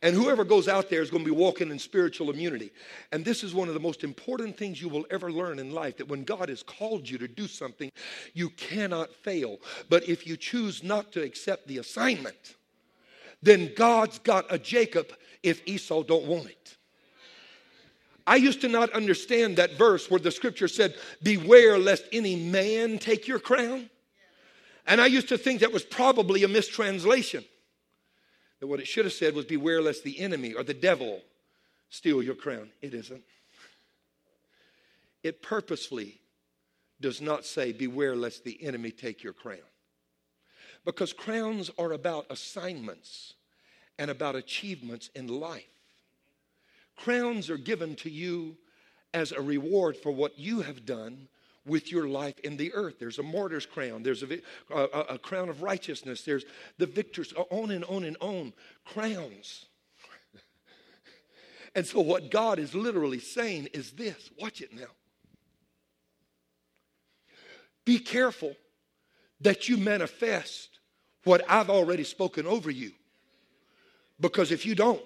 And 0.02 0.14
whoever 0.14 0.44
goes 0.44 0.68
out 0.68 0.90
there 0.90 1.02
is 1.02 1.11
going 1.11 1.24
to 1.24 1.30
be 1.30 1.36
walking 1.36 1.70
in 1.70 1.78
spiritual 1.78 2.30
immunity. 2.30 2.70
And 3.12 3.24
this 3.24 3.42
is 3.42 3.55
one 3.55 3.68
of 3.68 3.74
the 3.74 3.80
most 3.80 4.05
important 4.05 4.57
things 4.57 4.80
you 4.80 4.88
will 4.88 5.07
ever 5.11 5.30
learn 5.30 5.59
in 5.59 5.72
life 5.72 5.96
that 5.96 6.09
when 6.09 6.24
God 6.24 6.48
has 6.48 6.62
called 6.62 7.09
you 7.09 7.18
to 7.18 7.28
do 7.28 7.46
something, 7.46 7.90
you 8.34 8.50
cannot 8.50 9.12
fail. 9.12 9.59
But 9.88 10.09
if 10.09 10.26
you 10.26 10.36
choose 10.36 10.82
not 10.82 11.12
to 11.12 11.22
accept 11.22 11.68
the 11.68 11.78
assignment, 11.78 12.57
then 13.42 13.72
God's 13.76 14.18
got 14.18 14.46
a 14.50 14.59
Jacob 14.59 15.12
if 15.42 15.62
Esau 15.66 16.02
don't 16.02 16.24
want 16.24 16.46
it. 16.46 16.63
I 18.27 18.37
used 18.37 18.62
to 18.62 18.68
not 18.68 18.91
understand 18.93 19.57
that 19.57 19.77
verse 19.77 20.11
where 20.11 20.20
the 20.20 20.31
scripture 20.31 20.68
said, 20.68 20.95
Beware 21.22 21.79
lest 21.79 22.05
any 22.12 22.37
man 22.37 22.99
take 22.99 23.29
your 23.29 23.39
crown. 23.39 23.91
And 24.87 25.01
I 25.01 25.07
used 25.07 25.29
to 25.29 25.39
think 25.39 25.61
that 25.61 25.72
was 25.72 25.83
probably 25.83 26.45
a 26.45 26.49
mistranslation. 26.49 27.45
That 28.61 28.66
what 28.66 28.81
it 28.81 28.87
should 28.87 29.05
have 29.05 29.14
said 29.14 29.35
was, 29.35 29.45
Beware 29.45 29.83
lest 29.83 30.05
the 30.05 30.20
enemy 30.20 30.55
or 30.55 30.62
the 30.62 30.75
devil 30.75 31.20
steal 31.91 32.22
your 32.22 32.35
crown. 32.35 32.70
It 32.81 32.95
isn't. 32.95 33.22
It 35.22 35.43
purposefully 35.43 36.20
does 37.01 37.20
not 37.20 37.45
say, 37.45 37.72
Beware 37.72 38.16
lest 38.16 38.45
the 38.45 38.62
enemy 38.62 38.91
take 38.91 39.22
your 39.22 39.33
crown. 39.35 39.59
Because 40.85 41.12
crowns 41.12 41.70
are 41.79 41.93
about 41.93 42.27
assignments 42.31 43.35
and 43.99 44.11
about 44.11 44.35
achievements 44.35 45.11
in 45.14 45.29
life. 45.29 45.74
Crowns 46.97 47.51
are 47.51 47.57
given 47.57 47.97
to 47.97 48.11
you 48.11 48.57
as 49.12 49.32
a 49.32 49.40
reward 49.40 49.97
for 49.97 50.12
what 50.12 50.38
you 50.38 50.61
have 50.62 50.84
done 50.84 51.28
with 51.66 51.90
your 51.90 52.07
life 52.07 52.38
in 52.40 52.57
the 52.57 52.72
earth. 52.74 52.99
There's 52.99 53.18
a 53.18 53.22
martyr's 53.22 53.66
crown, 53.66 54.03
there's 54.03 54.22
a, 54.22 54.40
a, 54.70 54.82
a 55.14 55.18
crown 55.18 55.49
of 55.49 55.62
righteousness, 55.62 56.22
there's 56.22 56.45
the 56.78 56.86
victor's, 56.86 57.32
on 57.51 57.70
and 57.70 57.84
on 57.84 58.05
and 58.05 58.16
on. 58.20 58.53
Crowns. 58.84 59.66
and 61.74 61.86
so, 61.86 62.01
what 62.01 62.30
God 62.30 62.59
is 62.59 62.74
literally 62.74 63.20
saying 63.20 63.68
is 63.72 63.92
this 63.92 64.30
watch 64.38 64.61
it 64.61 64.74
now. 64.74 64.92
Be 67.84 67.99
careful 67.99 68.55
that 69.40 69.68
you 69.68 69.76
manifest 69.76 70.78
what 71.24 71.42
I've 71.49 71.70
already 71.70 72.05
spoken 72.05 72.47
over 72.47 72.70
you. 72.70 72.92
Because 74.20 74.53
if 74.53 74.64
you 74.64 74.74
don't, 74.74 75.03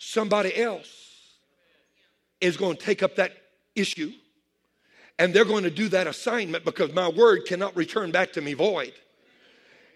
somebody 0.00 0.56
else 0.56 0.88
is 2.40 2.56
going 2.56 2.76
to 2.76 2.82
take 2.82 3.02
up 3.02 3.16
that 3.16 3.32
issue 3.76 4.10
and 5.18 5.34
they're 5.34 5.44
going 5.44 5.64
to 5.64 5.70
do 5.70 5.88
that 5.90 6.06
assignment 6.06 6.64
because 6.64 6.94
my 6.94 7.08
word 7.08 7.44
cannot 7.44 7.76
return 7.76 8.10
back 8.10 8.32
to 8.32 8.40
me 8.40 8.54
void. 8.54 8.94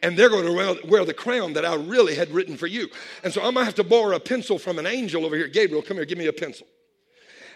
And 0.02 0.18
they're 0.18 0.28
going 0.28 0.44
to 0.44 0.86
wear 0.86 1.07
the 1.07 1.14
crown 1.14 1.55
that 1.55 1.64
I 1.64 1.74
really 1.76 2.14
had 2.14 2.30
written 2.30 2.59
for 2.59 2.66
you. 2.66 2.90
And 3.22 3.32
so 3.32 3.40
I'm 3.40 3.55
going 3.55 3.62
to 3.62 3.64
have 3.64 3.74
to 3.76 3.84
borrow 3.84 4.14
a 4.14 4.20
pencil 4.20 4.59
from 4.59 4.78
an 4.78 4.86
angel 4.86 5.24
over 5.24 5.34
here. 5.34 5.48
Gabriel, 5.48 5.80
come 5.80 5.96
here, 5.96 6.05
give 6.05 6.18
me 6.18 6.26
a 6.26 6.32
pencil. 6.34 6.66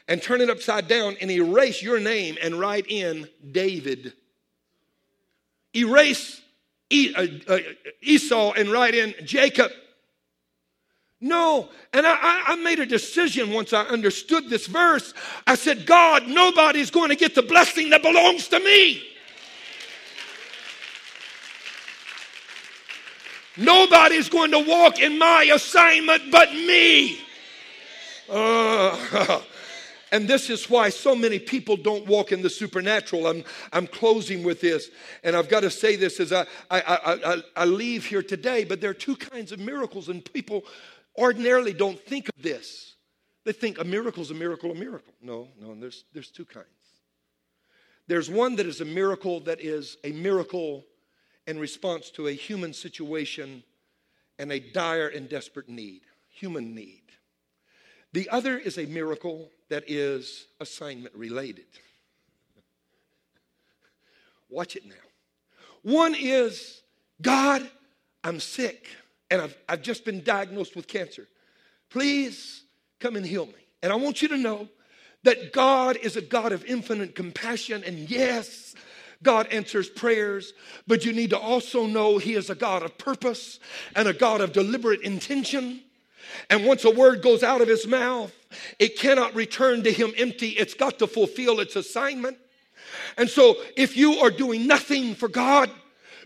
And 0.09 0.23
turn 0.23 0.41
it 0.41 0.49
upside 0.49 0.89
down 0.89 1.19
and 1.21 1.31
erase 1.31 1.83
your 1.83 2.01
name 2.01 2.39
and 2.43 2.59
write 2.59 2.87
in 2.89 3.29
David. 3.53 4.15
Erase 5.77 6.41
uh, 6.91 7.27
uh, 7.47 7.59
Esau 8.01 8.53
and 8.53 8.73
write 8.73 8.95
in 8.95 9.15
Jacob. 9.27 9.71
No. 11.21 11.69
And 11.93 12.07
I, 12.07 12.17
I, 12.47 12.57
made 12.57 12.79
a 12.79 12.87
decision 12.87 13.53
once 13.53 13.73
I 13.73 13.83
understood 13.83 14.49
this 14.49 14.67
verse. 14.67 15.15
I 15.47 15.57
said, 15.57 15.85
God, 15.85 16.29
nobody's 16.29 16.91
going 16.91 17.09
to 17.09 17.17
get 17.17 17.35
the 17.35 17.43
blessing 17.43 17.91
that 17.91 18.03
belongs 18.03 18.47
to 18.49 18.61
me. 18.61 19.03
Nobody's 23.57 24.29
going 24.29 24.53
to 24.53 24.61
walk 24.61 25.01
in 25.01 25.19
my 25.19 25.51
assignment 25.53 26.31
but 26.31 26.53
me. 26.53 27.19
Uh, 28.29 29.41
and 30.13 30.29
this 30.29 30.49
is 30.49 30.71
why 30.71 30.91
so 30.91 31.17
many 31.17 31.41
people 31.41 31.77
don't 31.77 32.07
walk 32.07 32.31
in 32.31 32.41
the 32.41 32.51
supernatural. 32.51 33.27
I'm, 33.27 33.43
I'm 33.73 33.89
closing 33.89 34.45
with 34.45 34.61
this, 34.61 34.91
and 35.25 35.35
I've 35.35 35.49
got 35.49 35.61
to 35.61 35.71
say 35.71 35.97
this 35.97 36.21
as 36.21 36.33
I, 36.33 36.47
I, 36.71 36.81
I, 36.81 37.43
I 37.57 37.65
leave 37.65 38.07
here 38.07 38.23
today. 38.23 38.63
But 38.63 38.81
there 38.81 38.91
are 38.91 38.95
two 38.95 39.17
kinds 39.17 39.51
of 39.51 39.59
miracles, 39.59 40.09
and 40.09 40.25
people 40.33 40.65
ordinarily 41.19 41.73
don't 41.73 42.01
think 42.01 42.29
of 42.29 42.43
this. 42.43 42.95
They 43.45 43.53
think 43.53 43.79
a 43.79 43.85
miracle 43.85 44.23
is 44.23 44.31
a 44.31 44.35
miracle, 44.35 44.71
a 44.71 44.75
miracle. 44.75 45.13
No, 45.21 45.49
no, 45.61 45.75
there's, 45.75 46.05
there's 46.13 46.31
two 46.31 46.45
kinds. 46.45 46.67
There's 48.07 48.31
one 48.31 48.57
that 48.57 48.67
is 48.67 48.81
a 48.81 48.85
miracle 48.85 49.41
that 49.41 49.61
is 49.61 49.99
a 50.05 50.13
miracle 50.13 50.85
in 51.47 51.59
response 51.59 52.11
to 52.11 52.29
a 52.29 52.33
human 52.33 52.73
situation 52.73 53.63
and 54.39 54.53
a 54.53 54.61
dire 54.61 55.09
and 55.09 55.29
desperate 55.29 55.69
need, 55.69 56.03
human 56.29 56.75
need. 56.75 57.03
The 58.13 58.29
other 58.31 58.57
is 58.59 58.79
a 58.79 58.87
miracle 58.87 59.51
that 59.69 59.85
is 59.87 60.47
assignment 60.61 61.15
related. 61.15 61.67
Watch 64.49 64.77
it 64.77 64.87
now. 64.87 64.95
One 65.83 66.15
is 66.15 66.83
God, 67.21 67.69
I'm 68.25 68.41
sick 68.41 68.89
and 69.31 69.43
I've, 69.43 69.57
I've 69.69 69.83
just 69.83 70.05
been 70.05 70.23
diagnosed 70.23 70.77
with 70.77 70.87
cancer. 70.87 71.27
Please 71.91 72.63
come 73.01 73.17
and 73.17 73.25
heal 73.25 73.47
me. 73.47 73.53
And 73.83 73.93
I 73.93 73.97
want 73.97 74.23
you 74.23 74.29
to 74.29 74.37
know 74.37 74.69
that 75.25 75.53
God 75.53 75.97
is 75.97 76.17
a 76.17 76.23
God 76.23 76.53
of 76.53 76.65
infinite 76.65 77.15
compassion. 77.15 77.83
And 77.85 78.11
yes, 78.11 78.75
God 79.23 79.49
answers 79.49 79.89
prayers, 79.89 80.53
but 80.87 81.05
you 81.05 81.13
need 81.13 81.31
to 81.31 81.39
also 81.39 81.87
know 81.87 82.19
He 82.19 82.35
is 82.35 82.51
a 82.51 82.55
God 82.55 82.83
of 82.83 82.97
purpose 82.99 83.59
and 83.97 84.09
a 84.09 84.13
God 84.13 84.41
of 84.41 84.53
deliberate 84.53 85.03
intention. 85.03 85.81
And 86.51 86.65
once 86.65 86.85
a 86.85 86.91
word 86.91 87.23
goes 87.23 87.43
out 87.43 87.61
of 87.61 87.69
His 87.69 87.87
mouth, 87.87 88.33
it 88.79 88.99
cannot 88.99 89.35
return 89.35 89.83
to 89.85 89.93
Him 89.93 90.13
empty. 90.17 90.51
It's 90.51 90.75
got 90.75 90.99
to 91.01 91.07
fulfill 91.07 91.61
its 91.61 91.77
assignment. 91.77 92.39
And 93.17 93.29
so, 93.29 93.57
if 93.77 93.97
you 93.97 94.15
are 94.21 94.31
doing 94.31 94.67
nothing 94.67 95.15
for 95.15 95.29
God, 95.29 95.71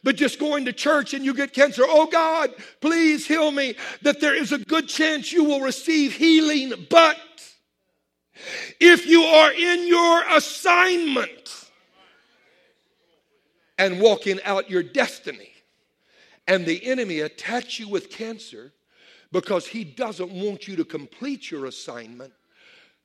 but 0.02 0.16
just 0.16 0.38
going 0.38 0.64
to 0.64 0.72
church 0.72 1.14
and 1.14 1.24
you 1.24 1.34
get 1.34 1.52
cancer, 1.52 1.82
oh 1.86 2.06
God, 2.06 2.50
please 2.80 3.26
heal 3.26 3.52
me, 3.52 3.74
that 4.02 4.20
there 4.20 4.34
is 4.34 4.52
a 4.52 4.58
good 4.58 4.88
chance 4.88 5.32
you 5.32 5.44
will 5.44 5.60
receive 5.60 6.12
healing. 6.14 6.72
But 6.90 7.18
if 8.80 9.06
you 9.06 9.22
are 9.22 9.52
in 9.52 9.86
your 9.86 10.24
assignment 10.30 11.70
and 13.78 14.00
walking 14.00 14.40
out 14.44 14.68
your 14.68 14.82
destiny, 14.82 15.52
and 16.48 16.66
the 16.66 16.84
enemy 16.84 17.20
attacks 17.20 17.78
you 17.78 17.88
with 17.88 18.10
cancer 18.10 18.72
because 19.30 19.66
he 19.66 19.84
doesn't 19.84 20.30
want 20.30 20.66
you 20.66 20.76
to 20.76 20.84
complete 20.84 21.50
your 21.50 21.66
assignment, 21.66 22.32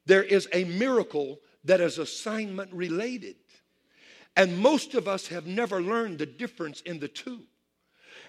there 0.05 0.23
is 0.23 0.47
a 0.53 0.65
miracle 0.65 1.39
that 1.63 1.81
is 1.81 1.97
assignment 1.97 2.71
related. 2.73 3.35
And 4.37 4.59
most 4.59 4.93
of 4.93 5.07
us 5.07 5.27
have 5.27 5.47
never 5.47 5.81
learned 5.81 6.19
the 6.19 6.27
difference 6.27 6.81
in 6.81 6.99
the 6.99 7.07
two. 7.07 7.41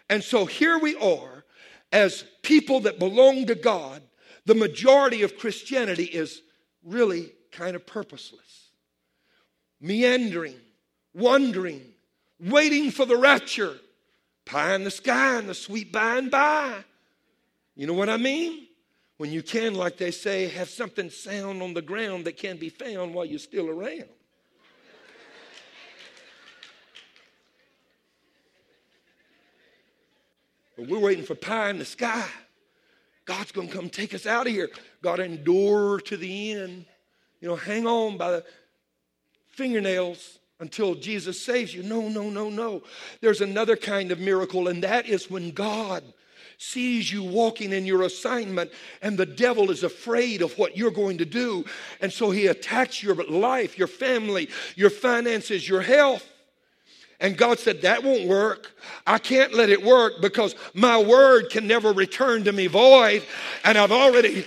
And 0.09 0.25
so 0.25 0.47
here 0.47 0.79
we 0.79 0.97
are 0.97 1.45
as 1.93 2.25
people 2.43 2.81
that 2.81 2.99
belong 2.99 3.45
to 3.47 3.55
God. 3.55 4.03
The 4.47 4.55
majority 4.55 5.23
of 5.23 5.37
Christianity 5.37 6.05
is 6.05 6.41
really 6.83 7.31
kind 7.53 7.77
of 7.77 7.87
purposeless, 7.87 8.71
meandering, 9.83 10.57
wandering, 11.13 11.83
waiting 12.41 12.91
for 12.91 13.05
the 13.05 13.17
rapture, 13.17 13.77
pie 14.47 14.75
in 14.75 14.85
the 14.85 14.91
sky 14.91 15.37
and 15.39 15.47
the 15.47 15.55
sweet 15.55 15.93
by 15.93 16.17
and 16.17 16.31
by. 16.31 16.85
You 17.77 17.87
know 17.87 17.93
what 17.93 18.09
I 18.09 18.17
mean? 18.17 18.67
When 19.19 19.31
you 19.31 19.43
can, 19.43 19.75
like 19.75 19.99
they 19.99 20.13
say, 20.13 20.49
have 20.49 20.71
something 20.71 21.11
sound 21.11 21.61
on 21.61 21.75
the 21.75 21.83
ground 21.83 22.25
that 22.25 22.39
can 22.39 22.57
be 22.57 22.71
found 22.71 23.13
while 23.13 23.27
you're 23.27 23.39
still 23.39 23.69
around. 23.69 24.09
We're 30.79 31.01
waiting 31.01 31.25
for 31.25 31.35
pie 31.35 31.71
in 31.71 31.79
the 31.79 31.85
sky. 31.85 32.27
God's 33.25 33.53
going 33.53 33.69
to 33.69 33.75
come 33.75 33.91
take 33.91 34.15
us 34.15 34.27
out 34.27 34.47
of 34.47 34.53
here. 34.53 34.71
God 35.03 35.19
endure 35.21 36.01
to 36.01 36.17
the 36.17 36.53
end. 36.53 36.87
You 37.41 37.49
know, 37.49 37.57
hang 37.57 37.87
on 37.87 38.17
by 38.17 38.31
the 38.31 38.45
fingernails 39.49 40.39
until 40.61 40.95
Jesus 40.95 41.41
saves 41.41 41.75
you. 41.75 41.83
No, 41.83 42.09
no, 42.09 42.31
no, 42.31 42.49
no. 42.49 42.83
There's 43.21 43.41
another 43.41 43.77
kind 43.77 44.13
of 44.13 44.21
miracle, 44.21 44.69
and 44.69 44.83
that 44.83 45.07
is 45.07 45.31
when 45.31 45.51
God 45.51 46.05
sees 46.59 47.13
you 47.13 47.23
walking 47.23 47.73
in 47.73 47.87
your 47.87 48.03
assignment 48.03 48.71
and 49.01 49.17
the 49.17 49.27
devil 49.27 49.71
is 49.71 49.85
afraid 49.85 50.43
of 50.43 50.59
what 50.59 50.77
you're 50.77 50.91
going 50.91 51.19
to 51.19 51.25
do. 51.25 51.65
And 52.01 52.13
so 52.13 52.31
he 52.31 52.49
attacks 52.49 53.03
your 53.03 53.15
life, 53.15 53.79
your 53.79 53.87
family, 53.87 54.49
your 54.75 54.91
finances, 54.91 55.69
your 55.69 55.83
health. 55.83 56.27
And 57.21 57.37
God 57.37 57.59
said, 57.59 57.83
That 57.83 58.05
won't 58.05 58.29
work. 58.29 58.73
I 59.07 59.19
can't 59.19 59.55
let 59.55 59.71
it 59.71 59.83
work 59.83 60.21
because 60.21 60.55
my 60.75 60.99
word 60.99 61.51
can 61.51 61.67
never 61.67 61.93
return 61.93 62.45
to 62.45 62.53
me 62.53 62.67
void. 62.67 63.23
And 63.65 63.77
I've 63.77 63.93
already 63.93 64.47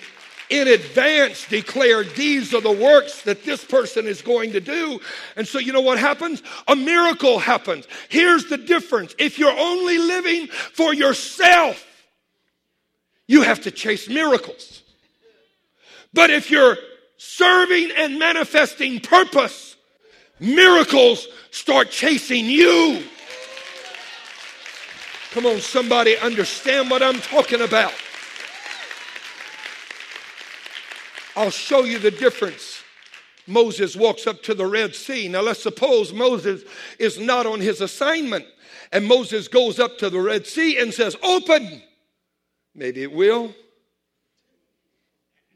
in 0.52 0.68
advance 0.68 1.48
declared 1.48 2.14
these 2.16 2.54
are 2.54 2.62
the 2.62 2.72
works 2.72 3.22
that 3.24 3.44
this 3.46 3.64
person 3.64 4.06
is 4.06 4.22
going 4.22 4.52
to 4.52 4.60
do. 4.60 5.00
And 5.38 5.48
so, 5.48 5.60
you 5.60 5.72
know 5.72 5.82
what 5.82 5.98
happens? 5.98 6.44
A 6.68 6.76
miracle 6.76 7.40
happens. 7.40 7.88
Here's 8.10 8.46
the 8.46 8.58
difference 8.58 9.16
if 9.18 9.40
you're 9.40 9.58
only 9.58 9.98
living 9.98 10.48
for 10.48 10.94
yourself, 10.94 11.86
you 13.28 13.44
have 13.44 13.62
to 13.62 13.72
chase 13.72 14.10
miracles. 14.10 14.84
But 16.14 16.30
if 16.30 16.52
you're 16.52 16.78
serving 17.18 17.92
and 17.96 18.20
manifesting 18.20 19.00
purpose, 19.00 19.71
miracles 20.42 21.28
start 21.52 21.90
chasing 21.90 22.46
you. 22.46 23.04
Come 25.32 25.46
on, 25.46 25.60
somebody 25.60 26.18
understand 26.18 26.90
what 26.90 27.02
I'm 27.02 27.22
talking 27.22 27.62
about. 27.62 27.94
I'll 31.38 31.50
show 31.50 31.86
you 31.86 32.00
the 32.00 32.12
difference. 32.12 32.84
Moses 33.48 33.96
walks 33.96 34.28
up 34.28 34.44
to 34.44 34.54
the 34.54 34.66
Red 34.66 34.94
Sea. 34.94 35.30
Now, 35.30 35.42
let's 35.42 35.64
suppose 35.64 36.12
Moses 36.12 36.64
is 37.00 37.18
not 37.18 37.46
on 37.46 37.62
his 37.62 37.80
assignment, 37.80 38.46
and 38.92 39.06
Moses 39.06 39.48
goes 39.48 39.80
up 39.80 39.98
to 40.00 40.10
the 40.10 40.20
Red 40.20 40.46
Sea 40.46 40.78
and 40.80 40.94
says, 40.94 41.16
Open. 41.24 41.82
Maybe 42.76 43.04
it 43.04 43.12
will, 43.12 43.54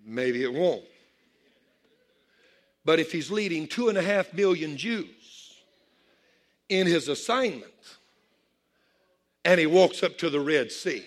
maybe 0.05 0.43
it 0.43 0.53
won't. 0.53 0.83
But 2.85 2.99
if 2.99 3.11
he's 3.11 3.31
leading 3.31 3.67
two 3.67 3.89
and 3.89 3.97
a 3.97 4.01
half 4.01 4.33
million 4.33 4.77
Jews 4.77 5.55
in 6.69 6.85
his 6.85 7.07
assignment 7.07 7.73
and 9.43 9.59
he 9.59 9.65
walks 9.65 10.03
up 10.03 10.17
to 10.19 10.29
the 10.29 10.39
Red 10.39 10.71
Sea, 10.71 11.03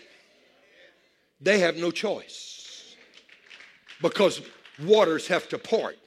they 1.41 1.61
have 1.61 1.76
no 1.76 1.93
choice 1.93 2.97
because 4.03 4.43
waters 4.83 5.29
have 5.29 5.49
to 5.51 5.59
part. 5.59 5.99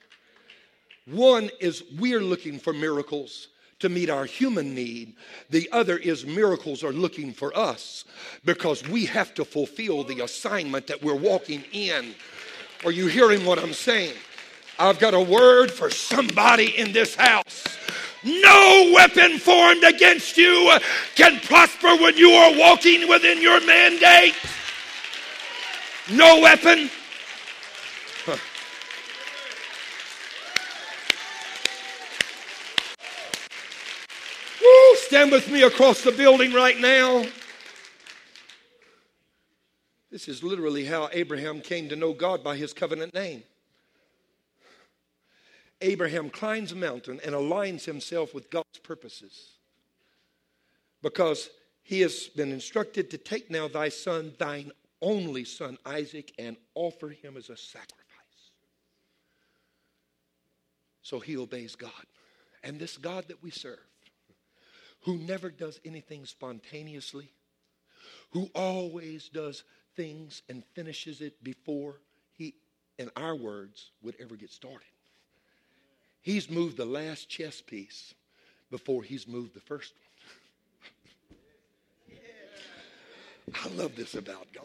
One 1.05 1.49
is 1.59 1.83
we're 1.97 2.21
looking 2.21 2.59
for 2.59 2.73
miracles 2.73 3.47
to 3.79 3.89
meet 3.89 4.09
our 4.09 4.25
human 4.25 4.75
need. 4.75 5.15
The 5.49 5.67
other 5.71 5.97
is 5.97 6.25
miracles 6.25 6.83
are 6.83 6.93
looking 6.93 7.33
for 7.33 7.57
us 7.57 8.05
because 8.45 8.87
we 8.87 9.05
have 9.05 9.33
to 9.35 9.45
fulfill 9.45 10.03
the 10.03 10.19
assignment 10.21 10.87
that 10.87 11.01
we're 11.01 11.15
walking 11.15 11.63
in. 11.71 12.13
Are 12.85 12.91
you 12.91 13.07
hearing 13.07 13.45
what 13.45 13.57
I'm 13.57 13.73
saying? 13.73 14.13
I've 14.81 14.97
got 14.97 15.13
a 15.13 15.21
word 15.21 15.69
for 15.71 15.91
somebody 15.91 16.75
in 16.75 16.91
this 16.91 17.13
house. 17.13 17.63
No 18.23 18.91
weapon 18.95 19.37
formed 19.37 19.83
against 19.83 20.37
you 20.37 20.71
can 21.13 21.39
prosper 21.41 21.95
when 21.97 22.17
you 22.17 22.31
are 22.31 22.57
walking 22.57 23.07
within 23.07 23.43
your 23.43 23.63
mandate. 23.63 24.33
No 26.09 26.39
weapon. 26.41 26.89
Woo, 34.63 34.95
stand 34.95 35.31
with 35.31 35.47
me 35.51 35.61
across 35.61 36.01
the 36.01 36.11
building 36.11 36.53
right 36.53 36.79
now. 36.79 37.23
This 40.09 40.27
is 40.27 40.41
literally 40.41 40.85
how 40.85 41.07
Abraham 41.13 41.61
came 41.61 41.87
to 41.89 41.95
know 41.95 42.13
God 42.13 42.43
by 42.43 42.55
his 42.57 42.73
covenant 42.73 43.13
name. 43.13 43.43
Abraham 45.81 46.29
climbs 46.29 46.71
a 46.71 46.75
mountain 46.75 47.19
and 47.25 47.33
aligns 47.33 47.83
himself 47.83 48.33
with 48.33 48.49
God's 48.49 48.79
purposes 48.83 49.57
because 51.01 51.49
he 51.83 52.01
has 52.01 52.27
been 52.27 52.51
instructed 52.51 53.09
to 53.11 53.17
take 53.17 53.49
now 53.49 53.67
thy 53.67 53.89
son, 53.89 54.33
thine 54.37 54.71
only 55.01 55.43
son, 55.43 55.77
Isaac, 55.85 56.31
and 56.37 56.55
offer 56.75 57.09
him 57.09 57.35
as 57.37 57.49
a 57.49 57.57
sacrifice. 57.57 57.97
So 61.01 61.19
he 61.19 61.37
obeys 61.37 61.75
God. 61.75 61.91
And 62.63 62.79
this 62.79 62.97
God 62.97 63.27
that 63.27 63.41
we 63.41 63.49
serve, 63.49 63.79
who 65.01 65.17
never 65.17 65.49
does 65.49 65.79
anything 65.83 66.25
spontaneously, 66.25 67.31
who 68.29 68.49
always 68.53 69.29
does 69.29 69.63
things 69.95 70.43
and 70.47 70.63
finishes 70.73 71.21
it 71.21 71.43
before 71.43 71.99
he, 72.33 72.53
in 72.99 73.09
our 73.15 73.35
words, 73.35 73.91
would 74.03 74.15
ever 74.19 74.35
get 74.35 74.51
started. 74.51 74.87
He's 76.21 76.49
moved 76.49 76.77
the 76.77 76.85
last 76.85 77.29
chess 77.29 77.61
piece 77.61 78.13
before 78.69 79.03
he's 79.03 79.27
moved 79.27 79.53
the 79.53 79.59
first 79.59 79.93
one. 82.09 82.17
I 83.65 83.67
love 83.75 83.95
this 83.95 84.15
about 84.15 84.47
God. 84.53 84.63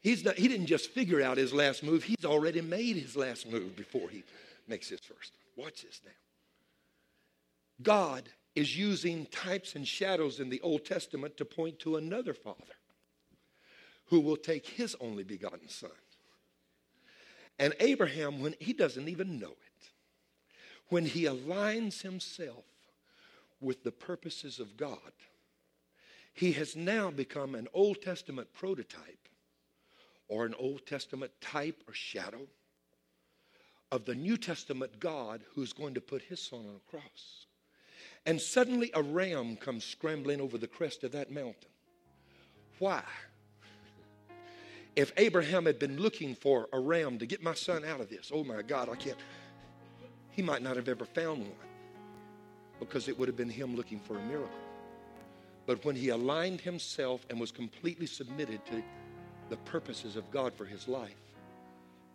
He's 0.00 0.24
not, 0.24 0.34
he 0.34 0.48
didn't 0.48 0.66
just 0.66 0.90
figure 0.90 1.22
out 1.22 1.36
his 1.36 1.54
last 1.54 1.84
move, 1.84 2.02
he's 2.02 2.24
already 2.24 2.60
made 2.60 2.96
his 2.96 3.16
last 3.16 3.48
move 3.48 3.76
before 3.76 4.08
he 4.10 4.24
makes 4.66 4.88
his 4.88 5.00
first. 5.00 5.32
Watch 5.56 5.82
this 5.82 6.00
now. 6.04 6.10
God 7.82 8.28
is 8.54 8.76
using 8.76 9.26
types 9.26 9.76
and 9.76 9.86
shadows 9.86 10.40
in 10.40 10.50
the 10.50 10.60
Old 10.60 10.84
Testament 10.84 11.36
to 11.36 11.44
point 11.44 11.78
to 11.80 11.96
another 11.96 12.34
father 12.34 12.74
who 14.06 14.20
will 14.20 14.36
take 14.36 14.66
his 14.66 14.96
only 15.00 15.22
begotten 15.22 15.68
son 15.68 15.90
and 17.58 17.74
Abraham, 17.80 18.40
when 18.40 18.54
he 18.58 18.72
doesn't 18.72 19.08
even 19.08 19.38
know 19.38 19.50
it, 19.50 19.90
when 20.88 21.06
he 21.06 21.24
aligns 21.24 22.02
himself 22.02 22.64
with 23.60 23.84
the 23.84 23.92
purposes 23.92 24.58
of 24.58 24.76
God, 24.76 25.12
he 26.34 26.52
has 26.52 26.74
now 26.74 27.10
become 27.10 27.54
an 27.54 27.68
Old 27.72 28.02
Testament 28.02 28.48
prototype 28.54 29.28
or 30.28 30.46
an 30.46 30.54
Old 30.58 30.86
Testament 30.86 31.30
type 31.40 31.82
or 31.86 31.94
shadow 31.94 32.46
of 33.90 34.06
the 34.06 34.14
New 34.14 34.38
Testament 34.38 34.98
God 34.98 35.42
who's 35.54 35.74
going 35.74 35.94
to 35.94 36.00
put 36.00 36.22
his 36.22 36.40
son 36.40 36.60
on 36.60 36.76
a 36.76 36.90
cross. 36.90 37.46
And 38.24 38.40
suddenly 38.40 38.90
a 38.94 39.02
ram 39.02 39.56
comes 39.56 39.84
scrambling 39.84 40.40
over 40.40 40.56
the 40.56 40.66
crest 40.66 41.04
of 41.04 41.12
that 41.12 41.30
mountain. 41.30 41.68
Why? 42.78 43.02
If 44.94 45.12
Abraham 45.16 45.64
had 45.64 45.78
been 45.78 45.98
looking 45.98 46.34
for 46.34 46.68
a 46.72 46.78
ram 46.78 47.18
to 47.18 47.26
get 47.26 47.42
my 47.42 47.54
son 47.54 47.84
out 47.84 48.00
of 48.00 48.10
this, 48.10 48.30
oh 48.32 48.44
my 48.44 48.60
God, 48.62 48.88
I 48.90 48.96
can't, 48.96 49.16
he 50.30 50.42
might 50.42 50.62
not 50.62 50.76
have 50.76 50.88
ever 50.88 51.04
found 51.04 51.42
one 51.42 51.52
because 52.78 53.08
it 53.08 53.18
would 53.18 53.28
have 53.28 53.36
been 53.36 53.48
him 53.48 53.74
looking 53.74 54.00
for 54.00 54.18
a 54.18 54.22
miracle. 54.22 54.50
But 55.66 55.84
when 55.84 55.96
he 55.96 56.08
aligned 56.08 56.60
himself 56.60 57.24
and 57.30 57.40
was 57.40 57.52
completely 57.52 58.06
submitted 58.06 58.64
to 58.66 58.82
the 59.48 59.56
purposes 59.58 60.16
of 60.16 60.30
God 60.30 60.52
for 60.52 60.64
his 60.64 60.88
life, 60.88 61.16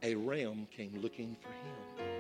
a 0.04 0.14
ram 0.16 0.68
came 0.70 1.00
looking 1.02 1.36
for 1.42 1.50
him. 1.50 2.17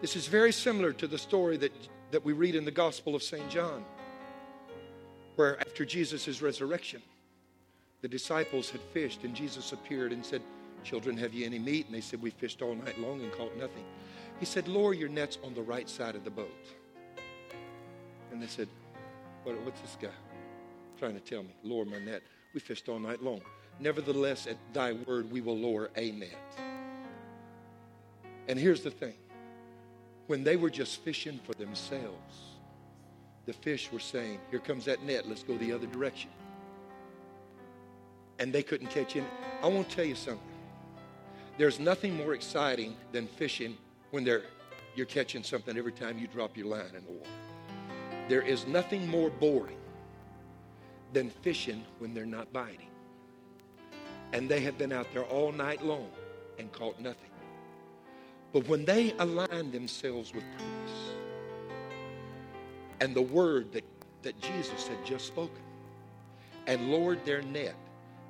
This 0.00 0.16
is 0.16 0.26
very 0.26 0.52
similar 0.52 0.92
to 0.94 1.06
the 1.06 1.18
story 1.18 1.58
that, 1.58 1.72
that 2.10 2.24
we 2.24 2.32
read 2.32 2.54
in 2.54 2.64
the 2.64 2.70
Gospel 2.70 3.14
of 3.14 3.22
St. 3.22 3.48
John, 3.50 3.84
where 5.36 5.60
after 5.60 5.84
Jesus' 5.84 6.40
resurrection, 6.40 7.02
the 8.00 8.08
disciples 8.08 8.70
had 8.70 8.80
fished 8.80 9.24
and 9.24 9.34
Jesus 9.34 9.72
appeared 9.72 10.12
and 10.12 10.24
said, 10.24 10.40
Children, 10.84 11.18
have 11.18 11.34
you 11.34 11.44
any 11.44 11.58
meat? 11.58 11.84
And 11.86 11.94
they 11.94 12.00
said, 12.00 12.22
We 12.22 12.30
fished 12.30 12.62
all 12.62 12.74
night 12.74 12.98
long 12.98 13.20
and 13.20 13.30
caught 13.32 13.54
nothing. 13.58 13.84
He 14.38 14.46
said, 14.46 14.68
Lower 14.68 14.94
your 14.94 15.10
nets 15.10 15.36
on 15.44 15.52
the 15.52 15.60
right 15.60 15.88
side 15.88 16.16
of 16.16 16.24
the 16.24 16.30
boat. 16.30 16.48
And 18.32 18.42
they 18.42 18.46
said, 18.46 18.68
what, 19.44 19.60
What's 19.60 19.82
this 19.82 19.98
guy 20.00 20.08
trying 20.98 21.14
to 21.14 21.20
tell 21.20 21.42
me? 21.42 21.54
Lower 21.62 21.84
my 21.84 21.98
net. 21.98 22.22
We 22.54 22.60
fished 22.60 22.88
all 22.88 22.98
night 22.98 23.22
long. 23.22 23.42
Nevertheless, 23.78 24.46
at 24.46 24.56
thy 24.72 24.92
word, 24.92 25.30
we 25.30 25.42
will 25.42 25.58
lower 25.58 25.90
a 25.96 26.10
net. 26.12 26.58
And 28.48 28.58
here's 28.58 28.80
the 28.80 28.90
thing 28.90 29.14
when 30.30 30.44
they 30.44 30.54
were 30.54 30.70
just 30.70 31.00
fishing 31.00 31.40
for 31.42 31.54
themselves, 31.54 32.36
the 33.46 33.52
fish 33.52 33.90
were 33.90 33.98
saying, 33.98 34.38
Here 34.52 34.60
comes 34.60 34.84
that 34.84 35.02
net, 35.02 35.28
let's 35.28 35.42
go 35.42 35.56
the 35.56 35.72
other 35.72 35.88
direction. 35.88 36.30
And 38.38 38.52
they 38.52 38.62
couldn't 38.62 38.90
catch 38.90 39.16
any. 39.16 39.26
I 39.60 39.66
want 39.66 39.90
to 39.90 39.96
tell 39.96 40.04
you 40.04 40.14
something. 40.14 40.46
There's 41.58 41.80
nothing 41.80 42.16
more 42.16 42.32
exciting 42.32 42.94
than 43.10 43.26
fishing 43.26 43.76
when 44.12 44.24
you're 44.24 45.06
catching 45.06 45.42
something 45.42 45.76
every 45.76 45.90
time 45.90 46.16
you 46.16 46.28
drop 46.28 46.56
your 46.56 46.66
line 46.68 46.94
in 46.96 47.04
the 47.04 47.10
water. 47.10 47.30
There 48.28 48.42
is 48.42 48.68
nothing 48.68 49.08
more 49.08 49.30
boring 49.30 49.78
than 51.12 51.30
fishing 51.30 51.84
when 51.98 52.14
they're 52.14 52.24
not 52.24 52.52
biting. 52.52 52.90
And 54.32 54.48
they 54.48 54.60
have 54.60 54.78
been 54.78 54.92
out 54.92 55.08
there 55.12 55.24
all 55.24 55.50
night 55.50 55.84
long 55.84 56.08
and 56.56 56.70
caught 56.70 57.00
nothing. 57.00 57.29
But 58.52 58.66
when 58.66 58.84
they 58.84 59.14
align 59.18 59.70
themselves 59.70 60.34
with 60.34 60.44
purpose 60.52 60.96
and 63.00 63.14
the 63.14 63.22
word 63.22 63.72
that, 63.72 63.84
that 64.22 64.40
Jesus 64.40 64.88
had 64.88 65.04
just 65.04 65.26
spoken 65.26 65.62
and 66.66 66.90
lowered 66.90 67.24
their 67.24 67.42
net, 67.42 67.76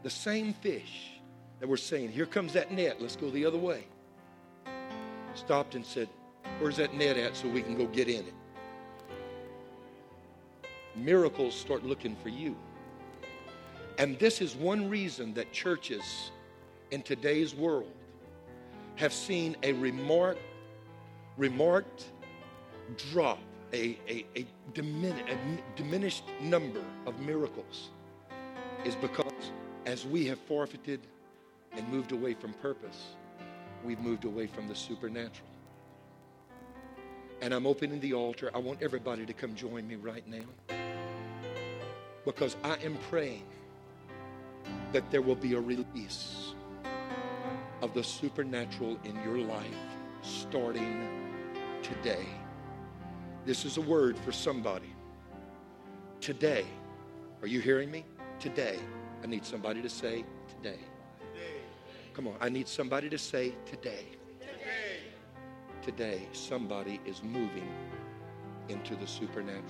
the 0.02 0.10
same 0.10 0.52
fish 0.52 1.12
that 1.58 1.68
were 1.68 1.76
saying, 1.76 2.10
Here 2.10 2.26
comes 2.26 2.52
that 2.52 2.70
net, 2.70 3.00
let's 3.00 3.16
go 3.16 3.30
the 3.30 3.44
other 3.46 3.58
way, 3.58 3.84
stopped 5.34 5.74
and 5.74 5.84
said, 5.84 6.08
Where's 6.58 6.76
that 6.76 6.94
net 6.94 7.16
at 7.16 7.36
so 7.36 7.48
we 7.48 7.62
can 7.62 7.76
go 7.76 7.86
get 7.86 8.08
in 8.08 8.26
it? 8.26 8.34
Miracles 10.94 11.54
start 11.54 11.84
looking 11.84 12.16
for 12.16 12.28
you. 12.28 12.54
And 13.98 14.18
this 14.18 14.40
is 14.40 14.54
one 14.54 14.88
reason 14.88 15.32
that 15.34 15.52
churches 15.52 16.30
in 16.90 17.02
today's 17.02 17.54
world 17.54 17.92
have 19.00 19.14
seen 19.14 19.56
a 19.62 19.72
remarked, 19.72 20.42
remarked 21.38 22.04
drop, 23.10 23.38
a, 23.72 23.98
a, 24.06 24.26
a, 24.36 24.46
dimin- 24.74 25.26
a 25.26 25.38
diminished 25.74 26.24
number 26.42 26.84
of 27.06 27.18
miracles, 27.20 27.88
is 28.84 28.94
because 28.96 29.52
as 29.86 30.04
we 30.04 30.26
have 30.26 30.38
forfeited 30.40 31.00
and 31.72 31.88
moved 31.88 32.12
away 32.12 32.34
from 32.34 32.52
purpose, 32.52 33.14
we've 33.86 34.00
moved 34.00 34.26
away 34.26 34.46
from 34.46 34.68
the 34.68 34.74
supernatural. 34.74 35.48
And 37.40 37.54
I'm 37.54 37.66
opening 37.66 38.00
the 38.00 38.12
altar. 38.12 38.50
I 38.54 38.58
want 38.58 38.82
everybody 38.82 39.24
to 39.24 39.32
come 39.32 39.54
join 39.54 39.88
me 39.88 39.94
right 39.94 40.24
now. 40.28 40.76
Because 42.26 42.54
I 42.62 42.74
am 42.84 42.98
praying 43.08 43.46
that 44.92 45.10
there 45.10 45.22
will 45.22 45.36
be 45.36 45.54
a 45.54 45.60
release 45.60 46.49
of 47.82 47.94
the 47.94 48.04
supernatural 48.04 48.98
in 49.04 49.14
your 49.22 49.38
life 49.38 49.74
starting 50.22 51.08
today. 51.82 52.26
This 53.44 53.64
is 53.64 53.76
a 53.76 53.80
word 53.80 54.18
for 54.18 54.32
somebody. 54.32 54.94
Today. 56.20 56.64
Are 57.40 57.48
you 57.48 57.60
hearing 57.60 57.90
me? 57.90 58.04
Today. 58.38 58.78
I 59.22 59.26
need 59.26 59.44
somebody 59.44 59.80
to 59.82 59.88
say 59.88 60.24
today. 60.56 60.78
Come 62.12 62.28
on. 62.28 62.36
I 62.40 62.48
need 62.48 62.68
somebody 62.68 63.08
to 63.08 63.18
say 63.18 63.54
today. 63.64 64.04
Today, 65.82 66.28
somebody 66.32 67.00
is 67.06 67.22
moving 67.22 67.68
into 68.68 68.94
the 68.94 69.06
supernatural. 69.06 69.64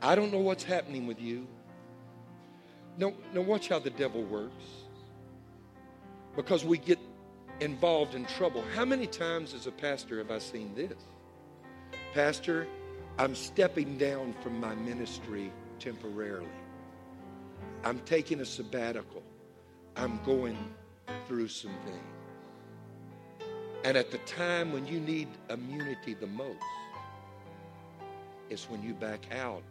I 0.00 0.14
don't 0.14 0.32
know 0.32 0.38
what's 0.38 0.62
happening 0.62 1.06
with 1.06 1.20
you. 1.20 1.46
No, 2.96 3.14
no, 3.32 3.40
watch 3.40 3.68
how 3.68 3.78
the 3.78 3.90
devil 3.90 4.22
works. 4.22 4.64
Because 6.36 6.64
we 6.64 6.78
get 6.78 6.98
involved 7.60 8.14
in 8.14 8.24
trouble. 8.24 8.64
How 8.74 8.84
many 8.84 9.06
times 9.06 9.54
as 9.54 9.66
a 9.66 9.72
pastor 9.72 10.18
have 10.18 10.30
I 10.30 10.38
seen 10.38 10.74
this? 10.74 10.94
Pastor, 12.14 12.66
I'm 13.18 13.34
stepping 13.34 13.98
down 13.98 14.34
from 14.42 14.58
my 14.58 14.74
ministry 14.74 15.52
temporarily. 15.78 16.48
I'm 17.84 17.98
taking 18.00 18.40
a 18.40 18.44
sabbatical. 18.44 19.22
I'm 19.96 20.20
going 20.24 20.56
through 21.28 21.48
some 21.48 21.74
things. 21.84 21.98
And 23.84 23.96
at 23.96 24.10
the 24.10 24.18
time 24.18 24.72
when 24.72 24.86
you 24.86 25.00
need 25.00 25.28
immunity 25.50 26.14
the 26.14 26.26
most, 26.26 26.58
it's 28.48 28.70
when 28.70 28.82
you 28.82 28.94
back 28.94 29.20
out 29.32 29.62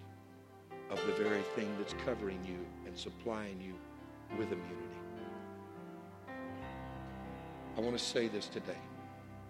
of 0.90 1.00
the 1.08 1.14
very 1.14 1.44
thing 1.56 1.74
that's 1.78 1.96
covering 2.06 2.40
you 2.46 2.60
and 2.86 2.98
supplying 2.98 3.62
you 3.62 3.74
with 4.38 4.52
immunity. 4.52 5.01
I 7.78 7.82
want 7.82 7.98
to 7.98 8.04
say 8.04 8.28
this 8.28 8.48
today. 8.48 8.78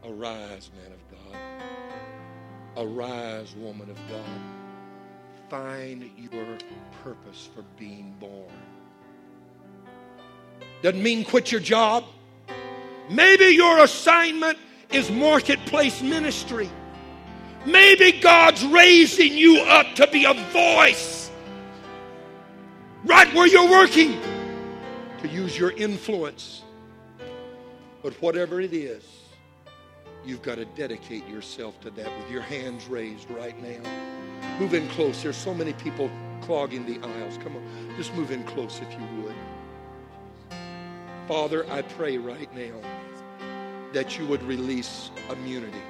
Arise, 0.06 0.70
man 0.82 0.92
of 0.92 1.02
God. 1.12 1.38
Arise, 2.78 3.56
woman 3.56 3.90
of 3.90 3.98
God. 4.10 4.42
Find 5.50 6.10
your 6.18 6.58
purpose 7.04 7.50
for 7.54 7.64
being 7.78 8.16
born. 8.20 8.52
Doesn't 10.82 11.02
mean 11.04 11.24
quit 11.24 11.52
your 11.52 11.62
job. 11.62 12.06
Maybe 13.10 13.46
your 13.46 13.80
assignment 13.84 14.58
is 14.92 15.12
marketplace 15.12 16.02
ministry. 16.02 16.70
Maybe 17.66 18.14
God's 18.14 18.64
raising 18.66 19.34
you 19.34 19.62
up 19.62 19.94
to 19.96 20.08
be 20.08 20.26
a 20.26 20.34
voice 20.34 21.30
right 23.04 23.32
where 23.34 23.48
you're 23.48 23.70
working 23.70 24.20
to 25.22 25.28
use 25.28 25.58
your 25.58 25.72
influence. 25.72 26.64
But 28.02 28.14
whatever 28.22 28.60
it 28.62 28.74
is, 28.74 29.04
you've 30.26 30.42
got 30.42 30.56
to 30.56 30.66
dedicate 30.66 31.28
yourself 31.28 31.80
to 31.82 31.92
that 31.92 32.18
with 32.20 32.32
your 32.32 32.42
hands 32.42 32.88
raised 32.88 33.30
right 33.30 33.56
now. 33.62 34.60
Move 34.60 34.74
in 34.74 34.88
close. 34.90 35.22
There's 35.22 35.38
so 35.38 35.54
many 35.54 35.74
people 35.74 36.10
clogging 36.42 36.86
the 36.86 37.00
aisles. 37.08 37.38
Come 37.38 37.56
on, 37.56 37.64
just 37.98 38.14
move 38.16 38.32
in 38.32 38.44
close 38.44 38.82
if 38.82 38.92
you 38.92 39.24
would. 39.24 39.36
Father, 41.28 41.70
I 41.72 41.84
pray 41.84 42.18
right 42.18 42.54
now 42.56 42.76
that 43.94 44.18
you 44.18 44.26
would 44.26 44.42
release 44.44 45.12
immunity. 45.30 45.82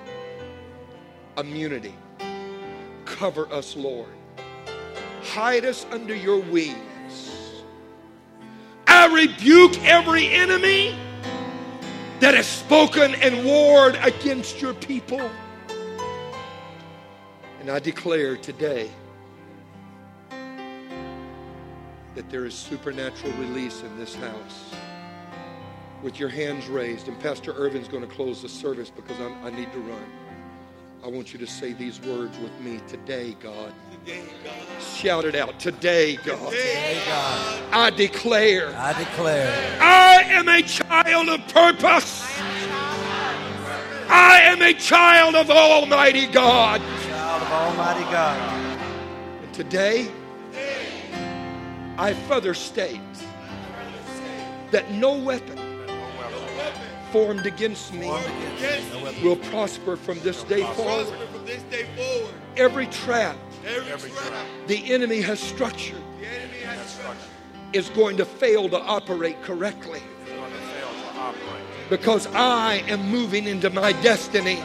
Immunity. 1.38 1.95
Cover 3.05 3.51
us, 3.53 3.76
Lord. 3.76 4.09
Hide 5.24 5.66
us 5.66 5.86
under 5.91 6.16
your 6.16 6.39
wings. 6.39 7.64
I 8.88 9.07
rebuke 9.14 9.82
every 9.86 10.28
enemy 10.28 10.95
that 12.22 12.36
has 12.36 12.45
spoken 12.45 13.15
and 13.15 13.43
warred 13.43 13.97
against 14.03 14.61
your 14.61 14.76
people. 14.76 15.30
And 17.59 17.69
I 17.69 17.80
declare 17.80 18.38
today 18.38 18.91
that 22.13 22.30
there 22.30 22.45
is 22.45 22.53
supernatural 22.53 23.34
release 23.34 23.82
in 23.82 23.97
this 23.97 24.13
house 24.13 24.72
with 26.03 26.19
your 26.19 26.30
hands 26.30 26.67
raised. 26.67 27.07
And 27.07 27.19
Pastor 27.19 27.53
Irvin's 27.53 27.88
going 27.88 28.07
to 28.07 28.13
close 28.13 28.43
the 28.43 28.49
service 28.49 28.91
because 28.91 29.19
I'm, 29.19 29.43
i 29.43 29.49
need 29.49 29.72
to 29.74 29.80
run. 29.80 30.05
I 31.03 31.07
want 31.07 31.34
you 31.34 31.39
to 31.39 31.47
say 31.47 31.74
these 31.74 31.99
words 32.01 32.38
with 32.38 32.55
me 32.61 32.80
today, 32.88 33.36
God. 33.39 33.74
Today, 34.05 34.22
God. 34.43 34.82
Shout 34.84 35.26
it 35.26 35.34
out. 35.34 35.59
Today, 35.59 36.17
God. 36.17 36.51
Today, 36.51 37.01
God. 37.07 37.63
I 37.72 37.89
declare. 37.89 38.67
I 38.78 38.93
declare. 38.93 39.80
I 39.82 40.22
am 40.28 40.47
a 40.47 40.61
child 40.61 40.81
of 40.92 41.48
purpose. 41.48 42.22
I 44.10 44.42
am 44.44 44.62
a 44.62 44.74
child 44.74 45.36
of 45.36 45.50
Almighty 45.50 46.28
God. 46.28 46.82
Child 46.82 47.42
of 47.44 47.52
Almighty 47.52 48.04
God. 48.12 48.78
And 49.42 49.54
today, 49.54 50.12
I 51.98 52.14
further 52.28 52.54
state 52.54 53.00
that 54.72 54.92
no 54.92 55.18
weapon 55.18 55.58
formed 57.12 57.46
against 57.46 57.94
me 57.94 58.12
will 59.24 59.38
prosper 59.38 59.96
from 59.96 60.20
this 60.20 60.44
day 60.44 60.64
forward. 60.74 61.08
Every 62.58 62.88
trap 62.88 63.38
the 64.68 64.94
enemy 64.94 65.22
has 65.22 65.39
structured 65.39 66.02
is 67.72 67.88
going 67.89 68.18
to 68.18 68.26
fail 68.26 68.68
to 68.68 68.80
operate 68.82 69.42
correctly. 69.42 70.02
Because 71.90 72.28
I 72.28 72.84
am 72.88 73.10
moving 73.10 73.46
into 73.46 73.70
my 73.70 73.92
destiny. 73.92 74.62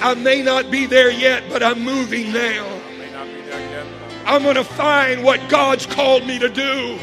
I 0.00 0.14
may 0.14 0.42
not 0.42 0.70
be 0.70 0.86
there 0.86 1.10
yet, 1.10 1.44
but 1.48 1.62
I'm 1.62 1.80
moving 1.80 2.32
now. 2.32 2.66
I'm 4.24 4.42
going 4.42 4.56
to 4.56 4.64
find 4.64 5.24
what 5.24 5.40
God's 5.48 5.86
called 5.86 6.26
me 6.26 6.38
to 6.38 6.48
do. 6.48 6.98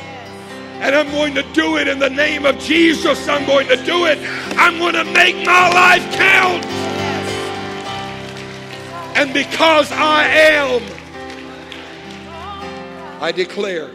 And 0.79 0.93
I'm 0.93 1.09
going 1.11 1.33
to 1.35 1.43
do 1.53 1.77
it 1.77 1.87
in 1.87 1.99
the 1.99 2.09
name 2.09 2.45
of 2.45 2.59
Jesus. 2.59 3.27
I'm 3.27 3.45
going 3.45 3.67
to 3.69 3.77
do 3.77 4.05
it. 4.05 4.19
I'm 4.57 4.77
going 4.77 4.93
to 4.93 5.03
make 5.05 5.35
my 5.45 5.69
life 5.69 6.15
count. 6.15 6.65
And 9.17 9.33
because 9.33 9.91
I 9.93 10.27
am, 10.27 10.81
I 13.21 13.31
declare 13.31 13.89